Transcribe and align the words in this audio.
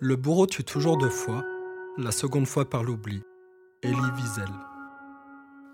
Le 0.00 0.16
bourreau 0.16 0.46
tue 0.46 0.64
toujours 0.64 0.98
deux 0.98 1.08
fois, 1.08 1.44
la 1.98 2.10
seconde 2.10 2.48
fois 2.48 2.68
par 2.68 2.82
l'oubli. 2.82 3.22
Elie 3.84 4.10
Wiesel. 4.16 4.48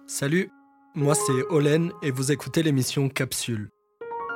Salut, 0.06 0.50
moi 0.94 1.14
c'est 1.14 1.42
Olen 1.48 1.90
et 2.02 2.10
vous 2.10 2.30
écoutez 2.30 2.62
l'émission 2.62 3.08
Capsule. 3.08 3.70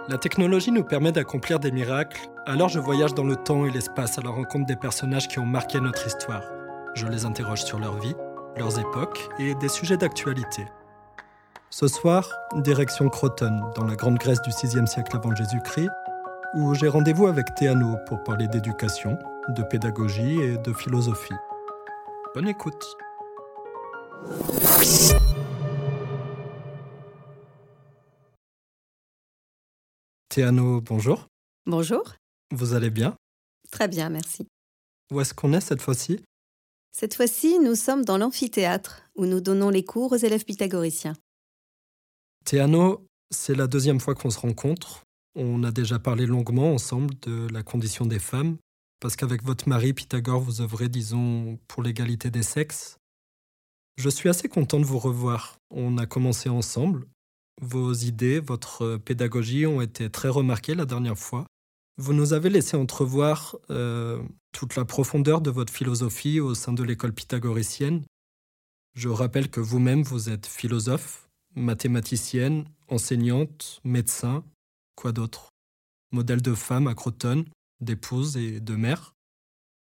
La 0.08 0.16
technologie 0.16 0.72
nous 0.72 0.84
permet 0.84 1.12
d'accomplir 1.12 1.60
des 1.60 1.70
miracles, 1.70 2.30
alors 2.46 2.70
je 2.70 2.78
voyage 2.78 3.12
dans 3.12 3.24
le 3.24 3.36
temps 3.36 3.66
et 3.66 3.70
l'espace 3.70 4.18
à 4.18 4.22
la 4.22 4.30
rencontre 4.30 4.64
des 4.64 4.76
personnages 4.76 5.28
qui 5.28 5.38
ont 5.38 5.46
marqué 5.46 5.78
notre 5.80 6.06
histoire. 6.06 6.44
Je 6.94 7.06
les 7.06 7.26
interroge 7.26 7.62
sur 7.62 7.78
leur 7.78 7.98
vie, 7.98 8.14
leurs 8.56 8.78
époques 8.78 9.28
et 9.38 9.54
des 9.56 9.68
sujets 9.68 9.98
d'actualité. 9.98 10.64
Ce 11.68 11.88
soir, 11.88 12.30
direction 12.56 13.10
Croton, 13.10 13.60
dans 13.76 13.84
la 13.84 13.96
Grande 13.96 14.16
Grèce 14.16 14.40
du 14.40 14.50
6e 14.50 14.86
siècle 14.86 15.14
avant 15.14 15.34
Jésus-Christ, 15.34 15.90
où 16.56 16.74
j'ai 16.74 16.88
rendez-vous 16.88 17.26
avec 17.26 17.54
Théano 17.54 17.96
pour 18.06 18.22
parler 18.22 18.46
d'éducation, 18.46 19.18
de 19.48 19.62
pédagogie 19.62 20.40
et 20.40 20.56
de 20.56 20.72
philosophie. 20.72 21.34
Bonne 22.34 22.48
écoute. 22.48 22.84
Théano, 30.28 30.80
bonjour. 30.80 31.26
Bonjour. 31.66 32.02
Vous 32.52 32.74
allez 32.74 32.90
bien? 32.90 33.16
Très 33.70 33.88
bien, 33.88 34.08
merci. 34.08 34.46
Où 35.12 35.20
est-ce 35.20 35.34
qu'on 35.34 35.52
est 35.52 35.60
cette 35.60 35.82
fois-ci? 35.82 36.24
Cette 36.92 37.14
fois-ci, 37.14 37.58
nous 37.58 37.74
sommes 37.74 38.04
dans 38.04 38.18
l'amphithéâtre, 38.18 39.02
où 39.16 39.26
nous 39.26 39.40
donnons 39.40 39.70
les 39.70 39.84
cours 39.84 40.12
aux 40.12 40.16
élèves 40.16 40.44
pythagoriciens. 40.44 41.14
Théano, 42.44 43.06
c'est 43.30 43.54
la 43.54 43.66
deuxième 43.66 43.98
fois 43.98 44.14
qu'on 44.14 44.30
se 44.30 44.38
rencontre. 44.38 45.03
On 45.36 45.64
a 45.64 45.72
déjà 45.72 45.98
parlé 45.98 46.26
longuement 46.26 46.72
ensemble 46.72 47.14
de 47.22 47.48
la 47.52 47.62
condition 47.62 48.06
des 48.06 48.20
femmes, 48.20 48.56
parce 49.00 49.16
qu'avec 49.16 49.42
votre 49.42 49.68
mari 49.68 49.92
Pythagore, 49.92 50.40
vous 50.40 50.60
œuvrez, 50.60 50.88
disons, 50.88 51.58
pour 51.66 51.82
l'égalité 51.82 52.30
des 52.30 52.42
sexes. 52.42 52.98
Je 53.96 54.08
suis 54.08 54.28
assez 54.28 54.48
content 54.48 54.78
de 54.78 54.84
vous 54.84 54.98
revoir. 54.98 55.58
On 55.70 55.98
a 55.98 56.06
commencé 56.06 56.48
ensemble. 56.48 57.06
Vos 57.60 57.92
idées, 57.92 58.40
votre 58.40 58.96
pédagogie 58.96 59.66
ont 59.66 59.80
été 59.80 60.10
très 60.10 60.28
remarquées 60.28 60.74
la 60.74 60.84
dernière 60.84 61.18
fois. 61.18 61.46
Vous 61.96 62.12
nous 62.12 62.32
avez 62.32 62.50
laissé 62.50 62.76
entrevoir 62.76 63.56
euh, 63.70 64.20
toute 64.52 64.74
la 64.74 64.84
profondeur 64.84 65.40
de 65.40 65.50
votre 65.50 65.72
philosophie 65.72 66.40
au 66.40 66.54
sein 66.54 66.72
de 66.72 66.82
l'école 66.82 67.12
pythagoricienne. 67.12 68.02
Je 68.94 69.08
rappelle 69.08 69.48
que 69.48 69.60
vous-même, 69.60 70.02
vous 70.02 70.28
êtes 70.28 70.46
philosophe, 70.46 71.28
mathématicienne, 71.54 72.64
enseignante, 72.88 73.80
médecin, 73.84 74.44
quoi 74.94 75.12
d'autre? 75.12 75.50
Modèle 76.12 76.42
de 76.42 76.54
femme 76.54 76.86
à 76.86 76.94
Croton, 76.94 77.44
d'épouse 77.80 78.36
et 78.36 78.60
de 78.60 78.76
mère? 78.76 79.14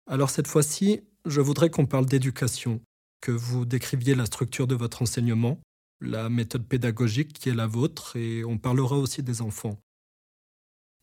Alors 0.09 0.30
cette 0.30 0.47
fois-ci, 0.47 1.02
je 1.25 1.42
voudrais 1.42 1.69
qu'on 1.69 1.86
parle 1.86 2.06
d'éducation, 2.06 2.81
que 3.22 3.31
vous 3.31 3.66
décriviez 3.66 4.16
la 4.16 4.25
structure 4.25 4.67
de 4.67 4.75
votre 4.75 5.02
enseignement, 5.02 5.59
la 6.02 6.30
méthode 6.30 6.67
pédagogique 6.67 7.34
qui 7.34 7.50
est 7.50 7.56
la 7.56 7.67
vôtre, 7.67 8.17
et 8.17 8.44
on 8.44 8.58
parlera 8.58 8.97
aussi 8.97 9.23
des 9.23 9.41
enfants. 9.41 9.80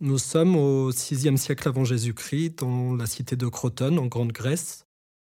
Nous 0.00 0.18
sommes 0.18 0.56
au 0.56 0.90
VIe 0.90 1.38
siècle 1.38 1.68
avant 1.68 1.84
Jésus-Christ, 1.84 2.58
dans 2.58 2.94
la 2.94 3.06
cité 3.06 3.36
de 3.36 3.46
Croton, 3.46 3.98
en 3.98 4.06
Grande 4.06 4.32
Grèce. 4.32 4.84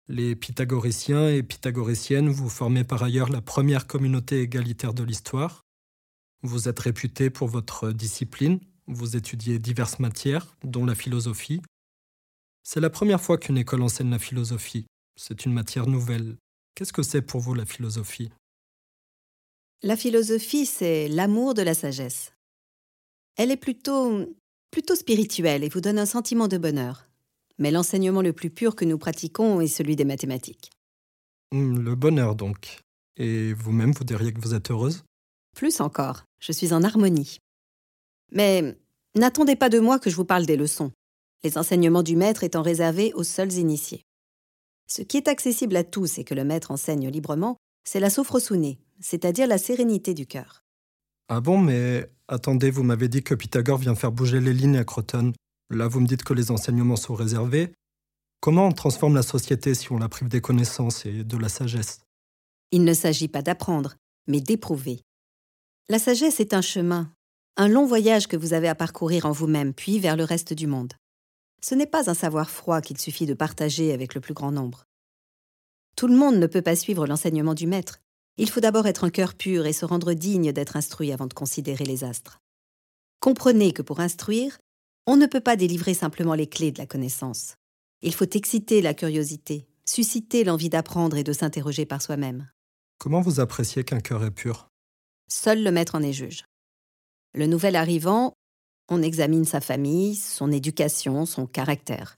Les 0.09 0.37
pythagoriciens 0.37 1.31
et 1.31 1.43
pythagoriciennes, 1.43 2.29
vous 2.29 2.51
formez 2.51 2.85
par 2.85 3.03
ailleurs 3.03 3.31
la 3.31 3.41
première 3.41 3.87
communauté 3.87 4.43
égalitaire 4.43 4.93
de 4.93 5.03
l'histoire. 5.03 5.64
Vous 6.45 6.69
êtes 6.69 6.79
réputé 6.79 7.31
pour 7.31 7.49
votre 7.49 7.91
discipline, 7.91 8.61
vous 8.87 9.17
étudiez 9.17 9.59
diverses 9.59 9.99
matières, 9.99 10.59
dont 10.63 10.85
la 10.85 10.95
philosophie. 10.95 11.63
C'est 12.63 12.81
la 12.81 12.91
première 12.91 13.23
fois 13.23 13.39
qu'une 13.39 13.57
école 13.57 13.81
enseigne 13.81 14.11
la 14.11 14.19
philosophie. 14.19 14.85
C'est 15.17 15.47
une 15.47 15.55
matière 15.55 15.87
nouvelle. 15.87 16.37
Qu'est-ce 16.75 16.93
que 16.93 17.03
c'est 17.03 17.23
pour 17.23 17.41
vous 17.41 17.55
la 17.55 17.65
philosophie? 17.65 18.31
La 19.83 19.97
philosophie, 19.97 20.67
c'est 20.67 21.09
l'amour 21.09 21.55
de 21.55 21.63
la 21.63 21.73
sagesse. 21.73 22.35
Elle 23.37 23.51
est 23.51 23.57
plutôt 23.57 24.27
plutôt 24.71 24.97
spirituelle 24.97 25.65
et 25.65 25.71
vous 25.71 25.81
donne 25.81 25.99
un 25.99 26.05
sentiment 26.05 26.49
de 26.49 26.59
bonheur. 26.59 27.09
Mais 27.59 27.71
l'enseignement 27.71 28.21
le 28.21 28.35
plus 28.35 28.51
pur 28.51 28.77
que 28.77 28.85
nous 28.85 28.99
pratiquons 28.99 29.63
est 29.63 29.67
celui 29.67 29.97
des 29.97 30.05
mathématiques. 30.05 30.73
Hmm, 31.53 31.79
Le 31.79 31.95
bonheur 31.95 32.35
donc. 32.35 32.81
Et 33.17 33.55
vous-même, 33.55 33.93
vous 33.93 34.05
diriez 34.05 34.35
que 34.35 34.41
vous 34.43 34.53
êtes 34.53 34.71
heureuse? 34.71 35.05
Plus 35.55 35.81
encore, 35.81 36.25
je 36.41 36.53
suis 36.53 36.73
en 36.73 36.83
harmonie. 36.83 37.39
Mais 38.33 38.77
n'attendez 39.15 39.57
pas 39.57 39.69
de 39.69 39.79
moi 39.79 39.99
que 39.99 40.11
je 40.11 40.17
vous 40.17 40.25
parle 40.25 40.47
des 40.47 40.57
leçons, 40.57 40.91
les 41.45 41.57
enseignements 41.59 42.03
du 42.03 42.17
maître 42.17 42.43
étant 42.43 42.63
réservés 42.63 43.13
aux 43.15 43.23
seuls 43.23 43.53
initiés. 43.53 44.03
Ce 44.87 45.03
qui 45.03 45.17
est 45.17 45.29
accessible 45.29 45.77
à 45.77 45.85
tous 45.85 46.19
et 46.19 46.25
que 46.25 46.35
le 46.35 46.45
maître 46.45 46.71
enseigne 46.71 47.09
librement, 47.09 47.57
c'est 47.85 48.01
la 48.01 48.11
sophrosune, 48.11 48.77
c'est-à-dire 49.01 49.47
la 49.47 49.59
sérénité 49.59 50.13
du 50.13 50.27
cœur. 50.27 50.65
Ah 51.29 51.41
bon, 51.41 51.59
mais 51.59 52.11
attendez, 52.29 52.71
vous 52.71 52.83
m'avez 52.83 53.09
dit 53.09 53.23
que 53.23 53.35
Pythagore 53.35 53.79
vient 53.79 53.95
faire 53.95 54.13
bouger 54.13 54.41
les 54.41 54.53
lignes 54.53 54.77
à 54.77 54.85
Croton. 54.85 55.33
Là, 55.71 55.89
vous 55.89 56.01
me 56.01 56.07
dites 56.07 56.25
que 56.25 56.35
les 56.35 56.51
enseignements 56.51 56.97
sont 56.97 57.15
réservés. 57.15 57.73
Comment 58.41 58.67
on 58.67 58.73
transforme 58.73 59.15
la 59.15 59.23
société 59.23 59.75
si 59.75 59.91
on 59.93 59.99
la 59.99 60.09
prive 60.09 60.29
des 60.29 60.43
connaissances 60.43 61.07
et 61.07 61.25
de 61.25 61.37
la 61.39 61.49
sagesse? 61.49 62.01
Il 62.73 62.85
ne 62.85 62.93
s'agit 62.93 63.29
pas 63.29 63.41
d'apprendre, 63.41 63.95
mais 64.27 64.41
d'éprouver. 64.41 65.01
La 65.91 65.99
sagesse 65.99 66.41
est 66.41 66.55
un 66.55 66.63
chemin, 66.63 67.13
un 67.59 67.69
long 67.69 67.85
voyage 67.85 68.27
que 68.27 68.39
vous 68.39 68.55
avez 68.55 68.69
à 68.69 68.75
parcourir 68.75 69.27
en 69.27 69.33
vous-même, 69.33 69.75
puis 69.75 69.99
vers 69.99 70.17
le 70.17 70.25
reste 70.25 70.55
du 70.55 70.67
monde. 70.67 70.95
Ce 71.61 71.75
n'est 71.75 71.87
pas 71.87 72.09
un 72.09 72.15
savoir 72.15 72.49
froid 72.49 72.81
qu'il 72.81 72.99
suffit 72.99 73.27
de 73.27 73.35
partager 73.35 73.93
avec 73.93 74.15
le 74.15 74.23
plus 74.23 74.33
grand 74.33 74.51
nombre. 74.51 74.87
Tout 75.95 76.07
le 76.07 76.17
monde 76.17 76.37
ne 76.37 76.47
peut 76.47 76.63
pas 76.63 76.75
suivre 76.75 77.07
l'enseignement 77.07 77.53
du 77.53 77.67
maître. 77.67 78.01
Il 78.39 78.49
faut 78.49 78.61
d'abord 78.61 78.87
être 78.87 79.05
un 79.05 79.11
cœur 79.11 79.35
pur 79.35 79.67
et 79.67 79.75
se 79.75 79.85
rendre 79.85 80.15
digne 80.15 80.53
d'être 80.53 80.77
instruit 80.77 81.13
avant 81.13 81.27
de 81.27 81.35
considérer 81.35 81.85
les 81.85 82.03
astres. 82.03 82.41
Comprenez 83.21 83.73
que 83.73 83.83
pour 83.83 84.01
instruire, 84.01 84.59
on 85.07 85.19
ne 85.19 85.27
peut 85.27 85.41
pas 85.41 85.57
délivrer 85.57 85.93
simplement 85.93 86.35
les 86.35 86.47
clés 86.47 86.73
de 86.73 86.79
la 86.79 86.87
connaissance. 86.87 87.57
Il 88.01 88.15
faut 88.15 88.25
exciter 88.25 88.81
la 88.81 88.95
curiosité, 88.95 89.69
susciter 89.85 90.45
l'envie 90.45 90.71
d'apprendre 90.71 91.19
et 91.19 91.25
de 91.25 91.35
s'interroger 91.35 91.85
par 91.85 92.01
soi-même. 92.01 92.49
Comment 92.99 93.21
vous 93.21 93.39
appréciez 93.39 93.85
qu'un 93.85 94.01
cœur 94.01 94.25
est 94.25 94.31
pur? 94.31 94.71
Seul 95.29 95.63
le 95.63 95.71
maître 95.71 95.95
en 95.95 96.03
est 96.03 96.13
juge. 96.13 96.45
Le 97.35 97.47
nouvel 97.47 97.77
arrivant, 97.77 98.35
on 98.89 99.03
examine 99.03 99.45
sa 99.45 99.61
famille, 99.61 100.17
son 100.17 100.53
éducation, 100.53 101.27
son 101.27 101.47
caractère. 101.47 102.17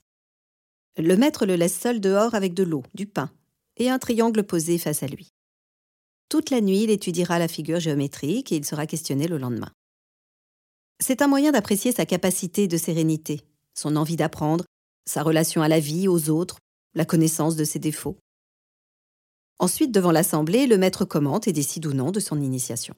Le 0.98 1.16
maître 1.16 1.46
le 1.46 1.56
laisse 1.56 1.78
seul 1.78 2.00
dehors 2.00 2.34
avec 2.34 2.54
de 2.54 2.62
l'eau, 2.62 2.82
du 2.94 3.06
pain 3.06 3.30
et 3.76 3.90
un 3.90 3.98
triangle 3.98 4.42
posé 4.42 4.78
face 4.78 5.02
à 5.02 5.06
lui. 5.06 5.28
Toute 6.28 6.50
la 6.50 6.60
nuit, 6.60 6.84
il 6.84 6.90
étudiera 6.90 7.38
la 7.38 7.48
figure 7.48 7.80
géométrique 7.80 8.50
et 8.50 8.56
il 8.56 8.64
sera 8.64 8.86
questionné 8.86 9.28
le 9.28 9.38
lendemain. 9.38 9.70
C'est 10.98 11.22
un 11.22 11.28
moyen 11.28 11.52
d'apprécier 11.52 11.92
sa 11.92 12.06
capacité 12.06 12.66
de 12.68 12.76
sérénité, 12.76 13.42
son 13.74 13.96
envie 13.96 14.16
d'apprendre, 14.16 14.64
sa 15.06 15.22
relation 15.22 15.62
à 15.62 15.68
la 15.68 15.78
vie, 15.78 16.08
aux 16.08 16.30
autres, 16.30 16.58
la 16.94 17.04
connaissance 17.04 17.54
de 17.54 17.64
ses 17.64 17.78
défauts. 17.78 18.16
Ensuite, 19.58 19.92
devant 19.92 20.12
l'Assemblée, 20.12 20.66
le 20.66 20.76
maître 20.76 21.04
commente 21.04 21.48
et 21.48 21.52
décide 21.52 21.86
ou 21.86 21.92
non 21.92 22.10
de 22.10 22.20
son 22.20 22.40
initiation. 22.40 22.94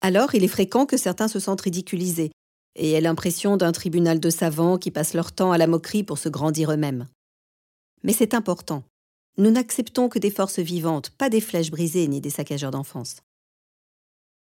Alors, 0.00 0.34
il 0.34 0.44
est 0.44 0.48
fréquent 0.48 0.86
que 0.86 0.96
certains 0.96 1.28
se 1.28 1.40
sentent 1.40 1.62
ridiculisés 1.62 2.30
et 2.76 2.92
aient 2.92 3.00
l'impression 3.00 3.56
d'un 3.56 3.72
tribunal 3.72 4.20
de 4.20 4.30
savants 4.30 4.78
qui 4.78 4.90
passent 4.90 5.14
leur 5.14 5.32
temps 5.32 5.52
à 5.52 5.58
la 5.58 5.66
moquerie 5.66 6.04
pour 6.04 6.18
se 6.18 6.28
grandir 6.28 6.70
eux-mêmes. 6.72 7.06
Mais 8.02 8.12
c'est 8.12 8.34
important. 8.34 8.84
Nous 9.38 9.50
n'acceptons 9.50 10.08
que 10.08 10.18
des 10.18 10.30
forces 10.30 10.58
vivantes, 10.58 11.10
pas 11.10 11.28
des 11.28 11.40
flèches 11.40 11.70
brisées 11.70 12.06
ni 12.06 12.20
des 12.20 12.30
saccageurs 12.30 12.70
d'enfance. 12.70 13.22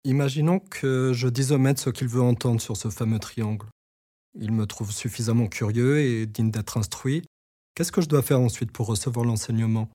Imaginons 0.04 0.60
que 0.60 1.14
je 1.14 1.28
dise 1.28 1.52
au 1.52 1.58
maître 1.58 1.82
ce 1.82 1.90
qu'il 1.90 2.08
veut 2.08 2.22
entendre 2.22 2.62
sur 2.62 2.78
ce 2.78 2.90
fameux 2.90 3.20
triangle. 3.20 3.68
Il 4.40 4.52
me 4.52 4.66
trouve 4.68 4.92
suffisamment 4.92 5.48
curieux 5.48 6.00
et 6.00 6.26
digne 6.26 6.52
d'être 6.52 6.78
instruit. 6.78 7.24
Qu'est-ce 7.74 7.92
que 7.92 8.02
je 8.02 8.08
dois 8.08 8.22
faire 8.22 8.40
ensuite 8.40 8.72
pour 8.72 8.88
recevoir 8.88 9.26
l'enseignement? 9.26 9.90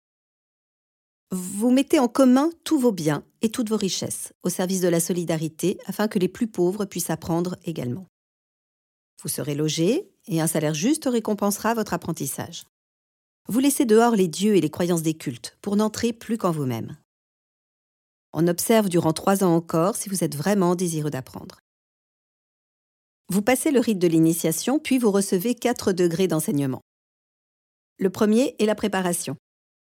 Vous 1.33 1.71
mettez 1.71 2.01
en 2.01 2.09
commun 2.09 2.51
tous 2.65 2.77
vos 2.77 2.91
biens 2.91 3.25
et 3.41 3.51
toutes 3.51 3.69
vos 3.69 3.77
richesses 3.77 4.33
au 4.43 4.49
service 4.49 4.81
de 4.81 4.89
la 4.89 4.99
solidarité 4.99 5.79
afin 5.87 6.09
que 6.09 6.19
les 6.19 6.27
plus 6.27 6.49
pauvres 6.49 6.87
puissent 6.87 7.11
apprendre 7.11 7.57
également. 7.65 8.09
Vous 9.23 9.29
serez 9.29 9.55
logé 9.55 10.11
et 10.27 10.41
un 10.41 10.49
salaire 10.49 10.75
juste 10.75 11.05
récompensera 11.05 11.75
votre 11.75 11.95
apprentissage. 11.95 12.65
Vous 13.49 13.61
laissez 13.61 13.85
dehors 13.85 14.17
les 14.17 14.27
dieux 14.27 14.57
et 14.57 14.61
les 14.61 14.71
croyances 14.71 15.03
des 15.03 15.15
cultes 15.15 15.57
pour 15.63 15.77
n'entrer 15.77 16.13
plus 16.13 16.37
qu'en 16.37 16.51
vous-même. 16.51 16.97
On 18.33 18.49
observe 18.49 18.89
durant 18.89 19.13
trois 19.13 19.45
ans 19.45 19.55
encore 19.55 19.95
si 19.95 20.09
vous 20.09 20.25
êtes 20.25 20.35
vraiment 20.35 20.75
désireux 20.75 21.11
d'apprendre. 21.11 21.61
Vous 23.29 23.43
passez 23.43 23.71
le 23.71 23.79
rite 23.79 24.01
de 24.01 24.09
l'initiation, 24.09 24.81
puis 24.81 24.99
vous 24.99 25.13
recevez 25.13 25.55
quatre 25.55 25.93
degrés 25.93 26.27
d'enseignement. 26.27 26.81
Le 27.99 28.11
premier 28.11 28.57
est 28.59 28.67
la 28.67 28.75
préparation. 28.75 29.37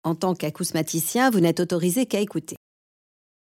En 0.04 0.16
tant 0.16 0.36
qu'acousmaticien, 0.36 1.30
vous 1.30 1.40
n'êtes 1.40 1.60
autorisé 1.60 2.06
qu'à 2.06 2.20
écouter. 2.20 2.56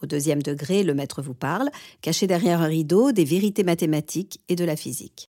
Au 0.03 0.06
deuxième 0.06 0.42
degré, 0.42 0.83
le 0.83 0.94
maître 0.94 1.21
vous 1.21 1.33
parle, 1.33 1.69
caché 2.01 2.27
derrière 2.27 2.62
un 2.62 2.68
rideau, 2.68 3.12
des 3.12 3.24
vérités 3.24 3.63
mathématiques 3.63 4.42
et 4.50 4.56
de 4.56 4.65
la 4.65 4.75
physique. 4.75 5.27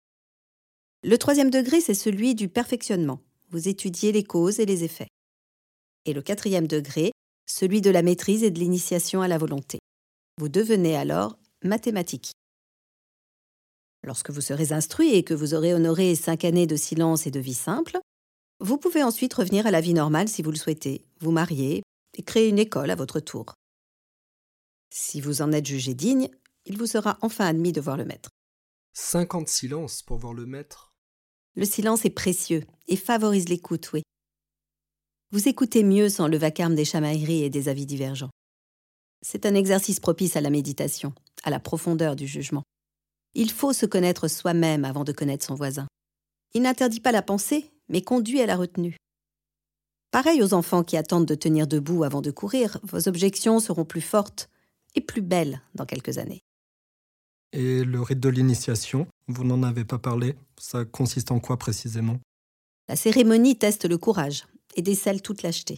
Le 1.03 1.17
troisième 1.17 1.49
degré, 1.49 1.81
c'est 1.81 1.93
celui 1.93 2.35
du 2.35 2.47
perfectionnement. 2.47 3.19
vous 3.49 3.67
étudiez 3.67 4.13
les 4.13 4.23
causes 4.23 4.61
et 4.61 4.65
les 4.65 4.85
effets. 4.85 5.09
Et 6.05 6.13
le 6.13 6.21
quatrième 6.21 6.67
degré, 6.67 7.11
celui 7.45 7.81
de 7.81 7.89
la 7.89 8.01
maîtrise 8.01 8.43
et 8.43 8.51
de 8.51 8.59
l'initiation 8.59 9.21
à 9.21 9.27
la 9.27 9.37
volonté. 9.37 9.79
Vous 10.37 10.47
devenez 10.47 10.95
alors 10.95 11.37
mathématique. 11.63 12.31
Lorsque 14.03 14.31
vous 14.31 14.41
serez 14.41 14.71
instruit 14.71 15.13
et 15.13 15.23
que 15.23 15.33
vous 15.33 15.53
aurez 15.53 15.73
honoré 15.73 16.15
cinq 16.15 16.45
années 16.45 16.65
de 16.65 16.77
silence 16.77 17.27
et 17.27 17.31
de 17.31 17.41
vie 17.41 17.53
simple, 17.53 17.99
vous 18.61 18.77
pouvez 18.77 19.01
ensuite 19.01 19.33
revenir 19.33 19.65
à 19.65 19.71
la 19.71 19.81
vie 19.81 19.95
normale 19.95 20.29
si 20.29 20.43
vous 20.43 20.51
le 20.51 20.57
souhaitez, 20.57 21.03
vous 21.19 21.31
marier 21.31 21.81
et 22.15 22.23
créer 22.23 22.47
une 22.47 22.59
école 22.59 22.91
à 22.91 22.95
votre 22.95 23.19
tour. 23.19 23.55
Si 24.93 25.19
vous 25.19 25.41
en 25.41 25.51
êtes 25.51 25.65
jugé 25.65 25.95
digne, 25.95 26.29
il 26.65 26.77
vous 26.77 26.85
sera 26.85 27.17
enfin 27.21 27.47
admis 27.47 27.71
de 27.71 27.81
voir 27.81 27.97
le 27.97 28.05
maître. 28.05 28.29
Cinq 28.93 29.33
ans 29.33 29.41
de 29.41 29.49
silence 29.49 30.03
pour 30.03 30.17
voir 30.17 30.33
le 30.33 30.45
maître 30.45 30.93
Le 31.55 31.65
silence 31.65 32.05
est 32.05 32.11
précieux 32.11 32.63
et 32.87 32.97
favorise 32.97 33.49
l'écoute, 33.49 33.91
oui. 33.93 34.03
Vous 35.31 35.47
écoutez 35.47 35.83
mieux 35.83 36.09
sans 36.09 36.27
le 36.27 36.37
vacarme 36.37 36.75
des 36.75 36.85
chamailleries 36.85 37.43
et 37.43 37.49
des 37.49 37.67
avis 37.67 37.87
divergents. 37.87 38.31
C'est 39.23 39.45
un 39.45 39.55
exercice 39.55 39.99
propice 39.99 40.35
à 40.35 40.41
la 40.41 40.49
méditation, 40.49 41.13
à 41.43 41.49
la 41.49 41.59
profondeur 41.59 42.15
du 42.15 42.27
jugement. 42.27 42.63
Il 43.33 43.49
faut 43.49 43.73
se 43.73 43.85
connaître 43.87 44.27
soi-même 44.27 44.85
avant 44.85 45.03
de 45.03 45.13
connaître 45.13 45.45
son 45.45 45.55
voisin. 45.55 45.87
Il 46.53 46.63
n'interdit 46.63 46.99
pas 46.99 47.13
la 47.13 47.21
pensée, 47.21 47.70
mais 47.91 48.01
conduit 48.01 48.41
à 48.41 48.47
la 48.47 48.55
retenue. 48.55 48.97
Pareil 50.09 50.41
aux 50.41 50.53
enfants 50.53 50.83
qui 50.83 50.97
attendent 50.97 51.27
de 51.27 51.35
tenir 51.35 51.67
debout 51.67 52.03
avant 52.03 52.21
de 52.21 52.31
courir, 52.31 52.79
vos 52.83 53.07
objections 53.07 53.59
seront 53.59 53.85
plus 53.85 54.01
fortes 54.01 54.49
et 54.95 55.01
plus 55.01 55.21
belles 55.21 55.61
dans 55.75 55.85
quelques 55.85 56.17
années. 56.17 56.41
Et 57.53 57.83
le 57.83 58.01
rite 58.01 58.19
de 58.19 58.29
l'initiation, 58.29 59.07
vous 59.27 59.43
n'en 59.43 59.63
avez 59.63 59.85
pas 59.85 59.99
parlé 59.99 60.35
Ça 60.57 60.85
consiste 60.85 61.31
en 61.31 61.39
quoi 61.39 61.57
précisément? 61.57 62.19
La 62.87 62.95
cérémonie 62.95 63.57
teste 63.57 63.87
le 63.87 63.97
courage 63.97 64.45
et 64.75 64.81
décèle 64.81 65.21
toute 65.21 65.43
lâcheté. 65.43 65.77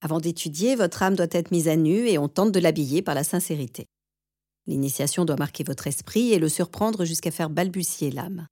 Avant 0.00 0.20
d'étudier, 0.20 0.76
votre 0.76 1.02
âme 1.02 1.16
doit 1.16 1.26
être 1.30 1.50
mise 1.50 1.68
à 1.68 1.76
nu 1.76 2.08
et 2.08 2.18
on 2.18 2.28
tente 2.28 2.52
de 2.52 2.60
l'habiller 2.60 3.02
par 3.02 3.14
la 3.14 3.24
sincérité. 3.24 3.86
L'initiation 4.66 5.24
doit 5.24 5.36
marquer 5.36 5.64
votre 5.64 5.86
esprit 5.86 6.32
et 6.32 6.38
le 6.38 6.48
surprendre 6.48 7.04
jusqu'à 7.04 7.30
faire 7.30 7.50
balbutier 7.50 8.10
l'âme. 8.10 8.46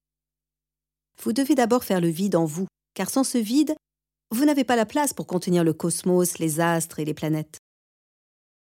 Vous 1.22 1.32
devez 1.32 1.54
d'abord 1.54 1.84
faire 1.84 2.00
le 2.00 2.08
vide 2.08 2.36
en 2.36 2.44
vous, 2.44 2.66
car 2.94 3.10
sans 3.10 3.24
ce 3.24 3.38
vide, 3.38 3.74
vous 4.34 4.44
n'avez 4.44 4.64
pas 4.64 4.76
la 4.76 4.86
place 4.86 5.12
pour 5.12 5.26
contenir 5.26 5.64
le 5.64 5.72
cosmos, 5.72 6.38
les 6.38 6.60
astres 6.60 6.98
et 6.98 7.04
les 7.04 7.14
planètes. 7.14 7.58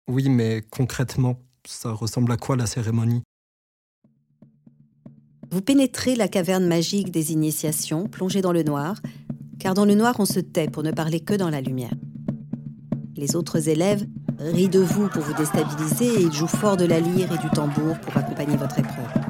Oui, 0.08 0.30
mais 0.30 0.62
concrètement, 0.70 1.40
ça 1.66 1.92
ressemble 1.92 2.32
à 2.32 2.38
quoi 2.38 2.56
la 2.56 2.66
cérémonie? 2.66 3.24
Vous 5.52 5.62
pénétrez 5.62 6.16
la 6.16 6.28
caverne 6.28 6.66
magique 6.66 7.12
des 7.12 7.32
initiations, 7.32 8.08
plongée 8.08 8.42
dans 8.42 8.52
le 8.52 8.64
noir, 8.64 9.00
car 9.60 9.74
dans 9.74 9.86
le 9.86 9.96
noir 9.96 10.16
on 10.20 10.26
se 10.26 10.40
tait 10.40 10.68
pour 10.68 10.84
ne 10.84 10.92
parler 10.92 11.20
que 11.20 11.36
dans 11.36 11.50
la 11.50 11.62
lumière. 11.62 11.94
Les 13.16 13.36
autres 13.36 13.70
élèves 13.70 14.06
rient 14.40 14.68
de 14.68 14.80
vous 14.80 15.08
pour 15.10 15.22
vous 15.22 15.34
déstabiliser 15.36 16.08
et 16.08 16.22
ils 16.24 16.34
jouent 16.34 16.48
fort 16.48 16.76
de 16.76 16.86
la 16.86 17.00
lyre 17.00 17.32
et 17.32 17.38
du 17.38 17.50
tambour 17.52 17.98
pour 18.02 18.18
accompagner 18.18 18.58
votre 18.58 18.80
épreuve. 18.80 19.23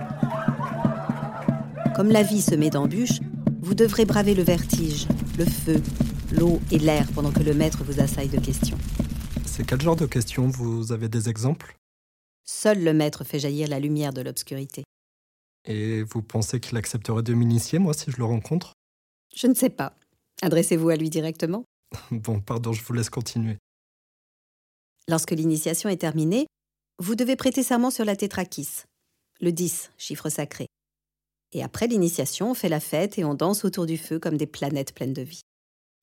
Comme 1.95 2.09
la 2.09 2.23
vie 2.23 2.41
se 2.41 2.55
met 2.55 2.71
d'embûches, 2.71 3.19
vous 3.61 3.75
devrez 3.75 4.05
braver 4.05 4.33
le 4.33 4.41
vertige, 4.41 5.07
le 5.37 5.45
feu, 5.45 5.79
l'eau 6.31 6.59
et 6.71 6.79
l'air 6.79 7.05
pendant 7.13 7.31
que 7.31 7.43
le 7.43 7.53
maître 7.53 7.83
vous 7.83 7.99
assaille 7.99 8.29
de 8.29 8.39
questions. 8.39 8.79
C'est 9.45 9.63
quel 9.63 9.79
genre 9.79 9.95
de 9.95 10.07
questions? 10.07 10.47
Vous 10.47 10.91
avez 10.91 11.07
des 11.07 11.29
exemples? 11.29 11.75
Seul 12.43 12.83
le 12.83 12.93
maître 12.93 13.23
fait 13.23 13.37
jaillir 13.37 13.67
la 13.67 13.79
lumière 13.79 14.11
de 14.11 14.21
l'obscurité. 14.21 14.83
Et 15.65 16.01
vous 16.01 16.23
pensez 16.23 16.59
qu'il 16.59 16.77
accepterait 16.77 17.21
de 17.21 17.35
m'initier, 17.35 17.77
moi, 17.77 17.93
si 17.93 18.09
je 18.09 18.17
le 18.17 18.25
rencontre? 18.25 18.73
Je 19.35 19.45
ne 19.45 19.53
sais 19.53 19.69
pas. 19.69 19.95
Adressez-vous 20.41 20.89
à 20.89 20.95
lui 20.95 21.09
directement. 21.11 21.63
Bon, 22.11 22.41
pardon, 22.41 22.73
je 22.73 22.83
vous 22.83 22.93
laisse 22.93 23.11
continuer. 23.11 23.57
Lorsque 25.07 25.31
l'initiation 25.31 25.89
est 25.89 25.97
terminée, 25.97 26.47
vous 26.97 27.13
devez 27.15 27.35
prêter 27.35 27.61
serment 27.61 27.91
sur 27.91 28.03
la 28.03 28.15
tétrakis, 28.15 28.83
le 29.41 29.51
10, 29.51 29.91
chiffre 29.99 30.29
sacré. 30.29 30.65
Et 31.53 31.63
après 31.63 31.87
l'initiation, 31.87 32.51
on 32.51 32.53
fait 32.53 32.69
la 32.69 32.79
fête 32.79 33.17
et 33.17 33.23
on 33.23 33.35
danse 33.35 33.63
autour 33.63 33.85
du 33.85 33.97
feu 33.97 34.19
comme 34.19 34.37
des 34.37 34.47
planètes 34.47 34.93
pleines 34.93 35.13
de 35.13 35.21
vie. 35.21 35.41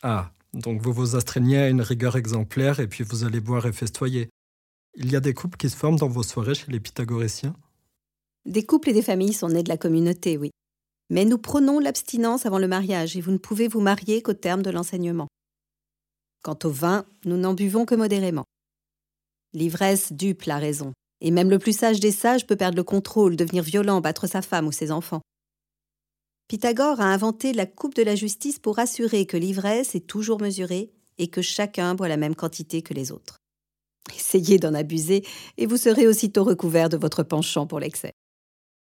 Ah, 0.02 0.32
donc 0.54 0.80
vous 0.80 0.92
vous 0.92 1.16
astreignez 1.16 1.58
à 1.58 1.68
une 1.68 1.82
rigueur 1.82 2.16
exemplaire 2.16 2.80
et 2.80 2.86
puis 2.86 3.04
vous 3.04 3.24
allez 3.24 3.40
boire 3.40 3.66
et 3.66 3.72
festoyer. 3.72 4.28
Il 4.94 5.10
y 5.10 5.16
a 5.16 5.20
des 5.20 5.34
couples 5.34 5.56
qui 5.56 5.68
se 5.68 5.76
forment 5.76 5.98
dans 5.98 6.08
vos 6.08 6.22
soirées 6.22 6.54
chez 6.54 6.70
les 6.70 6.80
pythagoréciens 6.80 7.54
Des 8.46 8.64
couples 8.64 8.90
et 8.90 8.92
des 8.92 9.02
familles 9.02 9.32
sont 9.32 9.48
nés 9.48 9.62
de 9.62 9.68
la 9.68 9.76
communauté, 9.76 10.36
oui. 10.36 10.50
Mais 11.10 11.24
nous 11.24 11.38
prenons 11.38 11.80
l'abstinence 11.80 12.46
avant 12.46 12.58
le 12.58 12.68
mariage 12.68 13.16
et 13.16 13.20
vous 13.20 13.32
ne 13.32 13.38
pouvez 13.38 13.66
vous 13.66 13.80
marier 13.80 14.22
qu'au 14.22 14.32
terme 14.32 14.62
de 14.62 14.70
l'enseignement. 14.70 15.26
Quant 16.42 16.58
au 16.64 16.70
vin, 16.70 17.04
nous 17.24 17.36
n'en 17.36 17.54
buvons 17.54 17.84
que 17.84 17.96
modérément. 17.96 18.44
L'ivresse 19.52 20.12
dupe 20.12 20.44
la 20.44 20.58
raison, 20.58 20.92
et 21.20 21.32
même 21.32 21.50
le 21.50 21.58
plus 21.58 21.76
sage 21.76 21.98
des 21.98 22.12
sages 22.12 22.46
peut 22.46 22.56
perdre 22.56 22.76
le 22.76 22.84
contrôle, 22.84 23.34
devenir 23.36 23.64
violent, 23.64 24.00
battre 24.00 24.28
sa 24.28 24.40
femme 24.40 24.68
ou 24.68 24.72
ses 24.72 24.92
enfants. 24.92 25.20
Pythagore 26.50 27.00
a 27.00 27.04
inventé 27.04 27.52
la 27.52 27.64
coupe 27.64 27.94
de 27.94 28.02
la 28.02 28.16
justice 28.16 28.58
pour 28.58 28.80
assurer 28.80 29.24
que 29.24 29.36
l'ivresse 29.36 29.94
est 29.94 30.04
toujours 30.04 30.40
mesurée 30.40 30.90
et 31.16 31.28
que 31.28 31.42
chacun 31.42 31.94
boit 31.94 32.08
la 32.08 32.16
même 32.16 32.34
quantité 32.34 32.82
que 32.82 32.92
les 32.92 33.12
autres. 33.12 33.36
Essayez 34.16 34.58
d'en 34.58 34.74
abuser 34.74 35.24
et 35.58 35.66
vous 35.66 35.76
serez 35.76 36.08
aussitôt 36.08 36.42
recouvert 36.42 36.88
de 36.88 36.96
votre 36.96 37.22
penchant 37.22 37.68
pour 37.68 37.78
l'excès. 37.78 38.10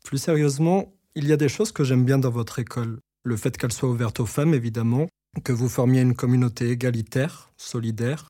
Plus 0.04 0.18
sérieusement, 0.18 0.92
il 1.14 1.26
y 1.26 1.32
a 1.32 1.38
des 1.38 1.48
choses 1.48 1.72
que 1.72 1.82
j'aime 1.82 2.04
bien 2.04 2.18
dans 2.18 2.28
votre 2.28 2.58
école. 2.58 2.98
Le 3.24 3.38
fait 3.38 3.56
qu'elle 3.56 3.72
soit 3.72 3.88
ouverte 3.88 4.20
aux 4.20 4.26
femmes, 4.26 4.52
évidemment, 4.52 5.06
que 5.42 5.54
vous 5.54 5.70
formiez 5.70 6.02
une 6.02 6.14
communauté 6.14 6.68
égalitaire, 6.68 7.50
solidaire, 7.56 8.28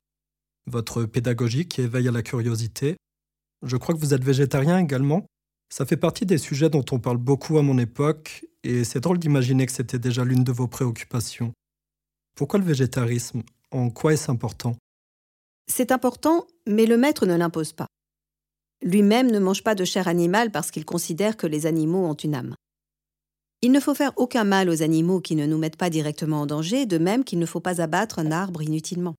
votre 0.67 1.03
pédagogie 1.03 1.67
qui 1.67 1.81
éveille 1.81 2.07
à 2.07 2.13
la 2.13 2.23
curiosité. 2.23 2.95
Je 3.61 3.75
crois 3.75 3.93
que 3.93 3.99
vous 3.99 4.13
êtes 4.13 4.23
végétarien 4.23 4.79
également. 4.79 5.25
Ça 5.69 5.85
fait 5.85 5.97
partie 5.97 6.25
des 6.25 6.37
sujets 6.37 6.69
dont 6.69 6.85
on 6.91 6.99
parle 6.99 7.17
beaucoup 7.17 7.57
à 7.57 7.61
mon 7.61 7.77
époque, 7.77 8.45
et 8.63 8.83
c'est 8.83 8.99
drôle 8.99 9.19
d'imaginer 9.19 9.65
que 9.65 9.71
c'était 9.71 9.99
déjà 9.99 10.23
l'une 10.23 10.43
de 10.43 10.51
vos 10.51 10.67
préoccupations. 10.67 11.53
Pourquoi 12.35 12.59
le 12.59 12.65
végétarisme? 12.65 13.43
En 13.71 13.89
quoi 13.89 14.13
est-ce 14.13 14.31
important? 14.31 14.75
C'est 15.69 15.91
important, 15.91 16.47
mais 16.65 16.85
le 16.85 16.97
maître 16.97 17.25
ne 17.25 17.35
l'impose 17.35 17.73
pas. 17.73 17.87
Lui-même 18.81 19.31
ne 19.31 19.39
mange 19.39 19.63
pas 19.63 19.75
de 19.75 19.83
chair 19.83 20.07
animale 20.07 20.51
parce 20.51 20.71
qu'il 20.71 20.85
considère 20.85 21.35
que 21.35 21.47
les 21.47 21.65
animaux 21.65 22.05
ont 22.05 22.13
une 22.13 22.35
âme. 22.35 22.55
Il 23.61 23.71
ne 23.71 23.79
faut 23.79 23.95
faire 23.95 24.13
aucun 24.17 24.43
mal 24.43 24.69
aux 24.69 24.83
animaux 24.83 25.19
qui 25.19 25.35
ne 25.35 25.47
nous 25.47 25.57
mettent 25.57 25.77
pas 25.77 25.89
directement 25.89 26.41
en 26.41 26.45
danger, 26.45 26.85
de 26.85 26.99
même 26.99 27.23
qu'il 27.23 27.39
ne 27.39 27.45
faut 27.45 27.59
pas 27.59 27.81
abattre 27.81 28.19
un 28.19 28.31
arbre 28.31 28.61
inutilement. 28.61 29.15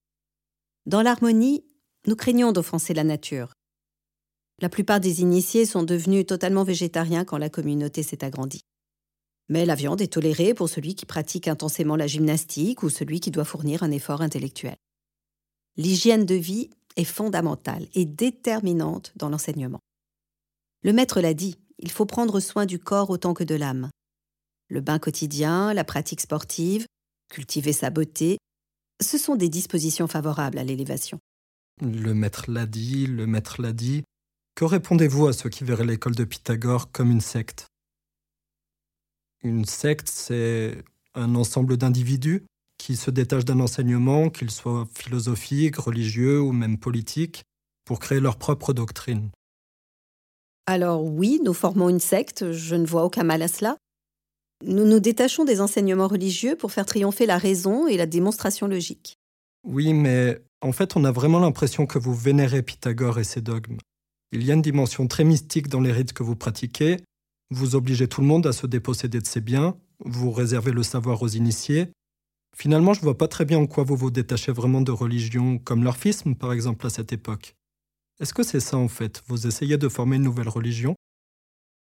Dans 0.86 1.02
l'harmonie, 1.02 1.64
nous 2.06 2.16
craignons 2.16 2.52
d'offenser 2.52 2.94
la 2.94 3.04
nature. 3.04 3.52
La 4.60 4.68
plupart 4.68 4.98
des 4.98 5.20
initiés 5.20 5.66
sont 5.66 5.84
devenus 5.84 6.26
totalement 6.26 6.64
végétariens 6.64 7.24
quand 7.24 7.38
la 7.38 7.48
communauté 7.48 8.02
s'est 8.02 8.24
agrandie. 8.24 8.64
Mais 9.48 9.64
la 9.64 9.76
viande 9.76 10.00
est 10.00 10.12
tolérée 10.12 10.52
pour 10.52 10.68
celui 10.68 10.94
qui 10.94 11.06
pratique 11.06 11.48
intensément 11.48 11.96
la 11.96 12.06
gymnastique 12.06 12.82
ou 12.82 12.90
celui 12.90 13.20
qui 13.20 13.30
doit 13.30 13.44
fournir 13.44 13.82
un 13.82 13.90
effort 13.90 14.20
intellectuel. 14.20 14.76
L'hygiène 15.76 16.26
de 16.26 16.34
vie 16.34 16.70
est 16.96 17.04
fondamentale 17.04 17.86
et 17.94 18.04
déterminante 18.04 19.12
dans 19.14 19.28
l'enseignement. 19.28 19.80
Le 20.82 20.92
maître 20.92 21.20
l'a 21.20 21.34
dit, 21.34 21.56
il 21.78 21.90
faut 21.90 22.06
prendre 22.06 22.40
soin 22.40 22.66
du 22.66 22.78
corps 22.78 23.10
autant 23.10 23.34
que 23.34 23.44
de 23.44 23.54
l'âme. 23.54 23.90
Le 24.68 24.80
bain 24.80 24.98
quotidien, 24.98 25.72
la 25.72 25.84
pratique 25.84 26.20
sportive, 26.20 26.84
cultiver 27.30 27.72
sa 27.72 27.90
beauté, 27.90 28.38
ce 29.00 29.16
sont 29.16 29.36
des 29.36 29.48
dispositions 29.48 30.08
favorables 30.08 30.58
à 30.58 30.64
l'élévation. 30.64 31.20
Le 31.80 32.12
maître 32.12 32.46
l'a 32.48 32.66
dit, 32.66 33.06
le 33.06 33.26
maître 33.26 33.62
l'a 33.62 33.72
dit. 33.72 34.02
Que 34.58 34.64
répondez-vous 34.64 35.28
à 35.28 35.32
ceux 35.32 35.50
qui 35.50 35.62
verraient 35.62 35.86
l'école 35.86 36.16
de 36.16 36.24
Pythagore 36.24 36.90
comme 36.90 37.12
une 37.12 37.20
secte? 37.20 37.68
Une 39.44 39.64
secte, 39.64 40.08
c'est 40.08 40.82
un 41.14 41.36
ensemble 41.36 41.76
d'individus 41.76 42.42
qui 42.76 42.96
se 42.96 43.12
détachent 43.12 43.44
d'un 43.44 43.60
enseignement, 43.60 44.30
qu'il 44.30 44.50
soit 44.50 44.88
philosophique, 44.92 45.76
religieux 45.76 46.40
ou 46.40 46.50
même 46.50 46.76
politique, 46.76 47.44
pour 47.84 48.00
créer 48.00 48.18
leur 48.18 48.36
propre 48.36 48.72
doctrine. 48.72 49.30
Alors 50.66 51.04
oui, 51.04 51.38
nous 51.44 51.54
formons 51.54 51.88
une 51.88 52.00
secte, 52.00 52.50
je 52.50 52.74
ne 52.74 52.84
vois 52.84 53.04
aucun 53.04 53.22
mal 53.22 53.42
à 53.42 53.48
cela. 53.48 53.76
Nous 54.66 54.84
nous 54.84 54.98
détachons 54.98 55.44
des 55.44 55.60
enseignements 55.60 56.08
religieux 56.08 56.56
pour 56.56 56.72
faire 56.72 56.84
triompher 56.84 57.26
la 57.26 57.38
raison 57.38 57.86
et 57.86 57.96
la 57.96 58.06
démonstration 58.06 58.66
logique. 58.66 59.18
Oui, 59.62 59.94
mais 59.94 60.42
en 60.62 60.72
fait, 60.72 60.96
on 60.96 61.04
a 61.04 61.12
vraiment 61.12 61.38
l'impression 61.38 61.86
que 61.86 62.00
vous 62.00 62.16
vénérez 62.16 62.62
Pythagore 62.62 63.20
et 63.20 63.24
ses 63.24 63.40
dogmes. 63.40 63.78
Il 64.32 64.44
y 64.44 64.50
a 64.50 64.54
une 64.54 64.62
dimension 64.62 65.06
très 65.06 65.24
mystique 65.24 65.68
dans 65.68 65.80
les 65.80 65.92
rites 65.92 66.12
que 66.12 66.22
vous 66.22 66.36
pratiquez. 66.36 66.98
Vous 67.50 67.74
obligez 67.74 68.08
tout 68.08 68.20
le 68.20 68.26
monde 68.26 68.46
à 68.46 68.52
se 68.52 68.66
déposséder 68.66 69.20
de 69.20 69.26
ses 69.26 69.40
biens, 69.40 69.76
vous 70.04 70.30
réservez 70.30 70.70
le 70.70 70.82
savoir 70.82 71.22
aux 71.22 71.28
initiés. 71.28 71.88
Finalement, 72.54 72.92
je 72.92 73.00
ne 73.00 73.04
vois 73.04 73.16
pas 73.16 73.28
très 73.28 73.44
bien 73.44 73.58
en 73.58 73.66
quoi 73.66 73.84
vous 73.84 73.96
vous 73.96 74.10
détachez 74.10 74.52
vraiment 74.52 74.82
de 74.82 74.92
religions 74.92 75.58
comme 75.58 75.82
l'orphisme, 75.82 76.34
par 76.34 76.52
exemple, 76.52 76.86
à 76.86 76.90
cette 76.90 77.12
époque. 77.12 77.56
Est-ce 78.20 78.34
que 78.34 78.42
c'est 78.42 78.60
ça 78.60 78.76
en 78.76 78.88
fait? 78.88 79.22
Vous 79.28 79.46
essayez 79.46 79.78
de 79.78 79.88
former 79.88 80.16
une 80.16 80.24
nouvelle 80.24 80.48
religion? 80.48 80.94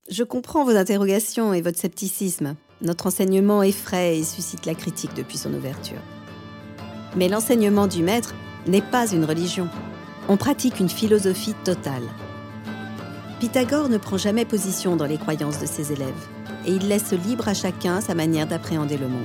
Je 0.08 0.22
comprends 0.22 0.64
vos 0.64 0.76
interrogations 0.76 1.52
et 1.52 1.62
votre 1.62 1.78
scepticisme. 1.78 2.56
Notre 2.82 3.06
enseignement 3.06 3.62
effraie 3.62 4.18
et 4.18 4.24
suscite 4.24 4.66
la 4.66 4.74
critique 4.74 5.14
depuis 5.14 5.38
son 5.38 5.52
ouverture. 5.52 6.02
Mais 7.16 7.28
l'enseignement 7.28 7.86
du 7.86 8.02
maître 8.02 8.34
n'est 8.68 8.82
pas 8.82 9.10
une 9.10 9.24
religion. 9.24 9.68
On 10.28 10.36
pratique 10.36 10.78
une 10.78 10.90
philosophie 10.90 11.54
totale. 11.64 12.04
Pythagore 13.40 13.90
ne 13.90 13.98
prend 13.98 14.16
jamais 14.16 14.46
position 14.46 14.96
dans 14.96 15.04
les 15.04 15.18
croyances 15.18 15.60
de 15.60 15.66
ses 15.66 15.92
élèves 15.92 16.26
et 16.64 16.72
il 16.72 16.88
laisse 16.88 17.12
libre 17.12 17.48
à 17.48 17.54
chacun 17.54 18.00
sa 18.00 18.14
manière 18.14 18.46
d'appréhender 18.46 18.96
le 18.96 19.08
monde. 19.08 19.24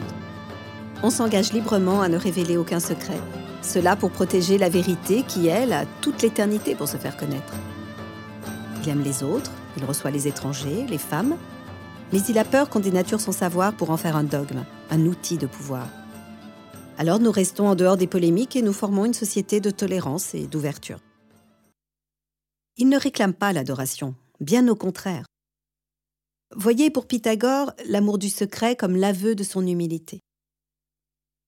On 1.02 1.10
s'engage 1.10 1.54
librement 1.54 2.02
à 2.02 2.10
ne 2.10 2.18
révéler 2.18 2.58
aucun 2.58 2.82
secret, 2.82 3.20
cela 3.62 3.96
pour 3.96 4.12
protéger 4.12 4.58
la 4.58 4.68
vérité 4.68 5.24
qui, 5.26 5.48
elle, 5.48 5.72
a 5.72 5.86
toute 6.02 6.22
l'éternité 6.22 6.76
pour 6.76 6.90
se 6.90 6.98
faire 6.98 7.16
connaître. 7.16 7.54
Il 8.84 8.90
aime 8.90 9.02
les 9.02 9.24
autres, 9.24 9.52
il 9.78 9.86
reçoit 9.86 10.12
les 10.12 10.28
étrangers, 10.28 10.86
les 10.90 10.98
femmes, 10.98 11.38
mais 12.12 12.20
il 12.20 12.38
a 12.38 12.44
peur 12.44 12.70
qu'on 12.70 12.82
dénature 12.82 13.22
son 13.22 13.32
savoir 13.32 13.72
pour 13.72 13.92
en 13.92 13.98
faire 13.98 14.18
un 14.18 14.26
dogme, 14.26 14.66
un 14.90 15.06
outil 15.06 15.38
de 15.38 15.48
pouvoir. 15.48 15.88
Alors 16.98 17.20
nous 17.20 17.32
restons 17.32 17.70
en 17.70 17.76
dehors 17.76 17.98
des 17.98 18.08
polémiques 18.08 18.58
et 18.58 18.62
nous 18.62 18.74
formons 18.74 19.06
une 19.06 19.14
société 19.14 19.62
de 19.62 19.72
tolérance 19.72 20.36
et 20.36 20.48
d'ouverture. 20.48 21.00
Il 22.78 22.90
ne 22.90 22.98
réclame 22.98 23.34
pas 23.34 23.54
l'adoration, 23.54 24.16
bien 24.40 24.68
au 24.68 24.76
contraire. 24.76 25.26
Voyez 26.56 26.90
pour 26.90 27.08
Pythagore 27.08 27.74
l'amour 27.88 28.18
du 28.18 28.30
secret 28.30 28.76
comme 28.76 28.96
l'aveu 28.96 29.36
de 29.36 29.44
son 29.44 29.66
humilité. 29.66 30.20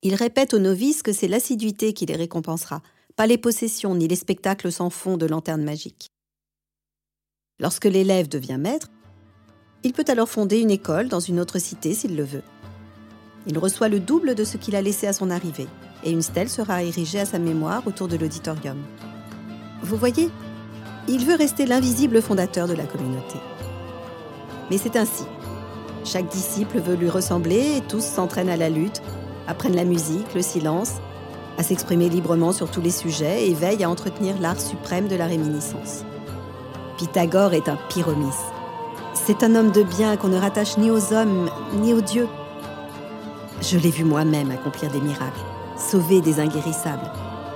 Il 0.01 0.15
répète 0.15 0.53
aux 0.53 0.59
novices 0.59 1.01
que 1.01 1.13
c'est 1.13 1.27
l'assiduité 1.27 1.93
qui 1.93 2.05
les 2.05 2.15
récompensera, 2.15 2.81
pas 3.15 3.27
les 3.27 3.37
possessions 3.37 3.95
ni 3.95 4.07
les 4.07 4.15
spectacles 4.15 4.71
sans 4.71 4.89
fond 4.89 5.17
de 5.17 5.25
lanterne 5.25 5.63
magique. 5.63 6.09
Lorsque 7.59 7.85
l'élève 7.85 8.27
devient 8.27 8.57
maître, 8.59 8.89
il 9.83 9.93
peut 9.93 10.05
alors 10.07 10.29
fonder 10.29 10.59
une 10.59 10.71
école 10.71 11.07
dans 11.09 11.19
une 11.19 11.39
autre 11.39 11.59
cité 11.59 11.93
s'il 11.93 12.15
le 12.15 12.23
veut. 12.23 12.43
Il 13.47 13.57
reçoit 13.57 13.89
le 13.89 13.99
double 13.99 14.35
de 14.35 14.43
ce 14.43 14.57
qu'il 14.57 14.75
a 14.75 14.81
laissé 14.81 15.07
à 15.07 15.13
son 15.13 15.29
arrivée, 15.29 15.67
et 16.03 16.11
une 16.11 16.21
stèle 16.21 16.49
sera 16.49 16.83
érigée 16.83 17.19
à 17.19 17.25
sa 17.25 17.39
mémoire 17.39 17.85
autour 17.87 18.07
de 18.07 18.15
l'auditorium. 18.15 18.81
Vous 19.81 19.97
voyez, 19.97 20.29
il 21.07 21.25
veut 21.25 21.35
rester 21.35 21.65
l'invisible 21.65 22.21
fondateur 22.21 22.67
de 22.67 22.73
la 22.73 22.85
communauté. 22.85 23.37
Mais 24.71 24.77
c'est 24.77 24.95
ainsi. 24.95 25.23
Chaque 26.05 26.27
disciple 26.27 26.79
veut 26.79 26.95
lui 26.95 27.09
ressembler 27.09 27.77
et 27.77 27.81
tous 27.81 28.03
s'entraînent 28.03 28.49
à 28.49 28.57
la 28.57 28.69
lutte, 28.69 29.01
apprennent 29.47 29.75
la 29.75 29.85
musique, 29.85 30.33
le 30.33 30.41
silence, 30.41 30.93
à 31.57 31.63
s'exprimer 31.63 32.09
librement 32.09 32.51
sur 32.51 32.69
tous 32.71 32.81
les 32.81 32.91
sujets 32.91 33.47
et 33.47 33.53
veillent 33.53 33.83
à 33.83 33.89
entretenir 33.89 34.39
l'art 34.39 34.59
suprême 34.59 35.07
de 35.07 35.15
la 35.15 35.27
réminiscence. 35.27 36.03
Pythagore 36.97 37.53
est 37.53 37.69
un 37.69 37.77
pyromis. 37.89 38.33
C'est 39.13 39.43
un 39.43 39.55
homme 39.55 39.71
de 39.71 39.83
bien 39.83 40.17
qu'on 40.17 40.29
ne 40.29 40.39
rattache 40.39 40.77
ni 40.77 40.89
aux 40.89 41.13
hommes 41.13 41.49
ni 41.75 41.93
aux 41.93 42.01
dieux. 42.01 42.27
Je 43.61 43.77
l'ai 43.77 43.91
vu 43.91 44.03
moi-même 44.03 44.51
accomplir 44.51 44.91
des 44.91 45.01
miracles, 45.01 45.39
sauver 45.77 46.21
des 46.21 46.39
inguérissables. 46.39 47.11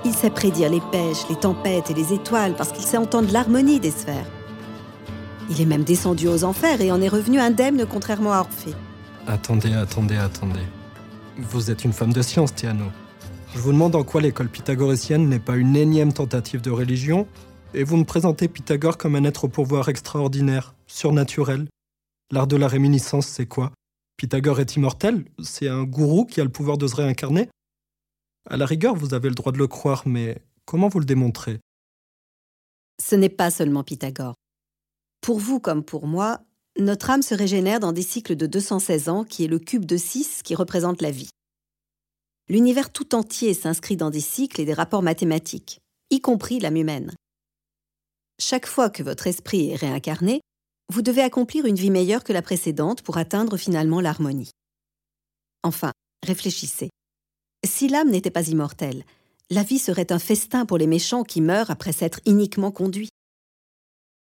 Il 0.08 0.14
sait 0.14 0.30
prédire 0.30 0.70
les 0.70 0.80
pêches, 0.80 1.28
les 1.28 1.36
tempêtes 1.36 1.90
et 1.90 1.94
les 1.94 2.14
étoiles 2.14 2.54
parce 2.54 2.72
qu'il 2.72 2.82
sait 2.82 2.96
entendre 2.96 3.30
l'harmonie 3.30 3.78
des 3.78 3.90
sphères. 3.90 4.24
Il 5.50 5.60
est 5.60 5.66
même 5.66 5.84
descendu 5.84 6.28
aux 6.28 6.44
enfers 6.44 6.80
et 6.80 6.90
en 6.90 7.02
est 7.02 7.10
revenu 7.10 7.38
indemne 7.38 7.84
contrairement 7.84 8.32
à 8.32 8.40
Orphée. 8.40 8.74
Attendez, 9.26 9.74
attendez, 9.74 10.16
attendez. 10.16 10.64
Vous 11.36 11.70
êtes 11.70 11.84
une 11.84 11.92
femme 11.92 12.14
de 12.14 12.22
science, 12.22 12.54
Théano. 12.54 12.86
Je 13.54 13.58
vous 13.58 13.70
demande 13.70 13.94
en 13.96 14.02
quoi 14.02 14.22
l'école 14.22 14.48
pythagoricienne 14.48 15.28
n'est 15.28 15.38
pas 15.38 15.56
une 15.56 15.76
énième 15.76 16.14
tentative 16.14 16.62
de 16.62 16.70
religion, 16.70 17.26
et 17.74 17.84
vous 17.84 17.98
me 17.98 18.04
présentez 18.04 18.48
Pythagore 18.48 18.96
comme 18.96 19.14
un 19.14 19.24
être 19.24 19.44
au 19.44 19.48
pourvoir 19.48 19.90
extraordinaire, 19.90 20.74
surnaturel. 20.86 21.68
L'art 22.32 22.46
de 22.46 22.56
la 22.56 22.66
réminiscence, 22.66 23.26
c'est 23.26 23.46
quoi? 23.46 23.72
Pythagore 24.16 24.60
est 24.60 24.74
immortel? 24.74 25.26
C'est 25.42 25.68
un 25.68 25.84
gourou 25.84 26.24
qui 26.24 26.40
a 26.40 26.44
le 26.44 26.50
pouvoir 26.50 26.78
de 26.78 26.86
se 26.86 26.96
réincarner? 26.96 27.50
À 28.50 28.56
la 28.56 28.64
rigueur, 28.64 28.94
vous 28.94 29.12
avez 29.12 29.28
le 29.28 29.34
droit 29.34 29.52
de 29.52 29.58
le 29.58 29.66
croire, 29.66 30.08
mais 30.08 30.40
comment 30.64 30.88
vous 30.88 31.00
le 31.00 31.04
démontrez? 31.04 31.60
Ce 32.98 33.14
n'est 33.14 33.28
pas 33.28 33.50
seulement 33.50 33.84
Pythagore. 33.84 34.34
Pour 35.20 35.38
vous 35.38 35.60
comme 35.60 35.84
pour 35.84 36.06
moi, 36.06 36.40
notre 36.78 37.10
âme 37.10 37.20
se 37.20 37.34
régénère 37.34 37.78
dans 37.78 37.92
des 37.92 38.02
cycles 38.02 38.36
de 38.36 38.46
216 38.46 39.10
ans 39.10 39.24
qui 39.24 39.44
est 39.44 39.48
le 39.48 39.58
cube 39.58 39.84
de 39.84 39.98
6 39.98 40.42
qui 40.42 40.54
représente 40.54 41.02
la 41.02 41.10
vie. 41.10 41.28
L'univers 42.48 42.90
tout 42.90 43.14
entier 43.14 43.52
s'inscrit 43.52 43.98
dans 43.98 44.08
des 44.08 44.20
cycles 44.20 44.62
et 44.62 44.64
des 44.64 44.72
rapports 44.72 45.02
mathématiques, 45.02 45.80
y 46.08 46.22
compris 46.22 46.58
l'âme 46.58 46.76
humaine. 46.76 47.14
Chaque 48.40 48.66
fois 48.66 48.88
que 48.88 49.02
votre 49.02 49.26
esprit 49.26 49.68
est 49.68 49.76
réincarné, 49.76 50.40
vous 50.90 51.02
devez 51.02 51.20
accomplir 51.20 51.66
une 51.66 51.76
vie 51.76 51.90
meilleure 51.90 52.24
que 52.24 52.32
la 52.32 52.40
précédente 52.40 53.02
pour 53.02 53.18
atteindre 53.18 53.58
finalement 53.58 54.00
l'harmonie. 54.00 54.52
Enfin, 55.62 55.92
réfléchissez. 56.24 56.88
Si 57.64 57.88
l'âme 57.88 58.10
n'était 58.10 58.30
pas 58.30 58.48
immortelle, 58.48 59.04
la 59.50 59.62
vie 59.62 59.78
serait 59.78 60.12
un 60.12 60.18
festin 60.18 60.66
pour 60.66 60.78
les 60.78 60.86
méchants 60.86 61.24
qui 61.24 61.40
meurent 61.40 61.70
après 61.70 61.92
s'être 61.92 62.20
iniquement 62.24 62.70
conduits. 62.70 63.08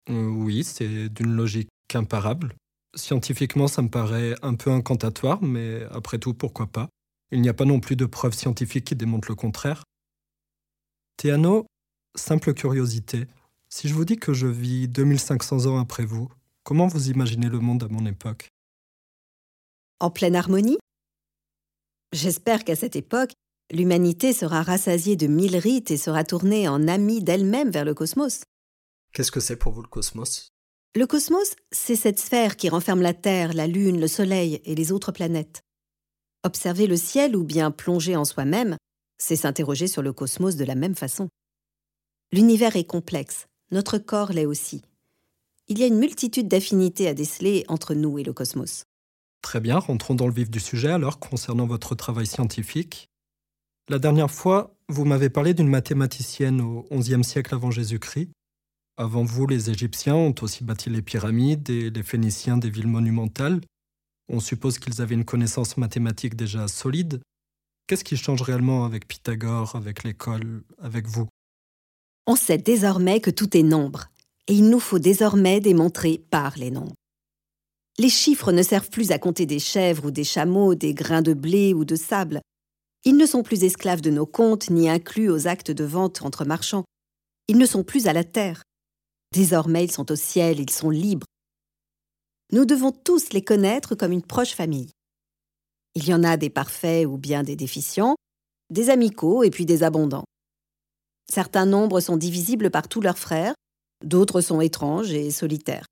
Euh, 0.09 0.27
oui, 0.27 0.63
c'est 0.63 1.09
d'une 1.09 1.33
logique 1.33 1.69
imparable. 1.93 2.55
Scientifiquement, 2.95 3.67
ça 3.67 3.81
me 3.81 3.89
paraît 3.89 4.35
un 4.41 4.55
peu 4.55 4.71
incantatoire, 4.71 5.41
mais 5.41 5.83
après 5.91 6.17
tout, 6.17 6.33
pourquoi 6.33 6.67
pas? 6.67 6.89
Il 7.31 7.41
n'y 7.41 7.49
a 7.49 7.53
pas 7.53 7.65
non 7.65 7.79
plus 7.79 7.95
de 7.95 8.05
preuves 8.05 8.33
scientifiques 8.33 8.85
qui 8.85 8.95
démontrent 8.95 9.29
le 9.29 9.35
contraire. 9.35 9.83
Théano, 11.15 11.65
simple 12.15 12.53
curiosité, 12.53 13.27
si 13.69 13.87
je 13.87 13.93
vous 13.93 14.03
dis 14.03 14.17
que 14.17 14.33
je 14.33 14.47
vis 14.47 14.89
2500 14.89 15.67
ans 15.67 15.79
après 15.79 16.03
vous, 16.03 16.29
comment 16.63 16.87
vous 16.87 17.09
imaginez 17.09 17.47
le 17.47 17.59
monde 17.59 17.83
à 17.83 17.87
mon 17.87 18.05
époque? 18.05 18.49
En 20.01 20.09
pleine 20.09 20.35
harmonie? 20.35 20.77
J'espère 22.13 22.65
qu'à 22.65 22.75
cette 22.75 22.97
époque, 22.97 23.31
l'humanité 23.71 24.33
sera 24.33 24.63
rassasiée 24.63 25.15
de 25.15 25.27
mille 25.27 25.55
rites 25.55 25.91
et 25.91 25.97
sera 25.97 26.25
tournée 26.25 26.67
en 26.67 26.89
amie 26.89 27.23
d'elle-même 27.23 27.71
vers 27.71 27.85
le 27.85 27.93
cosmos. 27.93 28.41
Qu'est-ce 29.13 29.31
que 29.31 29.39
c'est 29.39 29.55
pour 29.55 29.71
vous 29.71 29.81
le 29.81 29.87
cosmos? 29.87 30.49
Le 30.93 31.07
cosmos, 31.07 31.55
c'est 31.71 31.95
cette 31.95 32.19
sphère 32.19 32.57
qui 32.57 32.67
renferme 32.67 33.01
la 33.01 33.13
Terre, 33.13 33.53
la 33.53 33.65
Lune, 33.65 34.01
le 34.01 34.07
Soleil 34.07 34.61
et 34.65 34.75
les 34.75 34.91
autres 34.91 35.13
planètes. 35.13 35.61
Observer 36.43 36.85
le 36.85 36.97
ciel 36.97 37.33
ou 37.37 37.45
bien 37.45 37.71
plonger 37.71 38.17
en 38.17 38.25
soi-même, 38.25 38.75
c'est 39.17 39.37
s'interroger 39.37 39.87
sur 39.87 40.01
le 40.01 40.11
cosmos 40.11 40.57
de 40.57 40.65
la 40.65 40.75
même 40.75 40.95
façon. 40.95 41.29
L'univers 42.33 42.75
est 42.75 42.83
complexe, 42.83 43.45
notre 43.71 43.99
corps 43.99 44.33
l'est 44.33 44.45
aussi. 44.45 44.81
Il 45.69 45.79
y 45.79 45.83
a 45.83 45.87
une 45.87 45.99
multitude 45.99 46.49
d'affinités 46.49 47.07
à 47.07 47.13
déceler 47.13 47.63
entre 47.69 47.93
nous 47.93 48.19
et 48.19 48.23
le 48.23 48.33
cosmos. 48.33 48.83
Très 49.41 49.59
bien, 49.59 49.79
rentrons 49.79 50.15
dans 50.15 50.27
le 50.27 50.33
vif 50.33 50.49
du 50.49 50.59
sujet 50.59 50.91
alors 50.91 51.19
concernant 51.19 51.65
votre 51.65 51.95
travail 51.95 52.27
scientifique. 52.27 53.09
La 53.89 53.99
dernière 53.99 54.31
fois, 54.31 54.75
vous 54.87 55.05
m'avez 55.05 55.29
parlé 55.29 55.53
d'une 55.53 55.67
mathématicienne 55.67 56.61
au 56.61 56.85
XIe 56.91 57.23
siècle 57.23 57.55
avant 57.55 57.71
Jésus-Christ 57.71 58.29
avant 59.01 59.23
vous, 59.23 59.47
les 59.47 59.69
Égyptiens 59.69 60.15
ont 60.15 60.35
aussi 60.41 60.63
bâti 60.63 60.91
les 60.91 61.01
pyramides 61.01 61.69
et 61.71 61.89
les 61.89 62.03
Phéniciens 62.03 62.57
des 62.57 62.69
villes 62.69 62.87
monumentales. 62.87 63.61
On 64.29 64.39
suppose 64.39 64.77
qu'ils 64.77 65.01
avaient 65.01 65.15
une 65.15 65.25
connaissance 65.25 65.77
mathématique 65.77 66.35
déjà 66.35 66.67
solide. 66.67 67.19
Qu'est-ce 67.87 68.03
qui 68.03 68.15
change 68.15 68.43
réellement 68.43 68.85
avec 68.85 69.07
Pythagore, 69.07 69.75
avec 69.75 70.03
l'école, 70.03 70.63
avec 70.77 71.07
vous? 71.07 71.27
On 72.27 72.35
sait 72.35 72.59
désormais 72.59 73.21
que 73.21 73.31
tout 73.31 73.57
est 73.57 73.63
nombre, 73.63 74.05
et 74.47 74.53
il 74.53 74.69
nous 74.69 74.79
faut 74.79 74.99
désormais 74.99 75.59
démontrer 75.59 76.23
par 76.29 76.55
les 76.57 76.69
nombres. 76.69 76.93
Les 77.97 78.09
chiffres 78.09 78.51
ne 78.51 78.63
servent 78.63 78.89
plus 78.89 79.11
à 79.11 79.19
compter 79.19 79.45
des 79.45 79.59
chèvres 79.59 80.05
ou 80.05 80.11
des 80.11 80.23
chameaux, 80.23 80.75
des 80.75 80.93
grains 80.93 81.21
de 81.21 81.33
blé 81.33 81.73
ou 81.73 81.85
de 81.85 81.95
sable. 81.95 82.41
Ils 83.03 83.17
ne 83.17 83.25
sont 83.25 83.43
plus 83.43 83.63
esclaves 83.63 84.01
de 84.01 84.11
nos 84.11 84.25
comptes 84.25 84.69
ni 84.69 84.89
inclus 84.89 85.29
aux 85.29 85.47
actes 85.47 85.71
de 85.71 85.83
vente 85.83 86.21
entre 86.21 86.45
marchands. 86.45 86.85
Ils 87.47 87.57
ne 87.57 87.65
sont 87.65 87.83
plus 87.83 88.07
à 88.07 88.13
la 88.13 88.23
terre. 88.23 88.63
Désormais, 89.33 89.83
ils 89.83 89.91
sont 89.91 90.11
au 90.11 90.15
ciel, 90.15 90.59
ils 90.59 90.69
sont 90.69 90.89
libres. 90.89 91.25
Nous 92.51 92.65
devons 92.65 92.91
tous 92.91 93.31
les 93.33 93.43
connaître 93.43 93.95
comme 93.95 94.11
une 94.11 94.21
proche 94.21 94.53
famille. 94.53 94.91
Il 95.95 96.07
y 96.07 96.13
en 96.13 96.23
a 96.23 96.37
des 96.37 96.49
parfaits 96.49 97.05
ou 97.05 97.17
bien 97.17 97.43
des 97.43 97.55
déficients, 97.55 98.15
des 98.69 98.89
amicaux 98.89 99.43
et 99.43 99.49
puis 99.49 99.65
des 99.65 99.83
abondants. 99.83 100.25
Certains 101.29 101.65
nombres 101.65 102.01
sont 102.01 102.17
divisibles 102.17 102.71
par 102.71 102.87
tous 102.87 103.01
leurs 103.01 103.17
frères, 103.17 103.55
d'autres 104.03 104.41
sont 104.41 104.61
étranges 104.61 105.11
et 105.11 105.31
solitaires. 105.31 105.85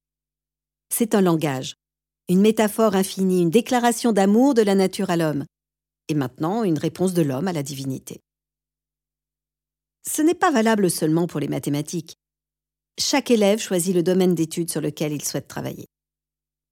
C'est 0.94 1.15
un 1.15 1.22
langage, 1.22 1.75
une 2.29 2.41
métaphore 2.41 2.95
infinie, 2.95 3.41
une 3.41 3.50
déclaration 3.50 4.13
d'amour 4.13 4.53
de 4.53 4.62
la 4.62 4.75
nature 4.75 5.09
à 5.09 5.17
l'homme, 5.17 5.45
et 6.07 6.13
maintenant 6.13 6.63
une 6.63 6.77
réponse 6.77 7.13
de 7.13 7.21
l'homme 7.21 7.48
à 7.48 7.53
la 7.53 7.63
divinité. 7.63 8.21
Ce 10.07 10.21
n'est 10.21 10.33
pas 10.33 10.51
valable 10.51 10.89
seulement 10.89 11.27
pour 11.27 11.41
les 11.41 11.50
mathématiques 11.50 12.15
chaque 13.00 13.31
élève 13.31 13.59
choisit 13.59 13.95
le 13.95 14.03
domaine 14.03 14.36
d'études 14.36 14.69
sur 14.69 14.81
lequel 14.81 15.13
il 15.13 15.24
souhaite 15.24 15.48
travailler. 15.48 15.86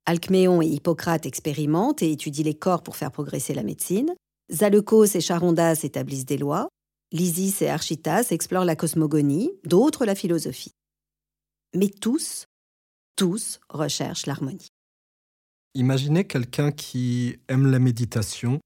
Alcméon 0.06 0.62
et 0.62 0.68
Hippocrate 0.68 1.26
expérimentent 1.26 2.02
et 2.02 2.12
étudient 2.12 2.44
les 2.44 2.54
corps 2.54 2.84
pour 2.84 2.98
faire 2.98 3.12
progresser 3.12 3.54
la 3.54 3.64
médecine. 3.64 4.14
Zaleukos 4.52 5.16
et 5.16 5.22
Charondas 5.22 5.80
établissent 5.84 6.26
des 6.26 6.38
lois. 6.38 6.68
Lysis 7.14 7.62
et 7.62 7.70
Architas 7.70 8.28
explorent 8.32 8.66
la 8.66 8.76
cosmogonie, 8.76 9.52
d'autres 9.64 10.06
la 10.06 10.16
philosophie. 10.16 10.74
Mais 11.74 11.90
tous, 11.90 12.46
tous 13.16 13.60
recherchent 13.70 14.26
l'harmonie. 14.26 14.68
Imaginez 15.74 16.26
quelqu'un 16.26 16.72
qui 16.72 17.38
aime 17.48 17.70
la 17.70 17.80
méditation, 17.80 18.60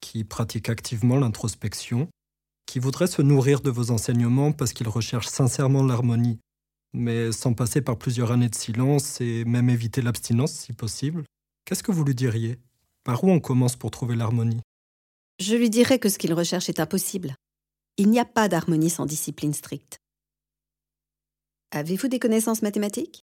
qui 0.00 0.24
pratique 0.24 0.68
activement 0.68 1.16
l'introspection, 1.18 2.08
qui 2.66 2.78
voudraient 2.78 3.06
se 3.06 3.22
nourrir 3.22 3.60
de 3.60 3.70
vos 3.70 3.90
enseignements 3.90 4.52
parce 4.52 4.72
qu'ils 4.72 4.88
recherchent 4.88 5.28
sincèrement 5.28 5.82
l'harmonie, 5.82 6.38
mais 6.92 7.32
sans 7.32 7.54
passer 7.54 7.80
par 7.80 7.96
plusieurs 7.96 8.30
années 8.30 8.48
de 8.48 8.54
silence 8.54 9.20
et 9.20 9.44
même 9.44 9.70
éviter 9.70 10.02
l'abstinence 10.02 10.52
si 10.52 10.72
possible, 10.72 11.24
qu'est-ce 11.64 11.82
que 11.82 11.92
vous 11.92 12.04
lui 12.04 12.14
diriez? 12.14 12.58
Par 13.04 13.24
où 13.24 13.30
on 13.30 13.40
commence 13.40 13.76
pour 13.76 13.90
trouver 13.90 14.16
l'harmonie? 14.16 14.60
Je 15.40 15.54
lui 15.54 15.70
dirais 15.70 15.98
que 15.98 16.08
ce 16.08 16.18
qu'il 16.18 16.34
recherche 16.34 16.68
est 16.68 16.80
impossible. 16.80 17.34
Il 17.96 18.10
n'y 18.10 18.20
a 18.20 18.24
pas 18.24 18.48
d'harmonie 18.48 18.90
sans 18.90 19.06
discipline 19.06 19.54
stricte. 19.54 19.98
Avez-vous 21.70 22.08
des 22.08 22.18
connaissances 22.18 22.62
mathématiques? 22.62 23.24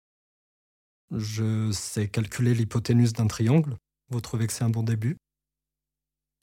Je 1.10 1.70
sais 1.72 2.08
calculer 2.08 2.54
l'hypoténuse 2.54 3.12
d'un 3.12 3.26
triangle. 3.26 3.76
Vous 4.10 4.20
trouvez 4.20 4.46
que 4.46 4.52
c'est 4.52 4.64
un 4.64 4.70
bon 4.70 4.82
début 4.82 5.16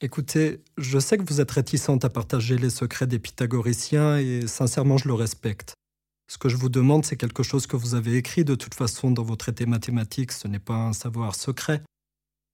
Écoutez, 0.02 0.62
je 0.78 1.00
sais 1.00 1.18
que 1.18 1.24
vous 1.24 1.40
êtes 1.40 1.52
réticente 1.52 2.04
à 2.04 2.10
partager 2.10 2.58
les 2.58 2.70
secrets 2.70 3.08
des 3.08 3.20
pythagoriciens 3.20 4.18
et 4.18 4.46
sincèrement 4.46 4.98
je 4.98 5.08
le 5.08 5.14
respecte. 5.14 5.74
Ce 6.28 6.38
que 6.38 6.50
je 6.50 6.58
vous 6.58 6.70
demande, 6.70 7.06
c'est 7.06 7.16
quelque 7.16 7.44
chose 7.44 7.66
que 7.68 7.78
vous 7.78 7.96
avez 7.96 8.16
écrit 8.16 8.44
de 8.44 8.56
toute 8.56 8.74
façon 8.74 9.12
dans 9.12 9.24
vos 9.24 9.36
traités 9.36 9.66
mathématiques, 9.66 10.32
ce 10.32 10.48
n'est 10.48 10.60
pas 10.60 10.76
un 10.76 10.94
savoir 10.94 11.36
secret. 11.36 11.82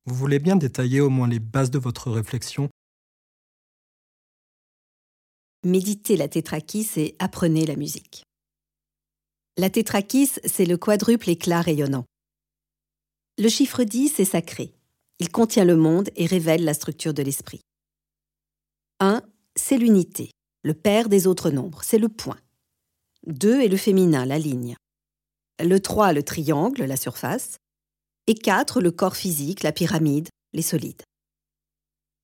Vous 0.05 0.13
voulez 0.13 0.39
bien 0.39 0.55
détailler 0.55 1.01
au 1.01 1.09
moins 1.09 1.27
les 1.27 1.39
bases 1.39 1.71
de 1.71 1.79
votre 1.79 2.11
réflexion? 2.11 2.69
Méditez 5.63 6.17
la 6.17 6.27
tétrakis 6.27 6.89
et 6.97 7.15
apprenez 7.19 7.65
la 7.65 7.75
musique. 7.75 8.23
La 9.57 9.69
tétrakis, 9.69 10.31
c'est 10.45 10.65
le 10.65 10.77
quadruple 10.77 11.29
éclat 11.29 11.61
rayonnant. 11.61 12.05
Le 13.37 13.49
chiffre 13.49 13.83
10 13.83 14.19
est 14.19 14.25
sacré. 14.25 14.73
Il 15.19 15.29
contient 15.29 15.65
le 15.65 15.75
monde 15.75 16.09
et 16.15 16.25
révèle 16.25 16.63
la 16.63 16.73
structure 16.73 17.13
de 17.13 17.21
l'esprit. 17.21 17.59
1, 19.01 19.21
c'est 19.55 19.77
l'unité, 19.77 20.31
le 20.63 20.73
père 20.73 21.09
des 21.09 21.27
autres 21.27 21.49
nombres, 21.49 21.81
c'est 21.83 21.97
le 21.97 22.07
point. 22.07 22.39
2 23.27 23.61
est 23.61 23.67
le 23.67 23.77
féminin, 23.77 24.25
la 24.25 24.39
ligne. 24.39 24.75
Le 25.59 25.79
3, 25.79 26.13
le 26.13 26.23
triangle, 26.23 26.83
la 26.85 26.97
surface. 26.97 27.57
Et 28.27 28.35
4, 28.35 28.79
le 28.79 28.91
corps 28.91 29.17
physique, 29.17 29.63
la 29.63 29.73
pyramide, 29.73 30.29
les 30.53 30.61
solides. 30.61 31.03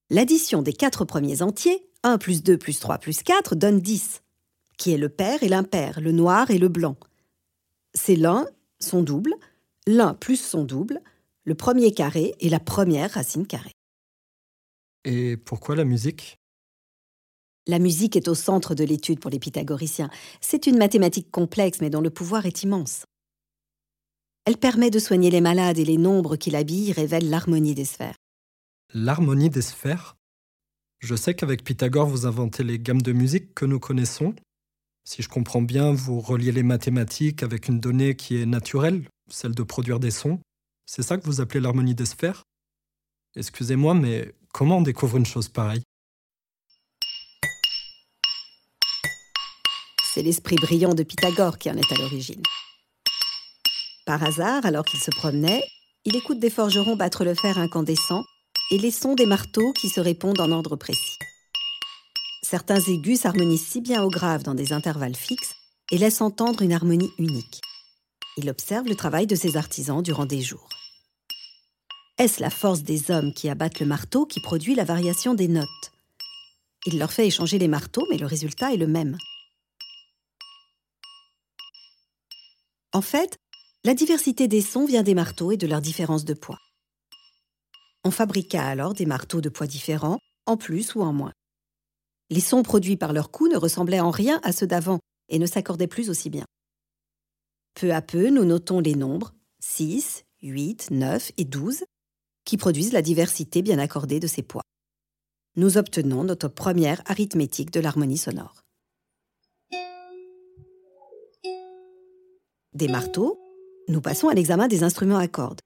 L'addition 0.10 0.62
des 0.62 0.74
quatre 0.74 1.04
premiers 1.04 1.42
entiers, 1.42 1.86
1 2.04 2.18
plus 2.18 2.42
2 2.42 2.58
plus 2.58 2.80
3 2.80 3.00
plus 3.00 3.22
4, 3.22 3.56
donne 3.56 3.82
10, 3.82 4.22
qui 4.78 4.94
est 4.94 4.98
le 4.98 5.10
père 5.10 5.44
et 5.44 5.50
l'impair, 5.50 6.00
le 6.00 6.14
noir 6.14 6.50
et 6.52 6.58
le 6.58 6.70
blanc. 6.70 6.96
C'est 7.98 8.16
l'un, 8.16 8.46
son 8.80 9.02
double, 9.02 9.34
l'un 9.88 10.14
plus 10.14 10.40
son 10.40 10.64
double, 10.64 11.02
le 11.46 11.56
premier 11.56 11.92
carré 11.92 12.36
est 12.40 12.50
la 12.50 12.60
première 12.60 13.12
racine 13.12 13.48
carrée. 13.48 13.72
Et 15.04 15.36
pourquoi 15.36 15.76
la 15.76 15.84
musique? 15.84 16.38
La 17.66 17.80
musique 17.80 18.16
est 18.16 18.28
au 18.28 18.36
centre 18.36 18.76
de 18.76 18.84
l'étude 18.84 19.20
pour 19.20 19.32
les 19.32 19.40
pythagoriciens. 19.40 20.12
C'est 20.42 20.68
une 20.68 20.78
mathématique 20.78 21.32
complexe 21.32 21.82
mais 21.82 21.90
dont 21.90 22.02
le 22.02 22.12
pouvoir 22.12 22.46
est 22.46 22.62
immense. 22.62 23.06
Elle 24.46 24.58
permet 24.58 24.92
de 24.92 25.00
soigner 25.00 25.32
les 25.32 25.42
malades 25.42 25.80
et 25.80 25.86
les 25.86 25.98
nombres 25.98 26.36
qui 26.36 26.52
l'habillent 26.52 26.94
révèlent 26.94 27.30
l'harmonie 27.30 27.74
des 27.74 27.86
sphères. 27.86 28.16
L'harmonie 28.94 29.50
des 29.50 29.64
sphères? 29.64 30.16
Je 31.00 31.16
sais 31.16 31.34
qu'avec 31.34 31.64
Pythagore, 31.64 32.08
vous 32.08 32.28
inventez 32.28 32.64
les 32.64 32.80
gammes 32.80 33.02
de 33.02 33.12
musique 33.12 33.56
que 33.56 33.66
nous 33.66 33.80
connaissons. 33.80 34.36
Si 35.10 35.22
je 35.22 35.30
comprends 35.30 35.62
bien, 35.62 35.94
vous 35.94 36.20
reliez 36.20 36.52
les 36.52 36.64
mathématiques 36.64 37.42
avec 37.42 37.70
une 37.70 37.80
donnée 37.80 38.18
qui 38.18 38.42
est 38.42 38.46
naturelle, 38.46 39.08
celle 39.30 39.56
de 39.56 39.64
produire 39.64 40.02
des 40.02 40.12
sons. 40.12 40.42
C'est 40.86 41.02
ça 41.02 41.16
que 41.16 41.24
vous 41.24 41.40
appelez 41.40 41.62
l'harmonie 41.62 41.96
des 41.96 42.06
sphères? 42.06 42.44
Excusez-moi, 43.38 43.94
mais 43.94 44.36
comment 44.52 44.80
on 44.80 44.82
découvre 44.82 45.16
une 45.16 45.26
chose 45.26 45.48
pareille? 45.48 45.82
C'est 50.04 50.24
l'esprit 50.24 50.58
brillant 50.58 50.94
de 50.94 51.04
Pythagore 51.04 51.58
qui 51.58 51.72
en 51.72 51.78
est 51.78 51.92
à 51.94 51.96
l'origine. 51.96 52.44
Par 54.06 54.22
hasard, 54.22 54.66
alors 54.66 54.84
qu'il 54.84 55.00
se 55.00 55.12
promenait, 55.12 55.64
il 56.04 56.18
écoute 56.18 56.40
des 56.40 56.50
forgerons 56.50 56.98
battre 56.98 57.24
le 57.24 57.34
fer 57.34 57.58
incandescent 57.58 58.26
et 58.72 58.78
les 58.78 58.92
sons 58.92 59.16
des 59.16 59.26
marteaux 59.26 59.72
qui 59.72 59.88
se 59.88 60.02
répondent 60.02 60.42
en 60.42 60.52
ordre 60.52 60.76
précis. 60.76 61.18
Certains 62.50 62.80
aigus 62.80 63.20
s'harmonisent 63.20 63.68
si 63.68 63.82
bien 63.82 64.02
au 64.04 64.10
grave 64.10 64.44
dans 64.44 64.56
des 64.56 64.72
intervalles 64.72 65.18
fixes 65.18 65.54
et 65.92 65.98
laissent 65.98 66.22
entendre 66.22 66.62
une 66.62 66.72
harmonie 66.72 67.12
unique. 67.18 67.60
Il 68.38 68.50
observe 68.50 68.88
le 68.88 68.96
travail 68.96 69.28
de 69.28 69.36
ces 69.36 69.58
artisans 69.58 70.02
durant 70.02 70.26
des 70.26 70.42
jours. 70.42 70.70
Est-ce 72.18 72.40
la 72.40 72.50
force 72.50 72.84
des 72.84 73.12
hommes 73.12 73.34
qui 73.34 73.50
abattent 73.50 73.82
le 73.82 73.86
marteau 73.86 74.26
qui 74.26 74.40
produit 74.40 74.76
la 74.76 74.86
variation 74.86 75.34
des 75.34 75.50
notes? 75.50 75.92
Il 76.86 77.00
leur 77.00 77.12
fait 77.12 77.28
échanger 77.28 77.60
les 77.60 77.68
marteaux, 77.68 78.08
mais 78.10 78.18
le 78.18 78.26
résultat 78.26 78.74
est 78.74 78.78
le 78.78 78.88
même. 78.88 79.18
En 82.94 83.02
fait, 83.02 83.36
la 83.84 83.94
diversité 83.94 84.48
des 84.48 84.62
sons 84.62 84.86
vient 84.86 85.04
des 85.04 85.16
marteaux 85.16 85.52
et 85.52 85.58
de 85.58 85.68
leur 85.68 85.82
différence 85.82 86.24
de 86.24 86.34
poids. 86.34 86.60
On 88.06 88.12
fabriqua 88.12 88.66
alors 88.66 88.94
des 88.94 89.06
marteaux 89.06 89.42
de 89.42 89.50
poids 89.50 89.68
différents, 89.68 90.20
en 90.46 90.56
plus 90.56 90.96
ou 90.96 91.02
en 91.02 91.12
moins. 91.12 91.34
Les 92.30 92.42
sons 92.42 92.64
produits 92.64 92.98
par 92.98 93.14
leur 93.14 93.32
coup 93.32 93.48
ne 93.48 93.58
ressemblaient 93.58 94.00
en 94.00 94.12
rien 94.12 94.40
à 94.44 94.52
ceux 94.52 94.68
d'avant 94.68 95.00
et 95.30 95.40
ne 95.40 95.46
s'accordaient 95.46 95.88
plus 95.88 96.10
aussi 96.10 96.30
bien. 96.30 96.46
Peu 97.74 97.94
à 97.94 98.02
peu, 98.02 98.30
nous 98.30 98.44
notons 98.44 98.80
les 98.80 98.96
nombres 98.96 99.34
6, 99.60 100.26
8, 100.42 100.92
9 100.92 101.32
et 101.38 101.46
12 101.46 101.84
qui 102.44 102.58
produisent 102.58 102.94
la 102.94 103.02
diversité 103.02 103.62
bien 103.62 103.80
accordée 103.80 104.20
de 104.20 104.28
ces 104.28 104.42
poids. 104.42 104.64
Nous 105.56 105.78
obtenons 105.78 106.24
notre 106.24 106.48
première 106.48 107.02
arithmétique 107.06 107.72
de 107.72 107.80
l'harmonie 107.80 108.18
sonore. 108.18 108.64
Des 112.74 112.88
marteaux, 112.88 113.40
nous 113.88 114.02
passons 114.02 114.28
à 114.28 114.34
l'examen 114.34 114.68
des 114.68 114.84
instruments 114.84 115.18
à 115.18 115.28
cordes. 115.28 115.62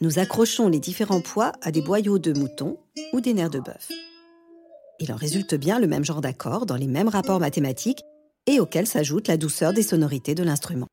Nous 0.00 0.18
accrochons 0.18 0.68
les 0.68 0.80
différents 0.80 1.20
poids 1.20 1.52
à 1.62 1.70
des 1.70 1.80
boyaux 1.82 2.18
de 2.18 2.32
mouton 2.32 2.78
ou 3.12 3.20
des 3.20 3.34
nerfs 3.34 3.50
de 3.50 3.60
bœuf. 3.60 3.88
Il 5.00 5.12
en 5.12 5.16
résulte 5.16 5.54
bien 5.54 5.80
le 5.80 5.86
même 5.86 6.04
genre 6.04 6.20
d'accords 6.20 6.66
dans 6.66 6.76
les 6.76 6.86
mêmes 6.86 7.08
rapports 7.08 7.40
mathématiques 7.40 8.02
et 8.46 8.60
auxquels 8.60 8.86
s'ajoute 8.86 9.28
la 9.28 9.36
douceur 9.36 9.72
des 9.72 9.82
sonorités 9.82 10.34
de 10.34 10.42
l'instrument. 10.42 10.86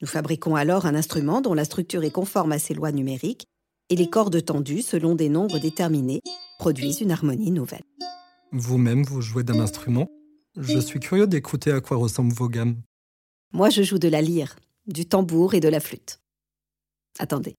Nous 0.00 0.06
fabriquons 0.06 0.54
alors 0.54 0.86
un 0.86 0.94
instrument 0.94 1.40
dont 1.40 1.54
la 1.54 1.64
structure 1.64 2.04
est 2.04 2.10
conforme 2.10 2.52
à 2.52 2.58
ces 2.58 2.74
lois 2.74 2.92
numériques 2.92 3.46
et 3.90 3.96
les 3.96 4.08
cordes 4.08 4.44
tendues, 4.44 4.82
selon 4.82 5.14
des 5.14 5.28
nombres 5.28 5.58
déterminés, 5.58 6.20
produisent 6.58 7.00
une 7.00 7.10
harmonie 7.10 7.50
nouvelle. 7.50 7.82
Vous-même, 8.52 9.02
vous 9.02 9.20
jouez 9.20 9.42
d'un 9.42 9.60
instrument? 9.60 10.06
Je 10.56 10.78
suis 10.78 11.00
curieux 11.00 11.26
d'écouter 11.26 11.72
à 11.72 11.80
quoi 11.80 11.96
ressemblent 11.96 12.32
vos 12.32 12.48
gammes. 12.48 12.76
Moi, 13.52 13.70
je 13.70 13.82
joue 13.82 13.98
de 13.98 14.08
la 14.08 14.22
lyre, 14.22 14.56
du 14.86 15.06
tambour 15.06 15.54
et 15.54 15.60
de 15.60 15.68
la 15.68 15.80
flûte. 15.80 16.20
Attendez. 17.18 17.56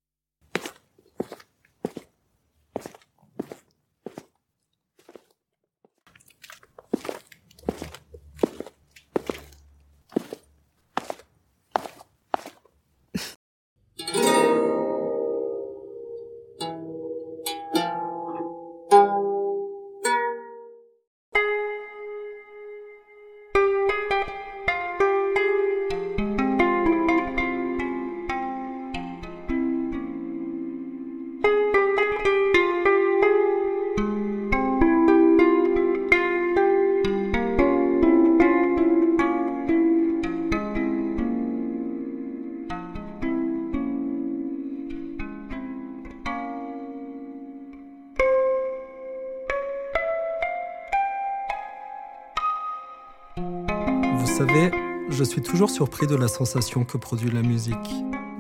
Savez, 54.40 54.72
je 55.10 55.24
suis 55.26 55.42
toujours 55.42 55.70
surpris 55.70 56.08
de 56.08 56.16
la 56.16 56.30
sensation 56.30 56.86
que 56.86 56.98
produit 56.98 57.30
la 57.30 57.42
musique. 57.42 57.76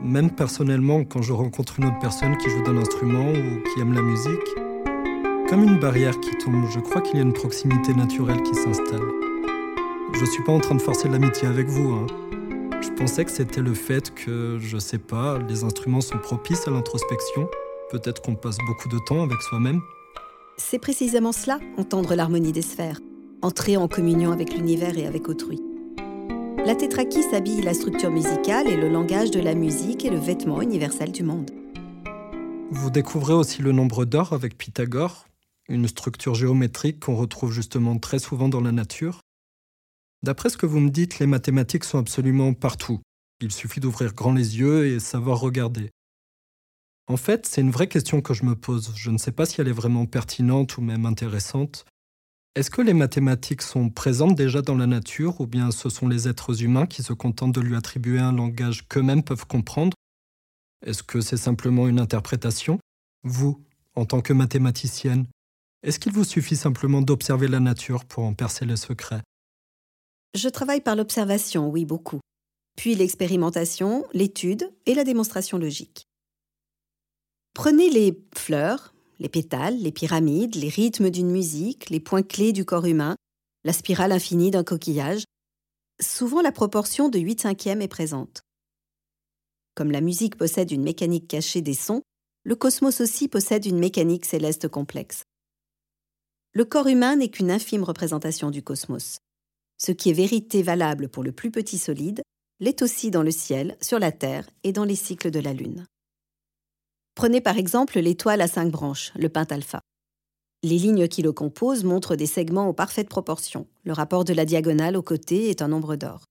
Même 0.01 0.31
personnellement, 0.31 1.03
quand 1.03 1.21
je 1.21 1.33
rencontre 1.33 1.77
une 1.79 1.87
autre 1.87 1.99
personne 1.99 2.37
qui 2.37 2.49
joue 2.49 2.63
d'un 2.63 2.77
instrument 2.77 3.31
ou 3.31 3.61
qui 3.63 3.81
aime 3.81 3.93
la 3.93 4.01
musique, 4.01 4.49
comme 5.49 5.61
une 5.61 5.77
barrière 5.77 6.17
qui 6.21 6.37
tombe, 6.37 6.65
je 6.69 6.79
crois 6.79 7.01
qu'il 7.01 7.17
y 7.17 7.19
a 7.19 7.23
une 7.23 7.33
proximité 7.33 7.93
naturelle 7.93 8.41
qui 8.43 8.55
s'installe. 8.55 9.01
Je 10.13 10.23
suis 10.23 10.41
pas 10.43 10.53
en 10.53 10.61
train 10.61 10.75
de 10.75 10.81
forcer 10.81 11.09
l'amitié 11.09 11.49
avec 11.49 11.67
vous. 11.67 11.91
Hein. 11.91 12.07
Je 12.79 12.91
pensais 12.91 13.25
que 13.25 13.31
c'était 13.31 13.61
le 13.61 13.73
fait 13.73 14.15
que, 14.15 14.57
je 14.57 14.77
sais 14.77 14.99
pas, 14.99 15.37
les 15.49 15.65
instruments 15.65 15.99
sont 15.99 16.17
propices 16.17 16.65
à 16.65 16.71
l'introspection. 16.71 17.49
Peut-être 17.91 18.21
qu'on 18.21 18.35
passe 18.35 18.57
beaucoup 18.65 18.87
de 18.87 18.99
temps 19.05 19.21
avec 19.21 19.41
soi-même. 19.41 19.81
C'est 20.55 20.79
précisément 20.79 21.33
cela, 21.33 21.59
entendre 21.77 22.15
l'harmonie 22.15 22.53
des 22.53 22.61
sphères. 22.61 23.01
entrer 23.41 23.77
en 23.77 23.87
communion 23.87 24.33
avec 24.33 24.53
l'univers 24.53 24.97
et 24.97 25.07
avec 25.07 25.29
autrui. 25.29 25.61
La 26.65 26.75
tétrachie 26.75 27.23
s'habille 27.23 27.61
la 27.61 27.73
structure 27.73 28.11
musicale 28.11 28.67
et 28.67 28.75
le 28.75 28.89
langage 28.89 29.31
de 29.31 29.39
la 29.39 29.55
musique 29.55 30.05
et 30.05 30.09
le 30.09 30.19
vêtement 30.19 30.61
universel 30.61 31.11
du 31.11 31.23
monde. 31.23 31.51
Vous 32.71 32.89
découvrez 32.89 33.33
aussi 33.33 33.61
le 33.61 33.71
nombre 33.71 34.05
d'or 34.05 34.33
avec 34.33 34.57
Pythagore, 34.57 35.27
une 35.67 35.87
structure 35.87 36.35
géométrique 36.35 36.99
qu'on 36.99 37.15
retrouve 37.15 37.51
justement 37.51 37.97
très 37.97 38.19
souvent 38.19 38.49
dans 38.49 38.61
la 38.61 38.71
nature. 38.71 39.21
D'après 40.21 40.49
ce 40.49 40.57
que 40.57 40.65
vous 40.65 40.79
me 40.79 40.89
dites, 40.89 41.19
les 41.19 41.27
mathématiques 41.27 41.85
sont 41.85 41.97
absolument 41.97 42.53
partout. 42.53 42.99
Il 43.41 43.51
suffit 43.51 43.79
d'ouvrir 43.79 44.13
grand 44.13 44.33
les 44.33 44.59
yeux 44.59 44.87
et 44.87 44.99
savoir 44.99 45.39
regarder. 45.39 45.89
En 47.07 47.17
fait, 47.17 47.47
c'est 47.47 47.61
une 47.61 47.71
vraie 47.71 47.87
question 47.87 48.21
que 48.21 48.33
je 48.33 48.43
me 48.43 48.55
pose. 48.55 48.91
Je 48.95 49.09
ne 49.09 49.17
sais 49.17 49.31
pas 49.31 49.45
si 49.45 49.61
elle 49.61 49.67
est 49.67 49.71
vraiment 49.71 50.05
pertinente 50.05 50.77
ou 50.77 50.81
même 50.81 51.05
intéressante. 51.05 51.85
Est-ce 52.55 52.71
que 52.71 52.81
les 52.81 52.93
mathématiques 52.93 53.61
sont 53.61 53.89
présentes 53.89 54.35
déjà 54.35 54.61
dans 54.61 54.75
la 54.75 54.87
nature 54.87 55.39
ou 55.39 55.47
bien 55.47 55.71
ce 55.71 55.89
sont 55.89 56.07
les 56.07 56.27
êtres 56.27 56.63
humains 56.63 56.87
qui 56.87 57.03
se 57.03 57.13
contentent 57.13 57.53
de 57.53 57.61
lui 57.61 57.75
attribuer 57.75 58.19
un 58.19 58.33
langage 58.33 58.87
qu'eux-mêmes 58.87 59.23
peuvent 59.23 59.45
comprendre? 59.45 59.95
Est-ce 60.85 61.03
que 61.03 61.21
c'est 61.21 61.37
simplement 61.37 61.87
une 61.87 61.99
interprétation? 61.99 62.79
Vous, 63.23 63.63
en 63.95 64.05
tant 64.05 64.21
que 64.21 64.33
mathématicienne, 64.33 65.27
est-ce 65.83 65.99
qu'il 65.99 66.11
vous 66.11 66.23
suffit 66.23 66.55
simplement 66.55 67.01
d'observer 67.01 67.47
la 67.47 67.59
nature 67.59 68.03
pour 68.05 68.23
en 68.23 68.33
percer 68.33 68.65
les 68.65 68.77
secrets? 68.77 69.21
Je 70.35 70.49
travaille 70.49 70.81
par 70.81 70.95
l'observation, 70.95 71.69
oui, 71.69 71.85
beaucoup. 71.85 72.19
Puis 72.75 72.95
l'expérimentation, 72.95 74.05
l'étude 74.13 74.71
et 74.85 74.95
la 74.95 75.03
démonstration 75.03 75.57
logique. 75.57 76.07
Prenez 77.53 77.89
les 77.89 78.17
fleurs, 78.35 78.93
les 79.19 79.29
pétales, 79.29 79.77
les 79.77 79.91
pyramides, 79.91 80.55
les 80.55 80.69
rythmes 80.69 81.09
d'une 81.09 81.29
musique, 81.29 81.89
les 81.89 81.99
points 81.99 82.23
clés 82.23 82.53
du 82.53 82.65
corps 82.65 82.85
humain, 82.85 83.15
la 83.63 83.73
spirale 83.73 84.11
infinie 84.11 84.51
d'un 84.51 84.63
coquillage. 84.63 85.23
Souvent 86.01 86.41
la 86.41 86.51
proportion 86.51 87.09
de 87.09 87.19
8 87.19 87.41
cinquièmes 87.41 87.81
est 87.81 87.89
présente. 87.89 88.41
Comme 89.75 89.91
la 89.91 90.01
musique 90.01 90.37
possède 90.37 90.71
une 90.71 90.83
mécanique 90.83 91.27
cachée 91.27 91.61
des 91.61 91.73
sons, 91.73 92.01
le 92.43 92.55
cosmos 92.55 93.01
aussi 93.01 93.27
possède 93.27 93.65
une 93.65 93.79
mécanique 93.79 94.25
céleste 94.25 94.67
complexe. 94.67 95.23
Le 96.53 96.65
corps 96.65 96.87
humain 96.87 97.17
n'est 97.17 97.29
qu'une 97.29 97.51
infime 97.51 97.83
représentation 97.83 98.49
du 98.49 98.63
cosmos. 98.63 99.19
Ce 99.77 99.91
qui 99.91 100.09
est 100.09 100.13
vérité 100.13 100.63
valable 100.63 101.09
pour 101.09 101.23
le 101.23 101.31
plus 101.31 101.51
petit 101.51 101.77
solide 101.77 102.21
l'est 102.59 102.81
aussi 102.81 103.11
dans 103.11 103.23
le 103.23 103.31
ciel, 103.31 103.77
sur 103.81 103.99
la 103.99 104.11
Terre 104.11 104.49
et 104.63 104.73
dans 104.73 104.83
les 104.83 104.95
cycles 104.95 105.31
de 105.31 105.39
la 105.39 105.53
Lune. 105.53 105.85
Prenez 107.19 107.41
par 107.41 107.57
exemple 107.57 107.99
l'étoile 107.99 108.39
à 108.39 108.47
cinq 108.47 108.71
branches, 108.71 109.11
le 109.17 109.27
pentalpha. 109.27 109.81
Les 110.63 110.77
lignes 110.77 111.09
qui 111.09 111.21
le 111.21 111.33
composent 111.33 111.83
montrent 111.83 112.15
des 112.15 112.25
segments 112.25 112.69
aux 112.69 112.73
parfaites 112.73 113.09
proportions. 113.09 113.67
Le 113.83 113.91
rapport 113.91 114.23
de 114.23 114.31
la 114.31 114.45
diagonale 114.45 114.95
aux 114.95 115.01
côtés 115.01 115.49
est 115.49 115.61
un 115.61 115.67
nombre 115.67 115.97
d'or. 115.97 116.23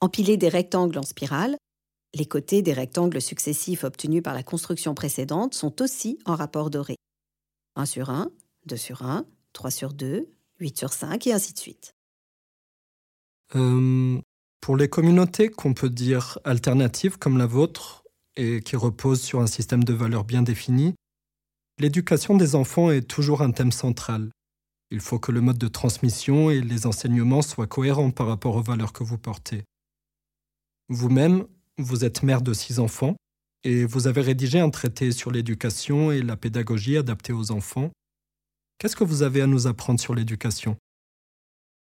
Empilez 0.00 0.36
des 0.36 0.48
rectangles 0.48 0.98
en 0.98 1.02
spirale, 1.02 1.56
les 2.14 2.26
côtés 2.26 2.62
des 2.62 2.72
rectangles 2.72 3.20
successifs 3.20 3.82
obtenus 3.82 4.22
par 4.22 4.34
la 4.34 4.44
construction 4.44 4.94
précédente 4.94 5.52
sont 5.54 5.82
aussi 5.82 6.20
en 6.26 6.36
rapport 6.36 6.70
doré. 6.70 6.94
1 7.74 7.84
sur 7.84 8.08
1, 8.08 8.30
2 8.66 8.76
sur 8.76 9.02
1, 9.02 9.26
3 9.52 9.70
sur 9.72 9.94
2, 9.94 10.28
8 10.60 10.78
sur 10.78 10.92
5 10.92 11.26
et 11.26 11.32
ainsi 11.32 11.54
de 11.54 11.58
suite. 11.58 11.90
Euh, 13.56 14.20
pour 14.60 14.76
les 14.76 14.88
communautés 14.88 15.48
qu'on 15.48 15.74
peut 15.74 15.90
dire 15.90 16.38
alternatives 16.44 17.18
comme 17.18 17.36
la 17.36 17.46
vôtre 17.46 18.01
et 18.36 18.60
qui 18.60 18.76
reposent 18.76 19.22
sur 19.22 19.40
un 19.40 19.46
système 19.46 19.84
de 19.84 19.92
valeurs 19.92 20.24
bien 20.24 20.42
défini, 20.42 20.94
l'éducation 21.78 22.36
des 22.36 22.54
enfants 22.54 22.90
est 22.90 23.02
toujours 23.02 23.42
un 23.42 23.50
thème 23.50 23.72
central. 23.72 24.30
Il 24.90 25.00
faut 25.00 25.18
que 25.18 25.32
le 25.32 25.40
mode 25.40 25.58
de 25.58 25.68
transmission 25.68 26.50
et 26.50 26.60
les 26.60 26.86
enseignements 26.86 27.42
soient 27.42 27.66
cohérents 27.66 28.10
par 28.10 28.26
rapport 28.26 28.56
aux 28.56 28.62
valeurs 28.62 28.92
que 28.92 29.04
vous 29.04 29.18
portez. 29.18 29.64
Vous-même, 30.88 31.46
vous 31.78 32.04
êtes 32.04 32.22
mère 32.22 32.42
de 32.42 32.52
six 32.52 32.78
enfants 32.78 33.16
et 33.64 33.84
vous 33.84 34.06
avez 34.06 34.20
rédigé 34.20 34.60
un 34.60 34.70
traité 34.70 35.12
sur 35.12 35.30
l'éducation 35.30 36.12
et 36.12 36.22
la 36.22 36.36
pédagogie 36.36 36.96
adaptée 36.96 37.32
aux 37.32 37.52
enfants 37.52 37.90
Qu'est-ce 38.82 38.96
que 38.96 39.04
vous 39.04 39.22
avez 39.22 39.40
à 39.42 39.46
nous 39.46 39.68
apprendre 39.68 40.00
sur 40.00 40.12
l'éducation? 40.12 40.76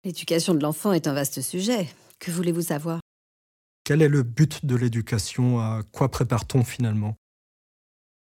L'éducation 0.03 0.53
de 0.53 0.59
l'enfant 0.59 0.93
est 0.93 1.07
un 1.07 1.13
vaste 1.13 1.41
sujet. 1.41 1.87
Que 2.19 2.29
voulez-vous 2.29 2.61
savoir? 2.61 2.99
Quel 3.85 4.01
est 4.01 4.09
le 4.09 4.23
but 4.23 4.65
de 4.65 4.75
l'éducation? 4.75 5.59
À 5.59 5.83
quoi 5.91 6.09
prépare-t-on 6.09 6.63
finalement? 6.63 7.15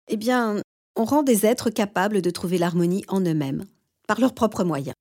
Eh 0.08 0.18
bien, 0.18 0.60
on 0.94 1.06
rend 1.06 1.22
des 1.22 1.46
êtres 1.46 1.70
capables 1.70 2.20
de 2.20 2.28
trouver 2.28 2.58
l'harmonie 2.58 3.02
en 3.08 3.22
eux-mêmes, 3.22 3.64
par 4.06 4.20
leurs 4.20 4.34
propres 4.34 4.62
moyens. 4.62 4.94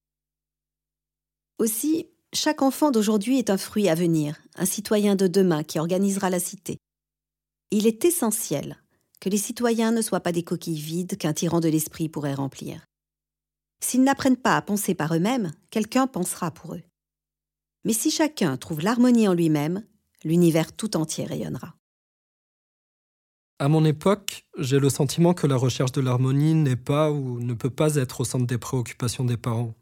Aussi, 1.59 2.07
chaque 2.33 2.61
enfant 2.61 2.91
d'aujourd'hui 2.91 3.39
est 3.39 3.49
un 3.49 3.57
fruit 3.57 3.89
à 3.89 3.95
venir, 3.95 4.41
un 4.55 4.65
citoyen 4.65 5.17
de 5.17 5.27
demain 5.27 5.65
qui 5.65 5.79
organisera 5.79 6.29
la 6.29 6.39
cité. 6.39 6.77
Il 7.71 7.85
est 7.85 8.05
essentiel 8.05 8.81
que 9.19 9.27
les 9.27 9.37
citoyens 9.37 9.91
ne 9.91 10.01
soient 10.01 10.21
pas 10.21 10.31
des 10.31 10.43
coquilles 10.43 10.79
vides 10.79 11.17
qu'un 11.17 11.33
tyran 11.33 11.59
de 11.59 11.67
l'esprit 11.67 12.07
pourrait 12.07 12.35
remplir. 12.35 12.85
S'ils 13.83 14.03
n'apprennent 14.03 14.37
pas 14.37 14.55
à 14.55 14.61
penser 14.61 14.95
par 14.95 15.13
eux-mêmes, 15.13 15.51
quelqu'un 15.71 16.07
pensera 16.07 16.51
pour 16.51 16.75
eux. 16.75 16.83
Mais 17.83 17.93
si 17.93 18.11
chacun 18.11 18.55
trouve 18.55 18.79
l'harmonie 18.79 19.27
en 19.27 19.33
lui-même, 19.33 19.83
l'univers 20.27 20.73
tout 20.75 20.97
entier 20.97 21.25
rayonnera. 21.25 21.75
À 23.59 23.69
mon 23.69 23.85
époque, 23.85 24.45
j'ai 24.59 24.77
le 24.77 24.89
sentiment 24.89 25.33
que 25.33 25.47
la 25.47 25.55
recherche 25.55 25.93
de 25.93 26.01
l'harmonie 26.01 26.53
n'est 26.53 26.75
pas 26.75 27.11
ou 27.11 27.39
ne 27.39 27.53
peut 27.53 27.71
pas 27.71 27.95
être 27.95 28.21
au 28.21 28.23
centre 28.25 28.45
des 28.45 28.59
préoccupations 28.59 29.23
des 29.23 29.37
parents. 29.37 29.73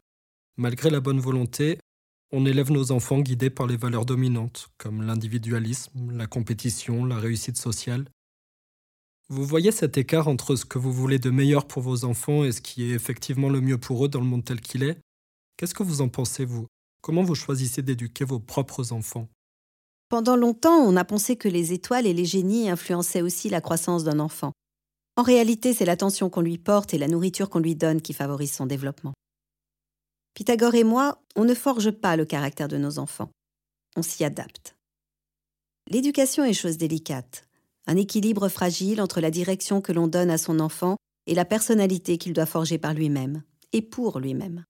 Malgré 0.56 0.88
la 0.88 1.00
bonne 1.00 1.20
volonté, 1.20 1.78
on 2.32 2.46
élève 2.46 2.72
nos 2.72 2.90
enfants 2.92 3.20
guidés 3.20 3.50
par 3.50 3.66
les 3.66 3.76
valeurs 3.76 4.06
dominantes, 4.06 4.68
comme 4.78 5.02
l'individualisme, 5.02 6.12
la 6.12 6.26
compétition, 6.26 7.04
la 7.04 7.18
réussite 7.18 7.58
sociale. 7.58 8.06
Vous 9.28 9.44
voyez 9.44 9.72
cet 9.72 9.98
écart 9.98 10.28
entre 10.28 10.56
ce 10.56 10.64
que 10.64 10.78
vous 10.78 10.92
voulez 10.92 11.18
de 11.18 11.30
meilleur 11.30 11.66
pour 11.66 11.82
vos 11.82 12.04
enfants 12.04 12.44
et 12.44 12.52
ce 12.52 12.60
qui 12.60 12.84
est 12.84 12.94
effectivement 12.94 13.50
le 13.50 13.60
mieux 13.60 13.78
pour 13.78 14.04
eux 14.04 14.08
dans 14.08 14.20
le 14.20 14.26
monde 14.26 14.44
tel 14.44 14.60
qu'il 14.60 14.84
est 14.84 14.98
Qu'est-ce 15.56 15.74
que 15.74 15.82
vous 15.82 16.00
en 16.00 16.08
pensez, 16.08 16.44
vous? 16.44 16.66
Comment 17.02 17.22
vous 17.22 17.34
choisissez 17.34 17.82
d'éduquer 17.82 18.24
vos 18.24 18.38
propres 18.38 18.92
enfants? 18.92 19.28
Pendant 20.08 20.36
longtemps, 20.36 20.78
on 20.78 20.96
a 20.96 21.04
pensé 21.04 21.36
que 21.36 21.48
les 21.48 21.72
étoiles 21.72 22.06
et 22.06 22.14
les 22.14 22.24
génies 22.24 22.70
influençaient 22.70 23.22
aussi 23.22 23.48
la 23.48 23.60
croissance 23.60 24.04
d'un 24.04 24.20
enfant. 24.20 24.52
En 25.16 25.22
réalité, 25.22 25.72
c'est 25.72 25.84
l'attention 25.84 26.30
qu'on 26.30 26.42
lui 26.42 26.58
porte 26.58 26.94
et 26.94 26.98
la 26.98 27.08
nourriture 27.08 27.50
qu'on 27.50 27.58
lui 27.58 27.74
donne 27.74 28.02
qui 28.02 28.12
favorisent 28.12 28.54
son 28.54 28.66
développement. 28.66 29.14
Pythagore 30.34 30.74
et 30.74 30.84
moi, 30.84 31.22
on 31.34 31.44
ne 31.44 31.54
forge 31.54 31.90
pas 31.90 32.16
le 32.16 32.24
caractère 32.24 32.68
de 32.68 32.76
nos 32.76 32.98
enfants. 32.98 33.30
On 33.96 34.02
s'y 34.02 34.24
adapte. 34.24 34.76
L'éducation 35.88 36.44
est 36.44 36.52
chose 36.52 36.76
délicate 36.76 37.46
un 37.86 37.96
équilibre 37.96 38.48
fragile 38.48 39.00
entre 39.00 39.20
la 39.20 39.30
direction 39.30 39.80
que 39.80 39.92
l'on 39.92 40.08
donne 40.08 40.30
à 40.30 40.38
son 40.38 40.60
enfant 40.60 40.96
et 41.26 41.34
la 41.34 41.44
personnalité 41.44 42.18
qu'il 42.18 42.32
doit 42.32 42.46
forger 42.46 42.78
par 42.78 42.94
lui-même, 42.94 43.42
et 43.72 43.82
pour 43.82 44.18
lui-même. 44.18 44.64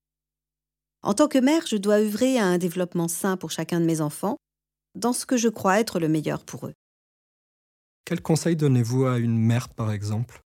En 1.03 1.15
tant 1.15 1.29
que 1.29 1.39
mère, 1.39 1.67
je 1.67 1.77
dois 1.77 2.01
œuvrer 2.01 2.39
à 2.39 2.47
un 2.47 2.59
développement 2.59 3.09
sain 3.09 3.37
pour 3.37 3.51
chacun 3.51 3.81
de 3.81 3.87
mes 3.87 4.01
enfants, 4.01 4.37
dans 4.97 5.13
ce 5.13 5.27
que 5.27 5.37
je 5.37 5.49
crois 5.49 5.79
être 5.79 6.01
le 6.01 6.09
meilleur 6.09 6.45
pour 6.45 6.67
eux. 6.67 6.75
Quel 8.05 8.21
conseil 8.21 8.57
donnez-vous 8.57 9.07
à 9.07 9.19
une 9.19 9.39
mère, 9.39 9.69
par 9.69 9.93
exemple? 9.93 10.41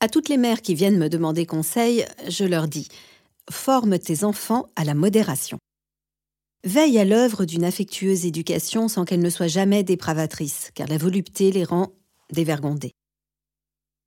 À 0.00 0.08
toutes 0.08 0.28
les 0.28 0.36
mères 0.36 0.62
qui 0.62 0.74
viennent 0.74 0.98
me 0.98 1.08
demander 1.08 1.46
conseil, 1.46 2.04
je 2.28 2.44
leur 2.44 2.68
dis 2.68 2.88
Forme 3.50 3.98
tes 3.98 4.24
enfants 4.24 4.66
à 4.76 4.84
la 4.84 4.94
modération 4.94 5.58
veille 6.64 6.98
à 6.98 7.04
l'œuvre 7.04 7.44
d'une 7.44 7.64
affectueuse 7.64 8.24
éducation 8.24 8.88
sans 8.88 9.04
qu'elle 9.04 9.20
ne 9.20 9.30
soit 9.30 9.48
jamais 9.48 9.84
dépravatrice, 9.84 10.70
car 10.74 10.88
la 10.88 10.98
volupté 10.98 11.52
les 11.52 11.64
rend 11.64 11.92
dévergondés. 12.32 12.92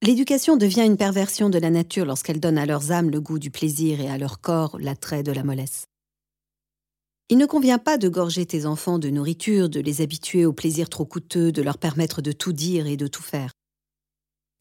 L'éducation 0.03 0.57
devient 0.57 0.85
une 0.85 0.97
perversion 0.97 1.49
de 1.49 1.59
la 1.59 1.69
nature 1.69 2.05
lorsqu'elle 2.05 2.39
donne 2.39 2.57
à 2.57 2.65
leurs 2.65 2.91
âmes 2.91 3.09
le 3.09 3.21
goût 3.21 3.39
du 3.39 3.51
plaisir 3.51 3.99
et 4.01 4.09
à 4.09 4.17
leur 4.17 4.41
corps 4.41 4.77
l'attrait 4.79 5.23
de 5.23 5.31
la 5.31 5.43
mollesse. 5.43 5.85
Il 7.29 7.37
ne 7.37 7.45
convient 7.45 7.77
pas 7.77 7.97
de 7.97 8.07
gorger 8.07 8.45
tes 8.45 8.65
enfants 8.65 8.99
de 8.99 9.09
nourriture, 9.09 9.67
de 9.67 9.81
les 9.81 9.99
habituer 9.99 10.45
au 10.45 10.53
plaisir 10.53 10.87
trop 10.87 11.03
coûteux, 11.03 11.51
de 11.51 11.61
leur 11.61 11.77
permettre 11.77 12.21
de 12.21 12.31
tout 12.31 12.53
dire 12.53 12.87
et 12.87 12.95
de 12.95 13.07
tout 13.07 13.21
faire. 13.21 13.51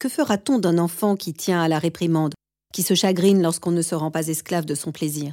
Que 0.00 0.08
fera-t-on 0.08 0.58
d'un 0.58 0.78
enfant 0.78 1.14
qui 1.14 1.32
tient 1.32 1.62
à 1.62 1.68
la 1.68 1.78
réprimande, 1.78 2.34
qui 2.72 2.82
se 2.82 2.94
chagrine 2.94 3.40
lorsqu'on 3.40 3.70
ne 3.70 3.82
se 3.82 3.94
rend 3.94 4.10
pas 4.10 4.26
esclave 4.26 4.64
de 4.64 4.74
son 4.74 4.90
plaisir? 4.90 5.32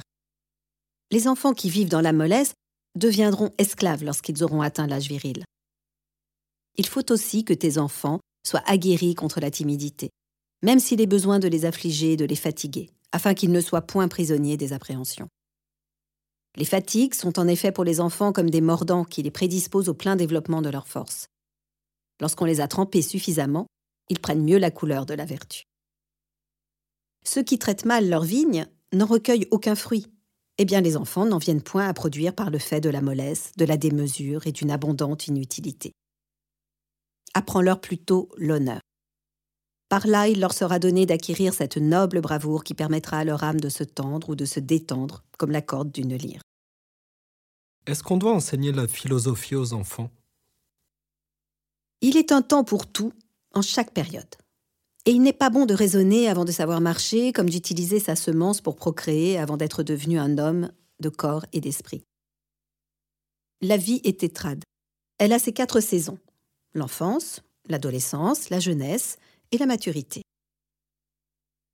Les 1.10 1.26
enfants 1.26 1.54
qui 1.54 1.70
vivent 1.70 1.88
dans 1.88 2.00
la 2.00 2.12
mollesse 2.12 2.54
deviendront 2.96 3.50
esclaves 3.58 4.04
lorsqu'ils 4.04 4.44
auront 4.44 4.62
atteint 4.62 4.86
l'âge 4.86 5.08
viril. 5.08 5.44
Il 6.76 6.86
faut 6.86 7.10
aussi 7.10 7.44
que 7.44 7.52
tes 7.52 7.78
enfants 7.78 8.20
soient 8.46 8.62
aguerris 8.66 9.16
contre 9.16 9.40
la 9.40 9.50
timidité, 9.50 10.10
même 10.62 10.78
s'il 10.78 11.00
est 11.00 11.06
besoin 11.06 11.40
de 11.40 11.48
les 11.48 11.64
affliger 11.64 12.12
et 12.12 12.16
de 12.16 12.24
les 12.24 12.36
fatiguer, 12.36 12.90
afin 13.10 13.34
qu'ils 13.34 13.50
ne 13.50 13.60
soient 13.60 13.82
point 13.82 14.06
prisonniers 14.06 14.56
des 14.56 14.72
appréhensions. 14.72 15.28
Les 16.56 16.64
fatigues 16.64 17.14
sont 17.14 17.38
en 17.38 17.48
effet 17.48 17.72
pour 17.72 17.84
les 17.84 18.00
enfants 18.00 18.32
comme 18.32 18.50
des 18.50 18.60
mordants 18.60 19.04
qui 19.04 19.22
les 19.22 19.30
prédisposent 19.30 19.88
au 19.88 19.94
plein 19.94 20.14
développement 20.14 20.62
de 20.62 20.70
leur 20.70 20.86
force. 20.86 21.26
Lorsqu'on 22.20 22.44
les 22.44 22.60
a 22.60 22.68
trempés 22.68 23.02
suffisamment, 23.02 23.66
ils 24.08 24.20
prennent 24.20 24.44
mieux 24.44 24.58
la 24.58 24.70
couleur 24.70 25.04
de 25.06 25.14
la 25.14 25.24
vertu. 25.24 25.64
Ceux 27.24 27.42
qui 27.42 27.58
traitent 27.58 27.86
mal 27.86 28.08
leur 28.08 28.22
vigne 28.22 28.66
n'en 28.92 29.06
recueillent 29.06 29.48
aucun 29.50 29.74
fruit, 29.74 30.06
eh 30.58 30.64
bien 30.64 30.80
les 30.80 30.96
enfants 30.96 31.26
n'en 31.26 31.38
viennent 31.38 31.62
point 31.62 31.88
à 31.88 31.94
produire 31.94 32.34
par 32.34 32.50
le 32.50 32.58
fait 32.58 32.80
de 32.80 32.90
la 32.90 33.00
mollesse, 33.00 33.52
de 33.56 33.64
la 33.64 33.76
démesure 33.76 34.46
et 34.46 34.52
d'une 34.52 34.70
abondante 34.70 35.26
inutilité. 35.26 35.92
Apprends-leur 37.32 37.80
plutôt 37.80 38.28
l'honneur. 38.36 38.80
Par 39.94 40.08
là, 40.08 40.26
il 40.26 40.40
leur 40.40 40.52
sera 40.52 40.80
donné 40.80 41.06
d'acquérir 41.06 41.54
cette 41.54 41.76
noble 41.76 42.20
bravoure 42.20 42.64
qui 42.64 42.74
permettra 42.74 43.18
à 43.18 43.24
leur 43.24 43.44
âme 43.44 43.60
de 43.60 43.68
se 43.68 43.84
tendre 43.84 44.30
ou 44.30 44.34
de 44.34 44.44
se 44.44 44.58
détendre 44.58 45.22
comme 45.38 45.52
la 45.52 45.62
corde 45.62 45.92
d'une 45.92 46.16
lyre. 46.16 46.42
Est-ce 47.86 48.02
qu'on 48.02 48.16
doit 48.16 48.32
enseigner 48.32 48.72
la 48.72 48.88
philosophie 48.88 49.54
aux 49.54 49.72
enfants? 49.72 50.10
Il 52.00 52.16
est 52.16 52.32
un 52.32 52.42
temps 52.42 52.64
pour 52.64 52.88
tout, 52.88 53.12
en 53.52 53.62
chaque 53.62 53.92
période. 53.92 54.34
Et 55.06 55.12
il 55.12 55.22
n'est 55.22 55.32
pas 55.32 55.48
bon 55.48 55.64
de 55.64 55.74
raisonner 55.74 56.28
avant 56.28 56.44
de 56.44 56.50
savoir 56.50 56.80
marcher, 56.80 57.32
comme 57.32 57.48
d'utiliser 57.48 58.00
sa 58.00 58.16
semence 58.16 58.60
pour 58.60 58.74
procréer 58.74 59.38
avant 59.38 59.56
d'être 59.56 59.84
devenu 59.84 60.18
un 60.18 60.38
homme 60.38 60.72
de 60.98 61.08
corps 61.08 61.46
et 61.52 61.60
d'esprit. 61.60 62.02
La 63.60 63.76
vie 63.76 64.00
est 64.02 64.18
tétrade. 64.18 64.64
Elle 65.18 65.32
a 65.32 65.38
ses 65.38 65.52
quatre 65.52 65.78
saisons 65.78 66.18
l'enfance, 66.74 67.42
l'adolescence, 67.68 68.50
la 68.50 68.58
jeunesse 68.58 69.18
la 69.58 69.66
maturité. 69.66 70.22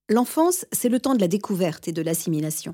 L'enfance, 0.08 0.66
c'est 0.72 0.88
le 0.88 1.00
temps 1.00 1.14
de 1.14 1.20
la 1.20 1.28
découverte 1.28 1.86
et 1.88 1.92
de 1.92 2.02
l'assimilation. 2.02 2.72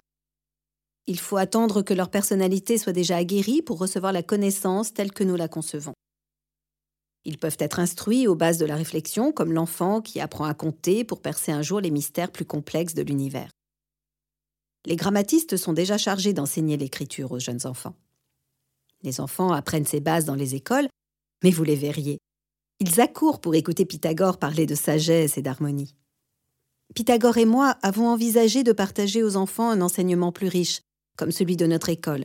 Il 1.06 1.20
faut 1.20 1.36
attendre 1.36 1.82
que 1.82 1.94
leur 1.94 2.10
personnalité 2.10 2.78
soit 2.78 2.92
déjà 2.92 3.16
aguerrie 3.16 3.62
pour 3.62 3.78
recevoir 3.78 4.12
la 4.12 4.22
connaissance 4.22 4.92
telle 4.92 5.12
que 5.12 5.22
nous 5.22 5.36
la 5.36 5.48
concevons. 5.48 5.92
Ils 7.24 7.38
peuvent 7.38 7.56
être 7.58 7.78
instruits 7.78 8.26
aux 8.26 8.36
bases 8.36 8.58
de 8.58 8.66
la 8.66 8.76
réflexion, 8.76 9.32
comme 9.32 9.52
l'enfant 9.52 10.00
qui 10.00 10.20
apprend 10.20 10.44
à 10.44 10.54
compter 10.54 11.04
pour 11.04 11.20
percer 11.20 11.52
un 11.52 11.62
jour 11.62 11.80
les 11.80 11.90
mystères 11.90 12.30
plus 12.30 12.44
complexes 12.44 12.94
de 12.94 13.02
l'univers. 13.02 13.50
Les 14.84 14.96
grammatistes 14.96 15.56
sont 15.56 15.72
déjà 15.72 15.98
chargés 15.98 16.32
d'enseigner 16.32 16.76
l'écriture 16.76 17.32
aux 17.32 17.40
jeunes 17.40 17.66
enfants. 17.66 17.96
Les 19.02 19.20
enfants 19.20 19.52
apprennent 19.52 19.84
ces 19.84 20.00
bases 20.00 20.24
dans 20.24 20.36
les 20.36 20.54
écoles, 20.54 20.88
mais 21.42 21.50
vous 21.50 21.64
les 21.64 21.74
verriez. 21.74 22.18
Ils 22.78 23.00
accourent 23.00 23.40
pour 23.40 23.54
écouter 23.54 23.86
Pythagore 23.86 24.38
parler 24.38 24.66
de 24.66 24.74
sagesse 24.74 25.38
et 25.38 25.42
d'harmonie. 25.42 25.94
Pythagore 26.94 27.38
et 27.38 27.46
moi 27.46 27.76
avons 27.82 28.08
envisagé 28.08 28.64
de 28.64 28.72
partager 28.72 29.22
aux 29.22 29.36
enfants 29.36 29.70
un 29.70 29.80
enseignement 29.80 30.30
plus 30.30 30.48
riche, 30.48 30.82
comme 31.16 31.30
celui 31.30 31.56
de 31.56 31.66
notre 31.66 31.88
école. 31.88 32.24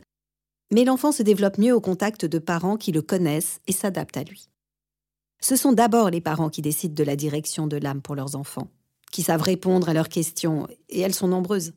Mais 0.70 0.84
l'enfant 0.84 1.10
se 1.10 1.22
développe 1.22 1.56
mieux 1.56 1.74
au 1.74 1.80
contact 1.80 2.26
de 2.26 2.38
parents 2.38 2.76
qui 2.76 2.92
le 2.92 3.00
connaissent 3.00 3.60
et 3.66 3.72
s'adaptent 3.72 4.16
à 4.18 4.24
lui. 4.24 4.50
Ce 5.40 5.56
sont 5.56 5.72
d'abord 5.72 6.10
les 6.10 6.20
parents 6.20 6.50
qui 6.50 6.62
décident 6.62 6.94
de 6.94 7.02
la 7.02 7.16
direction 7.16 7.66
de 7.66 7.76
l'âme 7.78 8.02
pour 8.02 8.14
leurs 8.14 8.36
enfants, 8.36 8.68
qui 9.10 9.22
savent 9.22 9.42
répondre 9.42 9.88
à 9.88 9.94
leurs 9.94 10.08
questions, 10.10 10.68
et 10.88 11.00
elles 11.00 11.14
sont 11.14 11.28
nombreuses. 11.28 11.72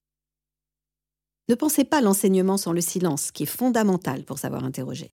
Ne 1.48 1.56
pensez 1.56 1.86
pas 1.86 2.02
l'enseignement 2.02 2.58
sans 2.58 2.74
le 2.74 2.82
silence, 2.82 3.32
qui 3.32 3.44
est 3.44 3.48
fondamental 3.48 4.26
pour 4.26 4.38
savoir 4.38 4.66
interroger. 4.66 5.12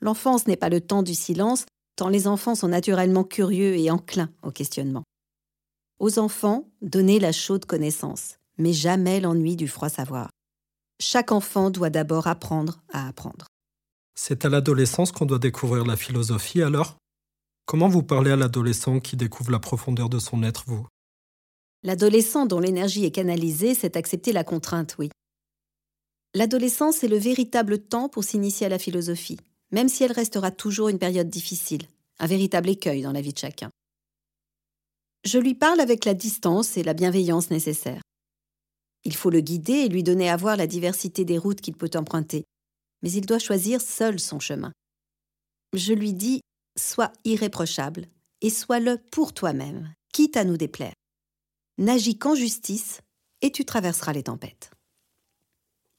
L'enfance 0.00 0.46
n'est 0.46 0.56
pas 0.56 0.68
le 0.68 0.80
temps 0.80 1.02
du 1.02 1.14
silence, 1.14 1.64
tant 2.02 2.08
les 2.08 2.26
enfants 2.26 2.56
sont 2.56 2.66
naturellement 2.66 3.22
curieux 3.22 3.76
et 3.76 3.88
enclins 3.88 4.28
au 4.42 4.50
questionnement. 4.50 5.04
Aux 6.00 6.18
enfants, 6.18 6.68
donnez 6.80 7.20
la 7.20 7.30
chaude 7.30 7.64
connaissance, 7.64 8.38
mais 8.58 8.72
jamais 8.72 9.20
l'ennui 9.20 9.54
du 9.54 9.68
froid 9.68 9.88
savoir. 9.88 10.28
Chaque 11.00 11.30
enfant 11.30 11.70
doit 11.70 11.90
d'abord 11.90 12.26
apprendre 12.26 12.82
à 12.92 13.06
apprendre. 13.06 13.46
C'est 14.16 14.44
à 14.44 14.48
l'adolescence 14.48 15.12
qu'on 15.12 15.26
doit 15.26 15.38
découvrir 15.38 15.84
la 15.84 15.96
philosophie 15.96 16.60
alors? 16.60 16.96
Comment 17.66 17.88
vous 17.88 18.02
parlez 18.02 18.32
à 18.32 18.36
l'adolescent 18.36 18.98
qui 18.98 19.16
découvre 19.16 19.52
la 19.52 19.60
profondeur 19.60 20.08
de 20.08 20.18
son 20.18 20.42
être, 20.42 20.64
vous? 20.66 20.84
L'adolescent 21.84 22.46
dont 22.46 22.58
l'énergie 22.58 23.04
est 23.04 23.12
canalisée 23.12 23.74
sait 23.74 23.96
accepter 23.96 24.32
la 24.32 24.42
contrainte, 24.42 24.96
oui. 24.98 25.08
L'adolescence 26.34 27.04
est 27.04 27.08
le 27.08 27.16
véritable 27.18 27.78
temps 27.78 28.08
pour 28.08 28.24
s'initier 28.24 28.66
à 28.66 28.70
la 28.70 28.80
philosophie, 28.80 29.38
même 29.70 29.88
si 29.88 30.04
elle 30.04 30.12
restera 30.12 30.50
toujours 30.50 30.88
une 30.88 30.98
période 30.98 31.30
difficile, 31.30 31.86
un 32.22 32.26
véritable 32.26 32.70
écueil 32.70 33.02
dans 33.02 33.12
la 33.12 33.20
vie 33.20 33.32
de 33.32 33.38
chacun. 33.38 33.70
Je 35.24 35.38
lui 35.38 35.54
parle 35.54 35.80
avec 35.80 36.04
la 36.04 36.14
distance 36.14 36.76
et 36.76 36.84
la 36.84 36.94
bienveillance 36.94 37.50
nécessaires. 37.50 38.02
Il 39.04 39.16
faut 39.16 39.30
le 39.30 39.40
guider 39.40 39.72
et 39.72 39.88
lui 39.88 40.04
donner 40.04 40.30
à 40.30 40.36
voir 40.36 40.56
la 40.56 40.68
diversité 40.68 41.24
des 41.24 41.36
routes 41.36 41.60
qu'il 41.60 41.76
peut 41.76 41.90
emprunter, 41.94 42.44
mais 43.02 43.10
il 43.10 43.26
doit 43.26 43.40
choisir 43.40 43.80
seul 43.80 44.20
son 44.20 44.38
chemin. 44.38 44.72
Je 45.72 45.92
lui 45.92 46.14
dis 46.14 46.40
Sois 46.78 47.12
irréprochable 47.24 48.06
et 48.40 48.50
sois-le 48.50 48.98
pour 49.10 49.34
toi-même, 49.34 49.92
quitte 50.12 50.36
à 50.36 50.44
nous 50.44 50.56
déplaire. 50.56 50.94
N'agis 51.76 52.18
qu'en 52.18 52.36
justice 52.36 53.00
et 53.40 53.50
tu 53.50 53.64
traverseras 53.64 54.12
les 54.12 54.22
tempêtes. 54.22 54.70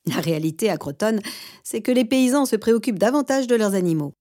La 0.06 0.22
réalité 0.22 0.70
à 0.70 0.78
Crotonne, 0.78 1.22
c'est 1.64 1.82
que 1.82 1.92
les 1.92 2.06
paysans 2.06 2.46
se 2.46 2.56
préoccupent 2.56 3.00
davantage 3.00 3.48
de 3.48 3.56
leurs 3.56 3.74
animaux. 3.74 4.14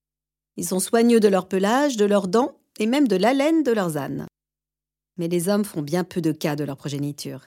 Ils 0.56 0.66
sont 0.66 0.80
soigneux 0.80 1.20
de 1.20 1.28
leur 1.28 1.48
pelage, 1.48 1.96
de 1.96 2.04
leurs 2.04 2.28
dents 2.28 2.58
et 2.78 2.86
même 2.86 3.08
de 3.08 3.16
l'haleine 3.16 3.62
de 3.62 3.72
leurs 3.72 3.96
ânes. 3.96 4.26
Mais 5.16 5.28
les 5.28 5.48
hommes 5.48 5.64
font 5.64 5.82
bien 5.82 6.04
peu 6.04 6.20
de 6.20 6.32
cas 6.32 6.56
de 6.56 6.64
leur 6.64 6.76
progéniture. 6.76 7.46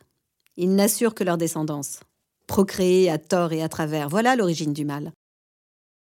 Ils 0.58 0.74
n'assurent 0.74 1.16
que 1.16 1.24
leur 1.24 1.38
descendance. 1.38 2.00
Procréer 2.48 3.10
à 3.10 3.18
tort 3.18 3.54
et 3.54 3.62
à 3.62 3.70
travers, 3.70 4.10
voilà 4.10 4.36
l'origine 4.36 4.74
du 4.74 4.86
mal. 4.86 5.12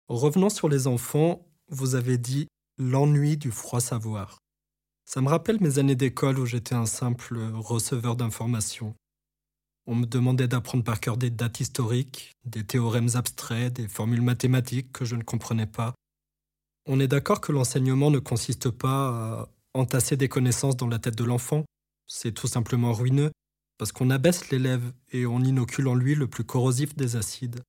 Revenons 0.09 0.49
sur 0.49 0.69
les 0.69 0.87
enfants, 0.87 1.45
vous 1.69 1.95
avez 1.95 2.17
dit 2.17 2.47
l'ennui 2.77 3.37
du 3.37 3.51
froid 3.51 3.79
savoir. 3.79 4.37
Ça 5.05 5.21
me 5.21 5.29
rappelle 5.29 5.61
mes 5.61 5.79
années 5.79 5.95
d'école 5.95 6.39
où 6.39 6.45
j'étais 6.45 6.75
un 6.75 6.85
simple 6.85 7.39
receveur 7.53 8.15
d'informations. 8.15 8.93
On 9.85 9.95
me 9.95 10.05
demandait 10.05 10.47
d'apprendre 10.47 10.83
par 10.83 10.99
cœur 10.99 11.17
des 11.17 11.29
dates 11.29 11.59
historiques, 11.59 12.31
des 12.45 12.65
théorèmes 12.65 13.09
abstraits, 13.15 13.73
des 13.73 13.87
formules 13.87 14.21
mathématiques 14.21 14.91
que 14.93 15.03
je 15.03 15.15
ne 15.15 15.23
comprenais 15.23 15.65
pas. 15.65 15.93
On 16.85 16.99
est 16.99 17.07
d'accord 17.07 17.39
que 17.39 17.51
l'enseignement 17.51 18.11
ne 18.11 18.19
consiste 18.19 18.69
pas 18.69 19.07
à 19.07 19.49
entasser 19.73 20.17
des 20.17 20.27
connaissances 20.27 20.75
dans 20.75 20.87
la 20.87 20.99
tête 20.99 21.17
de 21.17 21.23
l'enfant. 21.23 21.63
C'est 22.07 22.33
tout 22.33 22.47
simplement 22.47 22.91
ruineux 22.91 23.31
parce 23.77 23.91
qu'on 23.91 24.09
abaisse 24.09 24.49
l'élève 24.49 24.93
et 25.11 25.25
on 25.25 25.39
inocule 25.39 25.87
en 25.87 25.95
lui 25.95 26.15
le 26.15 26.27
plus 26.27 26.43
corrosif 26.43 26.95
des 26.95 27.15
acides, 27.15 27.61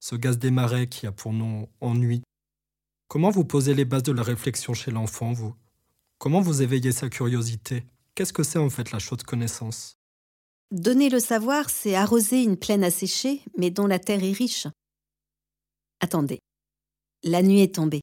ce 0.00 0.16
gaz 0.16 0.38
des 0.38 0.50
marais 0.50 0.86
qui 0.86 1.06
a 1.06 1.12
pour 1.12 1.32
nom 1.32 1.68
ennui. 1.80 2.22
Comment 3.08 3.30
vous 3.30 3.44
posez 3.44 3.74
les 3.74 3.84
bases 3.84 4.02
de 4.02 4.12
la 4.12 4.22
réflexion 4.22 4.72
chez 4.72 4.90
l'enfant, 4.90 5.32
vous? 5.32 5.54
Comment 6.18 6.40
vous 6.40 6.62
éveillez 6.62 6.92
sa 6.92 7.10
curiosité? 7.10 7.84
Qu'est-ce 8.14 8.32
que 8.32 8.42
c'est 8.42 8.58
en 8.58 8.70
fait 8.70 8.90
la 8.90 8.98
chaude 8.98 9.22
connaissance? 9.22 9.98
Donner 10.70 11.10
le 11.10 11.20
savoir, 11.20 11.68
c'est 11.68 11.94
arroser 11.94 12.42
une 12.42 12.56
plaine 12.56 12.84
asséchée, 12.84 13.42
mais 13.58 13.70
dont 13.70 13.86
la 13.86 13.98
terre 13.98 14.24
est 14.24 14.32
riche. 14.32 14.66
Attendez. 16.00 16.38
La 17.22 17.42
nuit 17.42 17.60
est 17.60 17.74
tombée. 17.74 18.00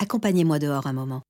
Accompagnez-moi 0.00 0.58
dehors 0.58 0.86
un 0.86 0.92
moment. 0.92 1.22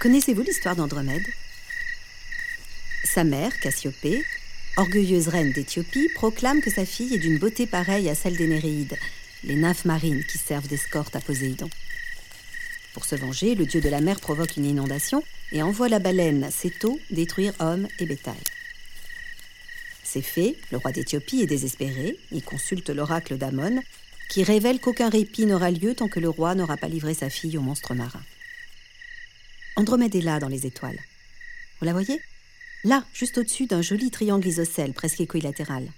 Connaissez-vous 0.00 0.42
l'histoire 0.42 0.76
d'Andromède? 0.76 1.26
Sa 3.18 3.24
mère, 3.24 3.58
Cassiopée, 3.58 4.22
orgueilleuse 4.76 5.26
reine 5.26 5.50
d'Éthiopie, 5.50 6.08
proclame 6.14 6.60
que 6.60 6.70
sa 6.70 6.86
fille 6.86 7.12
est 7.16 7.18
d'une 7.18 7.40
beauté 7.40 7.66
pareille 7.66 8.08
à 8.08 8.14
celle 8.14 8.36
des 8.36 8.46
Néréides, 8.46 8.96
les 9.42 9.56
nymphes 9.56 9.86
marines 9.86 10.22
qui 10.24 10.38
servent 10.38 10.68
d'escorte 10.68 11.16
à 11.16 11.20
Poséidon. 11.20 11.68
Pour 12.94 13.04
se 13.04 13.16
venger, 13.16 13.56
le 13.56 13.66
dieu 13.66 13.80
de 13.80 13.88
la 13.88 14.00
mer 14.00 14.20
provoque 14.20 14.56
une 14.56 14.66
inondation 14.66 15.24
et 15.50 15.62
envoie 15.62 15.88
la 15.88 15.98
baleine, 15.98 16.48
Céto, 16.52 17.00
détruire 17.10 17.54
hommes 17.58 17.88
et 17.98 18.06
bétail. 18.06 18.38
C'est 20.04 20.22
fait, 20.22 20.54
le 20.70 20.78
roi 20.78 20.92
d'Éthiopie 20.92 21.40
est 21.40 21.46
désespéré, 21.46 22.16
il 22.30 22.44
consulte 22.44 22.88
l'oracle 22.88 23.36
d'Amon, 23.36 23.82
qui 24.30 24.44
révèle 24.44 24.78
qu'aucun 24.78 25.08
répit 25.08 25.44
n'aura 25.44 25.72
lieu 25.72 25.96
tant 25.96 26.06
que 26.06 26.20
le 26.20 26.28
roi 26.28 26.54
n'aura 26.54 26.76
pas 26.76 26.86
livré 26.86 27.14
sa 27.14 27.30
fille 27.30 27.58
au 27.58 27.62
monstre 27.62 27.94
marin. 27.94 28.22
Andromède 29.74 30.14
est 30.14 30.20
là 30.20 30.38
dans 30.38 30.46
les 30.46 30.66
étoiles. 30.66 31.00
Vous 31.80 31.84
la 31.84 31.92
voyez? 31.92 32.20
Là, 32.88 33.04
juste 33.12 33.36
au-dessus 33.36 33.66
d'un 33.66 33.82
joli 33.82 34.10
triangle 34.10 34.48
isocèle 34.48 34.94
presque 34.94 35.20
équilatéral. 35.20 35.92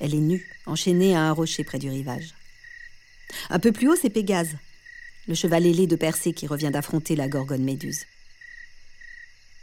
Elle 0.00 0.16
est 0.16 0.20
nue, 0.20 0.44
enchaînée 0.66 1.14
à 1.14 1.20
un 1.20 1.30
rocher 1.30 1.62
près 1.62 1.78
du 1.78 1.88
rivage. 1.88 2.34
Un 3.50 3.60
peu 3.60 3.70
plus 3.70 3.88
haut, 3.88 3.94
c'est 3.94 4.10
Pégase, 4.10 4.56
le 5.28 5.36
cheval 5.36 5.64
ailé 5.64 5.86
de 5.86 5.94
Persée 5.94 6.32
qui 6.32 6.48
revient 6.48 6.72
d'affronter 6.72 7.14
la 7.14 7.28
gorgone 7.28 7.62
Méduse. 7.62 8.04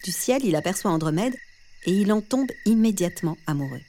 Du 0.06 0.14
ciel, 0.14 0.46
il 0.46 0.56
aperçoit 0.56 0.92
Andromède 0.92 1.36
et 1.86 1.92
il 1.92 2.10
en 2.14 2.22
tombe 2.22 2.52
immédiatement 2.64 3.38
amoureux. 3.46 3.82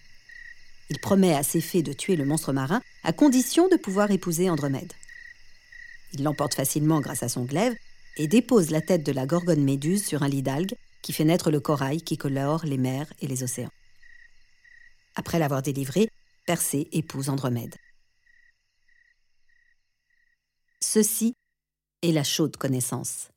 Il 0.90 0.98
promet 0.98 1.36
à 1.36 1.44
ses 1.44 1.60
fées 1.60 1.84
de 1.84 1.92
tuer 1.92 2.16
le 2.16 2.24
monstre 2.24 2.52
marin 2.52 2.82
à 3.04 3.12
condition 3.12 3.68
de 3.68 3.76
pouvoir 3.76 4.10
épouser 4.10 4.50
Andromède. 4.50 4.92
Il 6.12 6.24
l'emporte 6.24 6.54
facilement 6.54 7.00
grâce 7.00 7.22
à 7.22 7.28
son 7.28 7.44
glaive 7.44 7.76
et 8.16 8.26
dépose 8.26 8.70
la 8.70 8.80
tête 8.80 9.04
de 9.04 9.12
la 9.12 9.24
gorgone 9.24 9.62
méduse 9.62 10.04
sur 10.04 10.24
un 10.24 10.28
lit 10.28 10.42
d'algues 10.42 10.74
qui 11.04 11.12
fait 11.12 11.24
naître 11.24 11.50
le 11.50 11.60
corail 11.60 12.00
qui 12.00 12.16
colore 12.16 12.64
les 12.64 12.78
mers 12.78 13.12
et 13.20 13.26
les 13.26 13.42
océans. 13.42 13.70
Après 15.16 15.38
l'avoir 15.38 15.60
délivré, 15.60 16.08
Persée 16.46 16.88
épouse 16.92 17.28
Andromède. 17.28 17.76
Ceci 20.80 21.34
est 22.00 22.12
la 22.12 22.24
chaude 22.24 22.56
connaissance. 22.56 23.28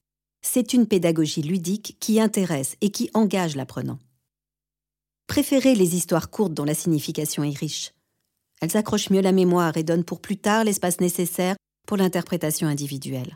C'est 0.42 0.72
une 0.72 0.88
pédagogie 0.88 1.42
ludique 1.42 1.98
qui 2.00 2.22
intéresse 2.22 2.78
et 2.80 2.90
qui 2.90 3.10
engage 3.14 3.58
l'apprenant. 3.58 4.00
Préférez 5.28 5.76
les 5.76 5.96
histoires 5.96 6.30
courtes 6.30 6.54
dont 6.54 6.64
la 6.64 6.74
signification 6.74 7.44
est 7.44 7.58
riche. 7.58 7.92
Elles 8.62 8.78
accrochent 8.78 9.10
mieux 9.10 9.22
la 9.22 9.34
mémoire 9.34 9.76
et 9.76 9.84
donnent 9.84 10.06
pour 10.06 10.22
plus 10.22 10.38
tard 10.38 10.64
l'espace 10.64 11.02
nécessaire 11.02 11.58
pour 11.86 11.98
l'interprétation 11.98 12.68
individuelle. 12.68 13.36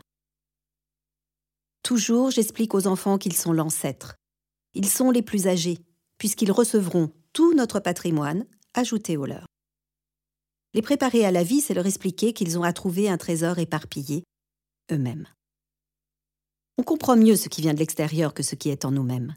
Toujours, 1.82 2.30
j'explique 2.30 2.74
aux 2.74 2.86
enfants 2.86 3.18
qu'ils 3.18 3.36
sont 3.36 3.52
l'ancêtre. 3.52 4.16
Ils 4.74 4.88
sont 4.88 5.10
les 5.10 5.22
plus 5.22 5.46
âgés, 5.46 5.78
puisqu'ils 6.18 6.52
recevront 6.52 7.12
tout 7.32 7.54
notre 7.54 7.80
patrimoine 7.80 8.46
ajouté 8.74 9.16
au 9.16 9.26
leur. 9.26 9.46
Les 10.74 10.82
préparer 10.82 11.24
à 11.24 11.30
la 11.30 11.42
vie, 11.42 11.60
c'est 11.60 11.74
leur 11.74 11.86
expliquer 11.86 12.32
qu'ils 12.32 12.58
ont 12.58 12.62
à 12.62 12.72
trouver 12.72 13.08
un 13.08 13.18
trésor 13.18 13.58
éparpillé 13.58 14.24
eux-mêmes. 14.90 15.26
On 16.78 16.82
comprend 16.82 17.16
mieux 17.16 17.36
ce 17.36 17.48
qui 17.48 17.60
vient 17.60 17.74
de 17.74 17.78
l'extérieur 17.78 18.32
que 18.32 18.42
ce 18.42 18.54
qui 18.54 18.70
est 18.70 18.84
en 18.84 18.90
nous-mêmes. 18.90 19.36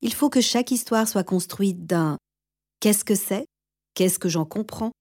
Il 0.00 0.14
faut 0.14 0.30
que 0.30 0.40
chaque 0.40 0.70
histoire 0.70 1.08
soit 1.08 1.24
construite 1.24 1.86
d'un 1.86 2.18
qu'est-ce 2.78 3.04
que 3.04 3.16
c'est, 3.16 3.46
qu'est-ce 3.94 4.20
que 4.20 4.28
j'en 4.28 4.44
comprends, 4.44 4.92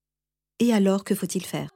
et 0.60 0.74
alors 0.74 1.04
que 1.04 1.14
faut-il 1.14 1.46
faire? 1.46 1.70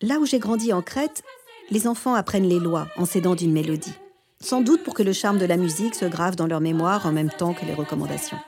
Là 0.00 0.18
où 0.18 0.26
j'ai 0.26 0.40
grandi 0.40 0.72
en 0.72 0.82
Crète, 0.82 1.22
les 1.70 1.86
enfants 1.86 2.14
apprennent 2.14 2.48
les 2.48 2.58
lois 2.58 2.88
en 2.96 3.04
s'aidant 3.04 3.36
d'une 3.36 3.52
mélodie, 3.52 3.94
sans 4.42 4.62
doute 4.62 4.82
pour 4.82 4.94
que 4.94 5.02
le 5.02 5.12
charme 5.12 5.38
de 5.38 5.46
la 5.46 5.56
musique 5.56 5.94
se 5.94 6.06
grave 6.06 6.36
dans 6.36 6.46
leur 6.46 6.60
mémoire 6.60 7.06
en 7.06 7.12
même 7.12 7.30
temps 7.30 7.52
que 7.52 7.66
les 7.66 7.74
recommandations. 7.74 8.38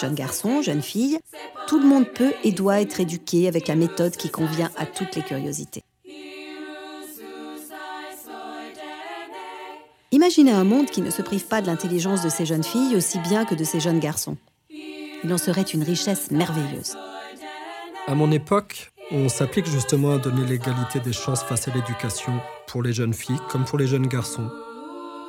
Jeune 0.00 0.14
garçon, 0.14 0.62
jeune 0.62 0.82
fille, 0.82 1.18
tout 1.66 1.78
le 1.78 1.86
monde 1.86 2.06
peut 2.06 2.32
et 2.44 2.52
doit 2.52 2.80
être 2.80 3.00
éduqué 3.00 3.48
avec 3.48 3.68
la 3.68 3.74
méthode 3.74 4.16
qui 4.16 4.30
convient 4.30 4.70
à 4.76 4.86
toutes 4.86 5.16
les 5.16 5.22
curiosités. 5.22 5.82
Imaginez 10.10 10.52
un 10.52 10.64
monde 10.64 10.86
qui 10.86 11.02
ne 11.02 11.10
se 11.10 11.22
prive 11.22 11.46
pas 11.46 11.60
de 11.60 11.66
l'intelligence 11.66 12.22
de 12.22 12.28
ces 12.28 12.46
jeunes 12.46 12.64
filles 12.64 12.96
aussi 12.96 13.18
bien 13.18 13.44
que 13.44 13.54
de 13.54 13.64
ces 13.64 13.80
jeunes 13.80 14.00
garçons. 14.00 14.36
Il 14.70 15.32
en 15.32 15.38
serait 15.38 15.62
une 15.62 15.82
richesse 15.82 16.30
merveilleuse. 16.30 16.96
À 18.06 18.14
mon 18.14 18.30
époque, 18.30 18.90
on 19.10 19.28
s'applique 19.28 19.66
justement 19.66 20.12
à 20.12 20.18
donner 20.18 20.44
l'égalité 20.44 21.00
des 21.00 21.12
chances 21.12 21.42
face 21.42 21.68
à 21.68 21.74
l'éducation 21.74 22.40
pour 22.66 22.82
les 22.82 22.92
jeunes 22.92 23.14
filles 23.14 23.40
comme 23.48 23.64
pour 23.64 23.78
les 23.78 23.86
jeunes 23.86 24.06
garçons. 24.06 24.50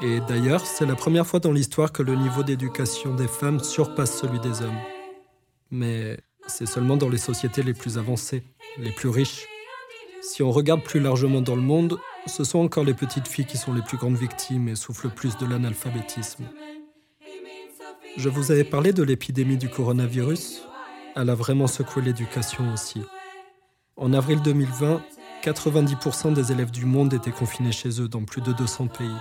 Et 0.01 0.19
d'ailleurs, 0.27 0.65
c'est 0.65 0.85
la 0.85 0.95
première 0.95 1.25
fois 1.25 1.39
dans 1.39 1.51
l'histoire 1.51 1.91
que 1.91 2.03
le 2.03 2.15
niveau 2.15 2.43
d'éducation 2.43 3.15
des 3.15 3.27
femmes 3.27 3.59
surpasse 3.61 4.19
celui 4.19 4.39
des 4.39 4.61
hommes. 4.61 4.79
Mais 5.71 6.17
c'est 6.47 6.65
seulement 6.65 6.97
dans 6.97 7.09
les 7.09 7.17
sociétés 7.17 7.63
les 7.63 7.73
plus 7.73 7.97
avancées, 7.97 8.43
les 8.77 8.91
plus 8.91 9.09
riches. 9.09 9.47
Si 10.21 10.43
on 10.43 10.51
regarde 10.51 10.83
plus 10.83 10.99
largement 10.99 11.41
dans 11.41 11.55
le 11.55 11.61
monde, 11.61 11.99
ce 12.27 12.43
sont 12.43 12.59
encore 12.59 12.83
les 12.83 12.93
petites 12.93 13.27
filles 13.27 13.45
qui 13.45 13.57
sont 13.57 13.73
les 13.73 13.81
plus 13.81 13.97
grandes 13.97 14.17
victimes 14.17 14.67
et 14.67 14.75
souffrent 14.75 15.07
le 15.07 15.13
plus 15.13 15.37
de 15.37 15.45
l'analphabétisme. 15.45 16.43
Je 18.17 18.27
vous 18.27 18.51
avais 18.51 18.65
parlé 18.65 18.91
de 18.91 19.03
l'épidémie 19.03 19.57
du 19.57 19.69
coronavirus. 19.69 20.63
Elle 21.15 21.29
a 21.29 21.35
vraiment 21.35 21.67
secoué 21.67 22.01
l'éducation 22.01 22.73
aussi. 22.73 23.01
En 24.01 24.13
avril 24.13 24.41
2020, 24.41 25.01
90% 25.43 26.33
des 26.33 26.53
élèves 26.53 26.71
du 26.71 26.85
monde 26.85 27.13
étaient 27.13 27.31
confinés 27.31 27.73
chez 27.73 27.99
eux 27.99 28.07
dans 28.07 28.23
plus 28.23 28.41
de 28.41 28.53
200 28.53 28.87
pays. 28.87 29.11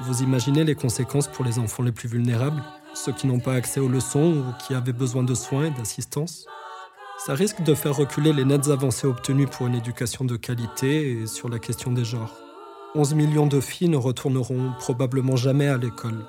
Vous 0.00 0.22
imaginez 0.22 0.64
les 0.64 0.74
conséquences 0.74 1.28
pour 1.28 1.44
les 1.44 1.58
enfants 1.58 1.82
les 1.82 1.92
plus 1.92 2.08
vulnérables, 2.08 2.64
ceux 2.94 3.12
qui 3.12 3.26
n'ont 3.26 3.38
pas 3.38 3.52
accès 3.52 3.78
aux 3.78 3.88
leçons 3.88 4.32
ou 4.38 4.44
qui 4.64 4.72
avaient 4.72 4.94
besoin 4.94 5.24
de 5.24 5.34
soins 5.34 5.66
et 5.66 5.70
d'assistance? 5.70 6.46
Ça 7.18 7.34
risque 7.34 7.62
de 7.64 7.74
faire 7.74 7.94
reculer 7.94 8.32
les 8.32 8.46
nettes 8.46 8.68
avancées 8.68 9.06
obtenues 9.06 9.46
pour 9.46 9.66
une 9.66 9.74
éducation 9.74 10.24
de 10.24 10.36
qualité 10.36 11.12
et 11.12 11.26
sur 11.26 11.50
la 11.50 11.58
question 11.58 11.92
des 11.92 12.04
genres. 12.04 12.34
11 12.94 13.12
millions 13.12 13.46
de 13.46 13.60
filles 13.60 13.90
ne 13.90 13.98
retourneront 13.98 14.72
probablement 14.78 15.36
jamais 15.36 15.68
à 15.68 15.76
l'école. 15.76 16.24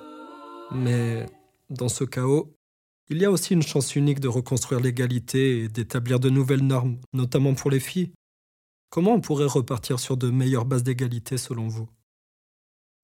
Mais 0.72 1.26
dans 1.70 1.88
ce 1.88 2.04
chaos, 2.04 2.57
il 3.10 3.18
y 3.20 3.26
a 3.26 3.32
aussi 3.32 3.54
une 3.54 3.64
chance 3.64 3.96
unique 3.96 4.20
de 4.20 4.28
reconstruire 4.28 4.82
l'égalité 4.82 5.64
et 5.64 5.70
d'établir 5.70 6.20
de 6.20 6.30
nouvelles 6.30 6.66
normes, 6.66 7.00
notamment 7.14 7.54
pour 7.54 7.72
les 7.72 7.80
filles. 7.80 8.12
Comment 8.90 9.14
on 9.14 9.22
pourrait 9.22 9.46
repartir 9.46 10.00
sur 10.00 10.18
de 10.18 10.30
meilleures 10.30 10.66
bases 10.66 10.84
d'égalité 10.84 11.38
selon 11.38 11.68
vous? 11.68 11.88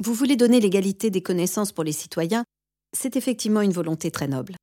Vous 0.03 0.13
voulez 0.13 0.35
donner 0.35 0.59
l'égalité 0.59 1.09
des 1.09 1.21
connaissances 1.21 1.71
pour 1.71 1.83
les 1.83 1.91
citoyens, 1.91 2.43
c'est 2.95 3.15
effectivement 3.15 3.61
une 3.61 3.71
volonté 3.71 4.11
très 4.11 4.27
noble. 4.27 4.55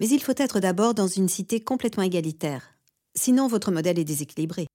Mais 0.00 0.08
il 0.08 0.22
faut 0.22 0.34
être 0.36 0.60
d'abord 0.60 0.94
dans 0.94 1.08
une 1.08 1.28
cité 1.28 1.60
complètement 1.60 2.02
égalitaire, 2.02 2.76
sinon 3.16 3.48
votre 3.48 3.70
modèle 3.70 3.98
est 3.98 4.04
déséquilibré. 4.04 4.66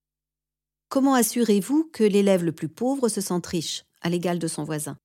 Comment 0.89 1.13
assurez-vous 1.13 1.89
que 1.93 2.03
l'élève 2.03 2.43
le 2.43 2.51
plus 2.51 2.69
pauvre 2.69 3.07
se 3.07 3.21
sente 3.21 3.47
riche, 3.47 3.83
à 4.01 4.09
l'égal 4.09 4.39
de 4.39 4.47
son 4.47 4.63
voisin? 4.63 4.97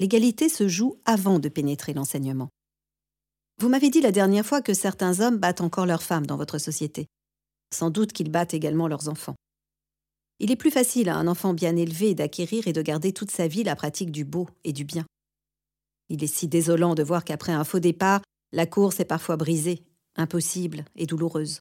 L'égalité 0.00 0.48
se 0.48 0.68
joue 0.68 0.96
avant 1.04 1.38
de 1.38 1.48
pénétrer 1.48 1.94
l'enseignement. 1.94 2.50
Vous 3.58 3.70
m'avez 3.70 3.88
dit 3.88 4.02
la 4.02 4.12
dernière 4.12 4.44
fois 4.44 4.60
que 4.60 4.74
certains 4.74 5.20
hommes 5.20 5.38
battent 5.38 5.62
encore 5.62 5.86
leurs 5.86 6.02
femmes 6.02 6.26
dans 6.26 6.36
votre 6.36 6.58
société. 6.58 7.06
Sans 7.72 7.88
doute 7.88 8.12
qu'ils 8.12 8.30
battent 8.30 8.52
également 8.52 8.86
leurs 8.86 9.08
enfants. 9.08 9.34
Il 10.40 10.50
est 10.50 10.56
plus 10.56 10.70
facile 10.70 11.08
à 11.08 11.16
un 11.16 11.26
enfant 11.26 11.54
bien 11.54 11.74
élevé 11.74 12.14
d'acquérir 12.14 12.68
et 12.68 12.74
de 12.74 12.82
garder 12.82 13.14
toute 13.14 13.30
sa 13.30 13.48
vie 13.48 13.64
la 13.64 13.74
pratique 13.74 14.10
du 14.10 14.26
beau 14.26 14.46
et 14.64 14.74
du 14.74 14.84
bien. 14.84 15.06
Il 16.10 16.22
est 16.22 16.26
si 16.26 16.48
désolant 16.48 16.94
de 16.94 17.02
voir 17.02 17.24
qu'après 17.24 17.52
un 17.52 17.64
faux 17.64 17.80
départ, 17.80 18.20
la 18.52 18.66
course 18.66 19.00
est 19.00 19.06
parfois 19.06 19.38
brisée, 19.38 19.82
impossible 20.16 20.84
et 20.94 21.06
douloureuse. 21.06 21.60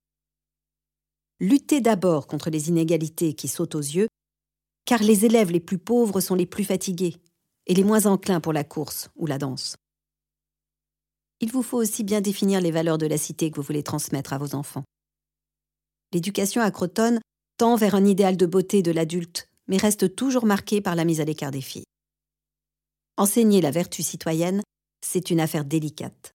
Luttez 1.39 1.79
d'abord 1.79 2.27
contre 2.27 2.49
les 2.49 2.67
inégalités 2.67 3.33
qui 3.33 3.47
sautent 3.47 3.75
aux 3.75 3.79
yeux, 3.79 4.07
car 4.83 5.01
les 5.01 5.23
élèves 5.23 5.51
les 5.51 5.61
plus 5.61 5.77
pauvres 5.77 6.19
sont 6.19 6.35
les 6.35 6.45
plus 6.45 6.65
fatigués 6.65 7.15
et 7.67 7.73
les 7.73 7.85
moins 7.85 8.05
enclins 8.05 8.41
pour 8.41 8.53
la 8.53 8.65
course 8.65 9.09
ou 9.15 9.27
la 9.27 9.37
danse. 9.37 9.77
Il 11.45 11.51
vous 11.51 11.61
faut 11.61 11.77
aussi 11.77 12.03
bien 12.03 12.21
définir 12.21 12.59
les 12.59 12.71
valeurs 12.71 12.97
de 12.97 13.05
la 13.05 13.19
cité 13.19 13.51
que 13.51 13.57
vous 13.57 13.61
voulez 13.61 13.83
transmettre 13.83 14.33
à 14.33 14.39
vos 14.39 14.55
enfants. 14.55 14.83
L'éducation 16.11 16.59
à 16.63 16.71
Croton 16.71 17.19
tend 17.57 17.75
vers 17.75 17.93
un 17.93 18.03
idéal 18.03 18.35
de 18.35 18.47
beauté 18.47 18.81
de 18.81 18.89
l'adulte, 18.89 19.47
mais 19.67 19.77
reste 19.77 20.15
toujours 20.15 20.47
marqué 20.47 20.81
par 20.81 20.95
la 20.95 21.05
mise 21.05 21.21
à 21.21 21.23
l'écart 21.23 21.51
des 21.51 21.61
filles. 21.61 21.83
Enseigner 23.17 23.61
la 23.61 23.69
vertu 23.69 24.01
citoyenne, 24.01 24.63
c'est 25.05 25.29
une 25.29 25.39
affaire 25.39 25.65
délicate, 25.65 26.31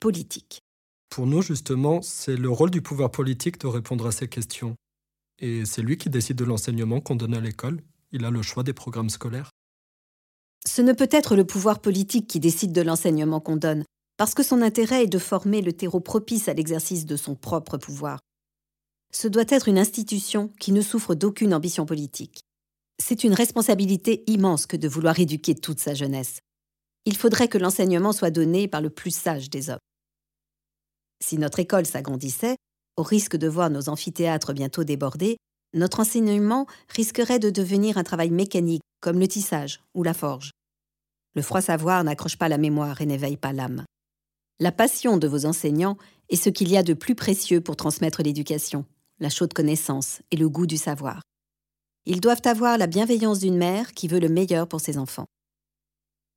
politique. 0.00 0.60
Pour 1.10 1.26
nous, 1.26 1.42
justement, 1.42 2.00
c'est 2.00 2.38
le 2.38 2.48
rôle 2.48 2.70
du 2.70 2.80
pouvoir 2.80 3.10
politique 3.10 3.60
de 3.60 3.66
répondre 3.66 4.06
à 4.06 4.12
ces 4.12 4.28
questions. 4.28 4.76
Et 5.40 5.66
c'est 5.66 5.82
lui 5.82 5.98
qui 5.98 6.08
décide 6.08 6.38
de 6.38 6.44
l'enseignement 6.44 7.02
qu'on 7.02 7.16
donne 7.16 7.34
à 7.34 7.40
l'école. 7.40 7.82
Il 8.12 8.24
a 8.24 8.30
le 8.30 8.40
choix 8.40 8.62
des 8.62 8.72
programmes 8.72 9.10
scolaires. 9.10 9.50
Ce 10.66 10.80
ne 10.80 10.94
peut 10.94 11.10
être 11.10 11.36
le 11.36 11.44
pouvoir 11.44 11.80
politique 11.80 12.26
qui 12.26 12.40
décide 12.40 12.72
de 12.72 12.80
l'enseignement 12.80 13.40
qu'on 13.40 13.56
donne, 13.56 13.84
parce 14.16 14.34
que 14.34 14.42
son 14.42 14.62
intérêt 14.62 15.04
est 15.04 15.08
de 15.08 15.18
former 15.18 15.62
le 15.62 15.72
terreau 15.72 16.00
propice 16.00 16.48
à 16.48 16.54
l'exercice 16.54 17.06
de 17.06 17.16
son 17.16 17.34
propre 17.34 17.78
pouvoir 17.78 18.20
ce 19.14 19.28
doit 19.28 19.44
être 19.48 19.68
une 19.68 19.78
institution 19.78 20.48
qui 20.58 20.72
ne 20.72 20.82
souffre 20.82 21.14
d'aucune 21.14 21.54
ambition 21.54 21.86
politique. 21.86 22.42
C'est 23.00 23.22
une 23.22 23.32
responsabilité 23.32 24.24
immense 24.26 24.66
que 24.66 24.76
de 24.76 24.88
vouloir 24.88 25.18
éduquer 25.20 25.54
toute 25.54 25.78
sa 25.78 25.94
jeunesse. 25.94 26.40
Il 27.06 27.16
faudrait 27.16 27.48
que 27.48 27.58
l'enseignement 27.58 28.12
soit 28.12 28.32
donné 28.32 28.66
par 28.66 28.80
le 28.80 28.90
plus 28.90 29.14
sage 29.14 29.50
des 29.50 29.70
hommes. 29.70 29.78
Si 31.24 31.38
notre 31.38 31.60
école 31.60 31.86
s'agrandissait, 31.86 32.56
au 32.96 33.02
risque 33.02 33.36
de 33.36 33.46
voir 33.46 33.70
nos 33.70 33.88
amphithéâtres 33.88 34.52
bientôt 34.52 34.82
débordés, 34.82 35.36
notre 35.74 36.00
enseignement 36.00 36.66
risquerait 36.88 37.38
de 37.38 37.50
devenir 37.50 37.98
un 37.98 38.04
travail 38.04 38.30
mécanique 38.30 38.82
comme 39.00 39.20
le 39.20 39.28
tissage 39.28 39.80
ou 39.94 40.02
la 40.02 40.14
forge. 40.14 40.50
Le 41.34 41.42
froid 41.42 41.60
savoir 41.60 42.02
n'accroche 42.02 42.36
pas 42.36 42.48
la 42.48 42.58
mémoire 42.58 43.00
et 43.00 43.06
n'éveille 43.06 43.36
pas 43.36 43.52
l'âme. 43.52 43.84
La 44.60 44.72
passion 44.72 45.16
de 45.16 45.26
vos 45.26 45.46
enseignants 45.46 45.98
est 46.28 46.36
ce 46.36 46.48
qu'il 46.48 46.70
y 46.70 46.76
a 46.76 46.82
de 46.82 46.94
plus 46.94 47.14
précieux 47.14 47.60
pour 47.60 47.76
transmettre 47.76 48.22
l'éducation 48.22 48.84
la 49.20 49.30
chaude 49.30 49.52
connaissance 49.52 50.22
et 50.30 50.36
le 50.36 50.48
goût 50.48 50.66
du 50.66 50.76
savoir. 50.76 51.22
Ils 52.06 52.20
doivent 52.20 52.42
avoir 52.44 52.78
la 52.78 52.86
bienveillance 52.86 53.38
d'une 53.38 53.56
mère 53.56 53.92
qui 53.92 54.08
veut 54.08 54.20
le 54.20 54.28
meilleur 54.28 54.68
pour 54.68 54.80
ses 54.80 54.98
enfants. 54.98 55.26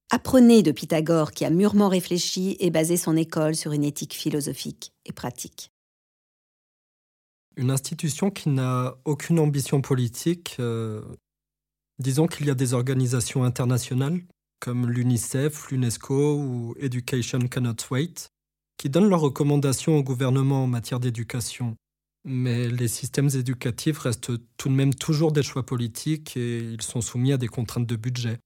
Apprenez 0.09 0.63
de 0.63 0.71
Pythagore 0.71 1.31
qui 1.31 1.43
a 1.43 1.49
mûrement 1.49 1.89
réfléchi 1.89 2.55
et 2.59 2.69
basé 2.69 2.95
son 2.95 3.17
école 3.17 3.55
sur 3.55 3.73
une 3.73 3.83
éthique 3.83 4.13
philosophique 4.13 4.93
et 5.05 5.11
pratique. 5.11 5.71
Une 7.57 7.71
institution 7.71 8.29
qui 8.31 8.49
n'a 8.49 8.95
aucune 9.03 9.39
ambition 9.39 9.81
politique, 9.81 10.55
euh, 10.59 11.01
disons 11.99 12.27
qu'il 12.27 12.45
y 12.45 12.49
a 12.49 12.55
des 12.55 12.73
organisations 12.73 13.43
internationales 13.43 14.21
comme 14.59 14.89
l'UNICEF, 14.89 15.69
l'UNESCO 15.69 16.35
ou 16.35 16.75
Education 16.79 17.39
Cannot 17.39 17.75
Wait, 17.91 18.29
qui 18.77 18.89
donnent 18.89 19.09
leurs 19.09 19.21
recommandations 19.21 19.97
au 19.97 20.03
gouvernement 20.03 20.63
en 20.63 20.67
matière 20.67 20.99
d'éducation 20.99 21.75
Mais 22.25 22.67
les 22.67 22.87
systèmes 22.87 23.29
éducatifs 23.33 23.99
restent 23.99 24.31
tout 24.57 24.69
de 24.69 24.73
même 24.73 24.93
toujours 24.93 25.31
des 25.31 25.43
choix 25.43 25.65
politiques 25.65 26.37
et 26.37 26.59
ils 26.59 26.81
sont 26.81 27.01
soumis 27.01 27.33
à 27.33 27.37
des 27.37 27.47
contraintes 27.47 27.87
de 27.87 27.95
budget. 27.95 28.39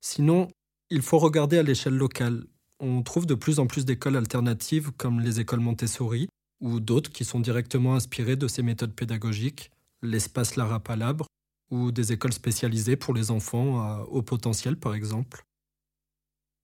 Sinon, 0.00 0.48
il 0.90 1.02
faut 1.02 1.18
regarder 1.18 1.58
à 1.58 1.62
l'échelle 1.62 1.96
locale. 1.96 2.44
On 2.78 3.02
trouve 3.02 3.26
de 3.26 3.34
plus 3.34 3.58
en 3.58 3.66
plus 3.66 3.84
d'écoles 3.84 4.16
alternatives 4.16 4.92
comme 4.96 5.20
les 5.20 5.40
écoles 5.40 5.60
Montessori 5.60 6.28
ou 6.60 6.80
d'autres 6.80 7.10
qui 7.10 7.24
sont 7.24 7.40
directement 7.40 7.94
inspirées 7.94 8.36
de 8.36 8.48
ces 8.48 8.62
méthodes 8.62 8.94
pédagogiques, 8.94 9.70
l'espace 10.02 10.56
Lara 10.56 10.80
Palabre 10.80 11.26
ou 11.70 11.92
des 11.92 12.12
écoles 12.12 12.32
spécialisées 12.32 12.96
pour 12.96 13.14
les 13.14 13.30
enfants 13.30 13.80
à 13.80 14.04
haut 14.10 14.22
potentiel 14.22 14.76
par 14.76 14.94
exemple. 14.94 15.44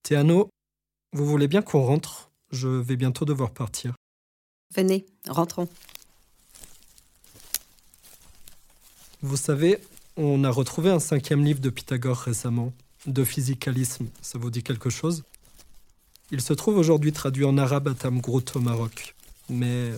Théano, 0.03 0.49
vous 1.13 1.27
voulez 1.27 1.49
bien 1.49 1.63
qu'on 1.63 1.83
rentre? 1.83 2.31
Je 2.51 2.69
vais 2.69 2.97
bientôt 2.97 3.25
devoir 3.25 3.53
partir. 3.53 3.95
Venez, 4.75 5.07
rentrons. 5.29 5.69
Vous 9.23 9.37
savez, 9.37 9.81
on 10.17 10.45
a 10.45 10.51
retrouvé 10.51 10.91
un 10.91 11.01
cinquième 11.01 11.45
livre 11.45 11.61
de 11.61 11.71
Pythagore 11.71 12.19
récemment, 12.19 12.73
de 13.07 13.25
physicalisme. 13.25 14.09
Ça 14.23 14.39
vous 14.39 14.51
dit 14.51 14.63
quelque 14.63 14.91
chose? 14.91 15.25
Il 16.31 16.41
se 16.41 16.53
trouve 16.53 16.77
aujourd'hui 16.77 17.13
traduit 17.13 17.45
en 17.45 17.57
arabe 17.57 17.89
à 17.89 17.95
Tamgrout 17.95 18.45
au 18.55 18.61
Maroc. 18.61 19.15
Mais 19.49 19.93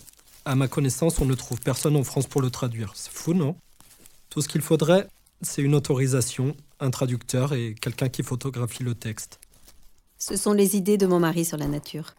à 0.44 0.54
ma 0.54 0.68
connaissance, 0.68 1.18
on 1.18 1.24
ne 1.24 1.34
trouve 1.34 1.61
personne 1.61 1.96
en 1.96 2.04
France 2.04 2.26
pour 2.26 2.42
le 2.42 2.50
traduire. 2.50 2.92
C'est 2.94 3.12
fou, 3.12 3.34
non? 3.34 3.56
Tout 4.31 4.43
ce 4.43 4.49
qu'il 4.49 4.61
faudrait, 4.61 5.09
c'est 5.41 5.62
une 5.62 5.74
autorisation, 5.74 6.55
un 6.81 6.91
traducteur 6.91 7.55
et 7.55 7.74
quelqu'un 7.74 8.09
qui 8.09 8.22
photographie 8.22 8.83
le 8.83 8.95
texte. 8.95 9.41
Ce 10.18 10.37
sont 10.37 10.53
les 10.53 10.76
idées 10.76 10.99
de 10.99 11.07
mon 11.07 11.20
mari 11.20 11.45
sur 11.45 11.57
la 11.57 11.66
nature. 11.66 12.14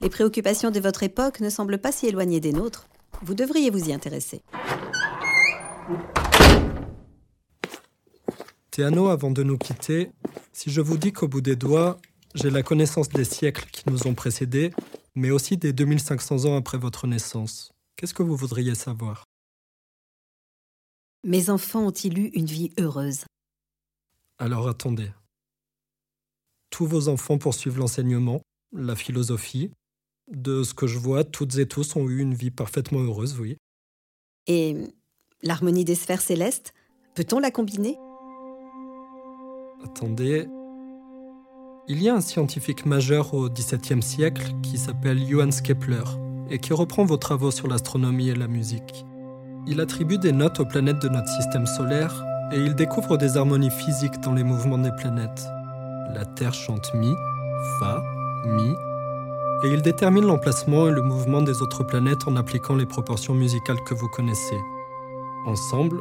Les 0.00 0.08
préoccupations 0.08 0.70
de 0.70 0.80
votre 0.80 1.02
époque 1.02 1.40
ne 1.40 1.50
semblent 1.50 1.78
pas 1.78 1.92
si 1.92 2.06
éloignées 2.06 2.40
des 2.40 2.52
nôtres. 2.52 2.86
Vous 3.22 3.34
devriez 3.34 3.70
vous 3.70 3.88
y 3.88 3.92
intéresser. 3.92 4.42
Théano, 8.70 9.08
avant 9.08 9.32
de 9.32 9.42
nous 9.42 9.58
quitter, 9.58 10.12
si 10.52 10.70
je 10.70 10.80
vous 10.80 10.96
dis 10.96 11.12
qu'au 11.12 11.26
bout 11.26 11.40
des 11.40 11.56
doigts, 11.56 11.98
j'ai 12.34 12.50
la 12.50 12.62
connaissance 12.62 13.08
des 13.08 13.24
siècles 13.24 13.66
qui 13.72 13.82
nous 13.90 14.06
ont 14.06 14.14
précédés, 14.14 14.70
mais 15.16 15.30
aussi 15.30 15.56
des 15.56 15.72
2500 15.72 16.44
ans 16.44 16.56
après 16.56 16.78
votre 16.78 17.08
naissance, 17.08 17.72
qu'est-ce 17.96 18.14
que 18.14 18.22
vous 18.22 18.36
voudriez 18.36 18.76
savoir? 18.76 19.27
Mes 21.28 21.50
enfants 21.50 21.86
ont-ils 21.86 22.18
eu 22.18 22.30
une 22.32 22.46
vie 22.46 22.70
heureuse? 22.80 23.26
Alors 24.38 24.66
attendez. 24.66 25.10
Tous 26.70 26.86
vos 26.86 27.08
enfants 27.08 27.36
poursuivent 27.36 27.76
l'enseignement, 27.76 28.40
la 28.72 28.96
philosophie, 28.96 29.70
de 30.32 30.62
ce 30.62 30.72
que 30.72 30.86
je 30.86 30.98
vois, 30.98 31.24
toutes 31.24 31.58
et 31.58 31.68
tous 31.68 31.96
ont 31.96 32.08
eu 32.08 32.20
une 32.20 32.32
vie 32.32 32.50
parfaitement 32.50 33.00
heureuse, 33.00 33.38
oui. 33.38 33.58
Et 34.46 34.74
l'harmonie 35.42 35.84
des 35.84 35.96
sphères 35.96 36.22
célestes, 36.22 36.72
peut-on 37.14 37.40
la 37.40 37.50
combiner? 37.50 37.98
Attendez. 39.84 40.48
Il 41.88 42.02
y 42.02 42.08
a 42.08 42.14
un 42.14 42.22
scientifique 42.22 42.86
majeur 42.86 43.34
au 43.34 43.50
XVIIe 43.50 44.02
siècle 44.02 44.54
qui 44.62 44.78
s'appelle 44.78 45.28
Johannes 45.28 45.60
Kepler 45.62 46.04
et 46.48 46.58
qui 46.58 46.72
reprend 46.72 47.04
vos 47.04 47.18
travaux 47.18 47.50
sur 47.50 47.68
l'astronomie 47.68 48.30
et 48.30 48.34
la 48.34 48.48
musique. 48.48 49.04
Il 49.70 49.82
attribue 49.82 50.16
des 50.16 50.32
notes 50.32 50.60
aux 50.60 50.64
planètes 50.64 51.02
de 51.02 51.10
notre 51.10 51.28
système 51.28 51.66
solaire 51.66 52.24
et 52.52 52.56
il 52.56 52.74
découvre 52.74 53.18
des 53.18 53.36
harmonies 53.36 53.70
physiques 53.70 54.18
dans 54.20 54.32
les 54.32 54.42
mouvements 54.42 54.78
des 54.78 54.92
planètes. 54.92 55.46
La 56.14 56.24
Terre 56.24 56.54
chante 56.54 56.94
Mi, 56.94 57.12
Fa, 57.78 58.02
Mi, 58.46 58.74
et 59.64 59.68
il 59.68 59.82
détermine 59.82 60.24
l'emplacement 60.24 60.88
et 60.88 60.90
le 60.90 61.02
mouvement 61.02 61.42
des 61.42 61.60
autres 61.60 61.84
planètes 61.84 62.26
en 62.26 62.36
appliquant 62.36 62.76
les 62.76 62.86
proportions 62.86 63.34
musicales 63.34 63.84
que 63.84 63.92
vous 63.92 64.08
connaissez. 64.08 64.58
Ensemble, 65.44 66.00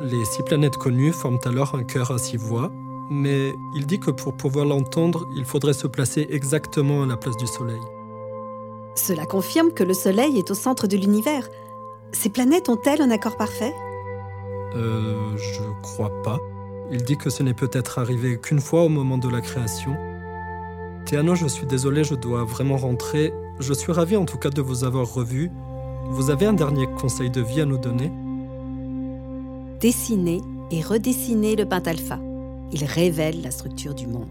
les 0.00 0.24
six 0.24 0.44
planètes 0.44 0.76
connues 0.76 1.12
forment 1.12 1.40
alors 1.44 1.74
un 1.74 1.82
chœur 1.82 2.12
à 2.12 2.18
six 2.18 2.36
voix, 2.36 2.70
mais 3.10 3.52
il 3.74 3.86
dit 3.86 3.98
que 3.98 4.12
pour 4.12 4.36
pouvoir 4.36 4.64
l'entendre, 4.64 5.26
il 5.34 5.44
faudrait 5.44 5.72
se 5.72 5.88
placer 5.88 6.28
exactement 6.30 7.02
à 7.02 7.06
la 7.06 7.16
place 7.16 7.36
du 7.36 7.48
Soleil. 7.48 7.80
Cela 8.94 9.26
confirme 9.26 9.72
que 9.72 9.82
le 9.82 9.94
Soleil 9.94 10.38
est 10.38 10.52
au 10.52 10.54
centre 10.54 10.86
de 10.86 10.96
l'univers. 10.96 11.48
Ces 12.12 12.30
planètes 12.30 12.68
ont-elles 12.68 13.02
un 13.02 13.10
accord 13.10 13.36
parfait? 13.36 13.72
Euh, 14.74 15.36
je 15.36 15.62
crois 15.82 16.22
pas. 16.22 16.38
Il 16.90 17.02
dit 17.04 17.16
que 17.16 17.30
ce 17.30 17.42
n'est 17.42 17.54
peut-être 17.54 17.98
arrivé 17.98 18.38
qu'une 18.40 18.60
fois 18.60 18.82
au 18.82 18.88
moment 18.88 19.18
de 19.18 19.28
la 19.28 19.40
création, 19.40 19.94
Théano, 21.08 21.34
je 21.34 21.46
suis 21.46 21.66
désolé, 21.66 22.04
je 22.04 22.14
dois 22.14 22.44
vraiment 22.44 22.76
rentrer. 22.76 23.32
Je 23.60 23.72
suis 23.72 23.92
ravi 23.92 24.16
en 24.16 24.26
tout 24.26 24.36
cas 24.36 24.50
de 24.50 24.60
vous 24.60 24.84
avoir 24.84 25.10
revu. 25.10 25.50
Vous 26.10 26.28
avez 26.28 26.44
un 26.44 26.52
dernier 26.52 26.86
conseil 26.86 27.30
de 27.30 27.40
vie 27.40 27.62
à 27.62 27.64
nous 27.64 27.78
donner? 27.78 28.12
Dessiner 29.80 30.42
et 30.70 30.82
redessiner 30.82 31.56
le 31.56 31.66
pentalpha. 31.66 32.18
Il 32.72 32.84
révèle 32.84 33.40
la 33.42 33.50
structure 33.50 33.94
du 33.94 34.06
monde. 34.06 34.28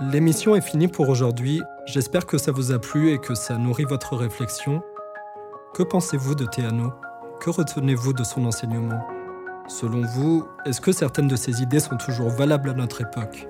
L'émission 0.00 0.54
est 0.54 0.60
finie 0.60 0.86
pour 0.86 1.08
aujourd'hui. 1.08 1.60
J'espère 1.84 2.24
que 2.24 2.38
ça 2.38 2.52
vous 2.52 2.70
a 2.70 2.78
plu 2.78 3.10
et 3.10 3.18
que 3.18 3.34
ça 3.34 3.58
nourrit 3.58 3.84
votre 3.84 4.14
réflexion. 4.14 4.80
Que 5.74 5.82
pensez-vous 5.82 6.36
de 6.36 6.44
Théano? 6.44 6.92
Que 7.40 7.50
retenez-vous 7.50 8.12
de 8.12 8.22
son 8.22 8.44
enseignement? 8.44 9.00
Selon 9.66 10.02
vous, 10.02 10.46
est-ce 10.64 10.80
que 10.80 10.92
certaines 10.92 11.26
de 11.26 11.34
ses 11.34 11.62
idées 11.62 11.80
sont 11.80 11.96
toujours 11.96 12.30
valables 12.30 12.70
à 12.70 12.74
notre 12.74 13.00
époque? 13.00 13.48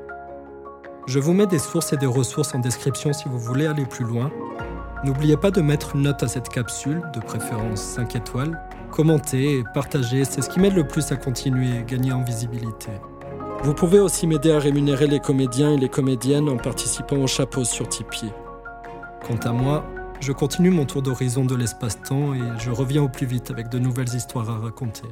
Je 1.06 1.18
vous 1.18 1.34
mets 1.34 1.46
des 1.46 1.58
sources 1.58 1.92
et 1.92 1.98
des 1.98 2.06
ressources 2.06 2.54
en 2.54 2.60
description 2.60 3.12
si 3.12 3.28
vous 3.28 3.38
voulez 3.38 3.66
aller 3.66 3.84
plus 3.84 4.06
loin. 4.06 4.30
N'oubliez 5.04 5.36
pas 5.36 5.50
de 5.50 5.60
mettre 5.60 5.96
une 5.96 6.02
note 6.02 6.22
à 6.22 6.28
cette 6.28 6.48
capsule, 6.48 7.02
de 7.12 7.20
préférence 7.20 7.82
5 7.82 8.16
étoiles. 8.16 8.58
Commentez 8.90 9.58
et 9.58 9.64
partagez, 9.74 10.24
c'est 10.24 10.40
ce 10.40 10.48
qui 10.48 10.60
m'aide 10.60 10.74
le 10.74 10.88
plus 10.88 11.12
à 11.12 11.16
continuer 11.16 11.76
et 11.76 11.84
gagner 11.84 12.12
en 12.12 12.22
visibilité. 12.22 12.92
Vous 13.64 13.74
pouvez 13.74 13.98
aussi 13.98 14.26
m'aider 14.28 14.52
à 14.52 14.60
rémunérer 14.60 15.08
les 15.08 15.18
comédiens 15.18 15.72
et 15.72 15.76
les 15.76 15.88
comédiennes 15.88 16.48
en 16.48 16.56
participant 16.56 17.16
au 17.16 17.26
chapeau 17.26 17.64
sur 17.64 17.88
Tipeee. 17.88 18.32
Quant 19.26 19.36
à 19.36 19.52
moi, 19.52 19.84
je 20.20 20.32
continue 20.32 20.70
mon 20.70 20.84
tour 20.84 21.02
d'horizon 21.02 21.44
de 21.44 21.56
l'espace-temps 21.56 22.34
et 22.34 22.58
je 22.58 22.70
reviens 22.70 23.02
au 23.02 23.08
plus 23.08 23.26
vite 23.26 23.50
avec 23.50 23.68
de 23.68 23.78
nouvelles 23.78 24.14
histoires 24.14 24.48
à 24.48 24.58
raconter. 24.58 25.08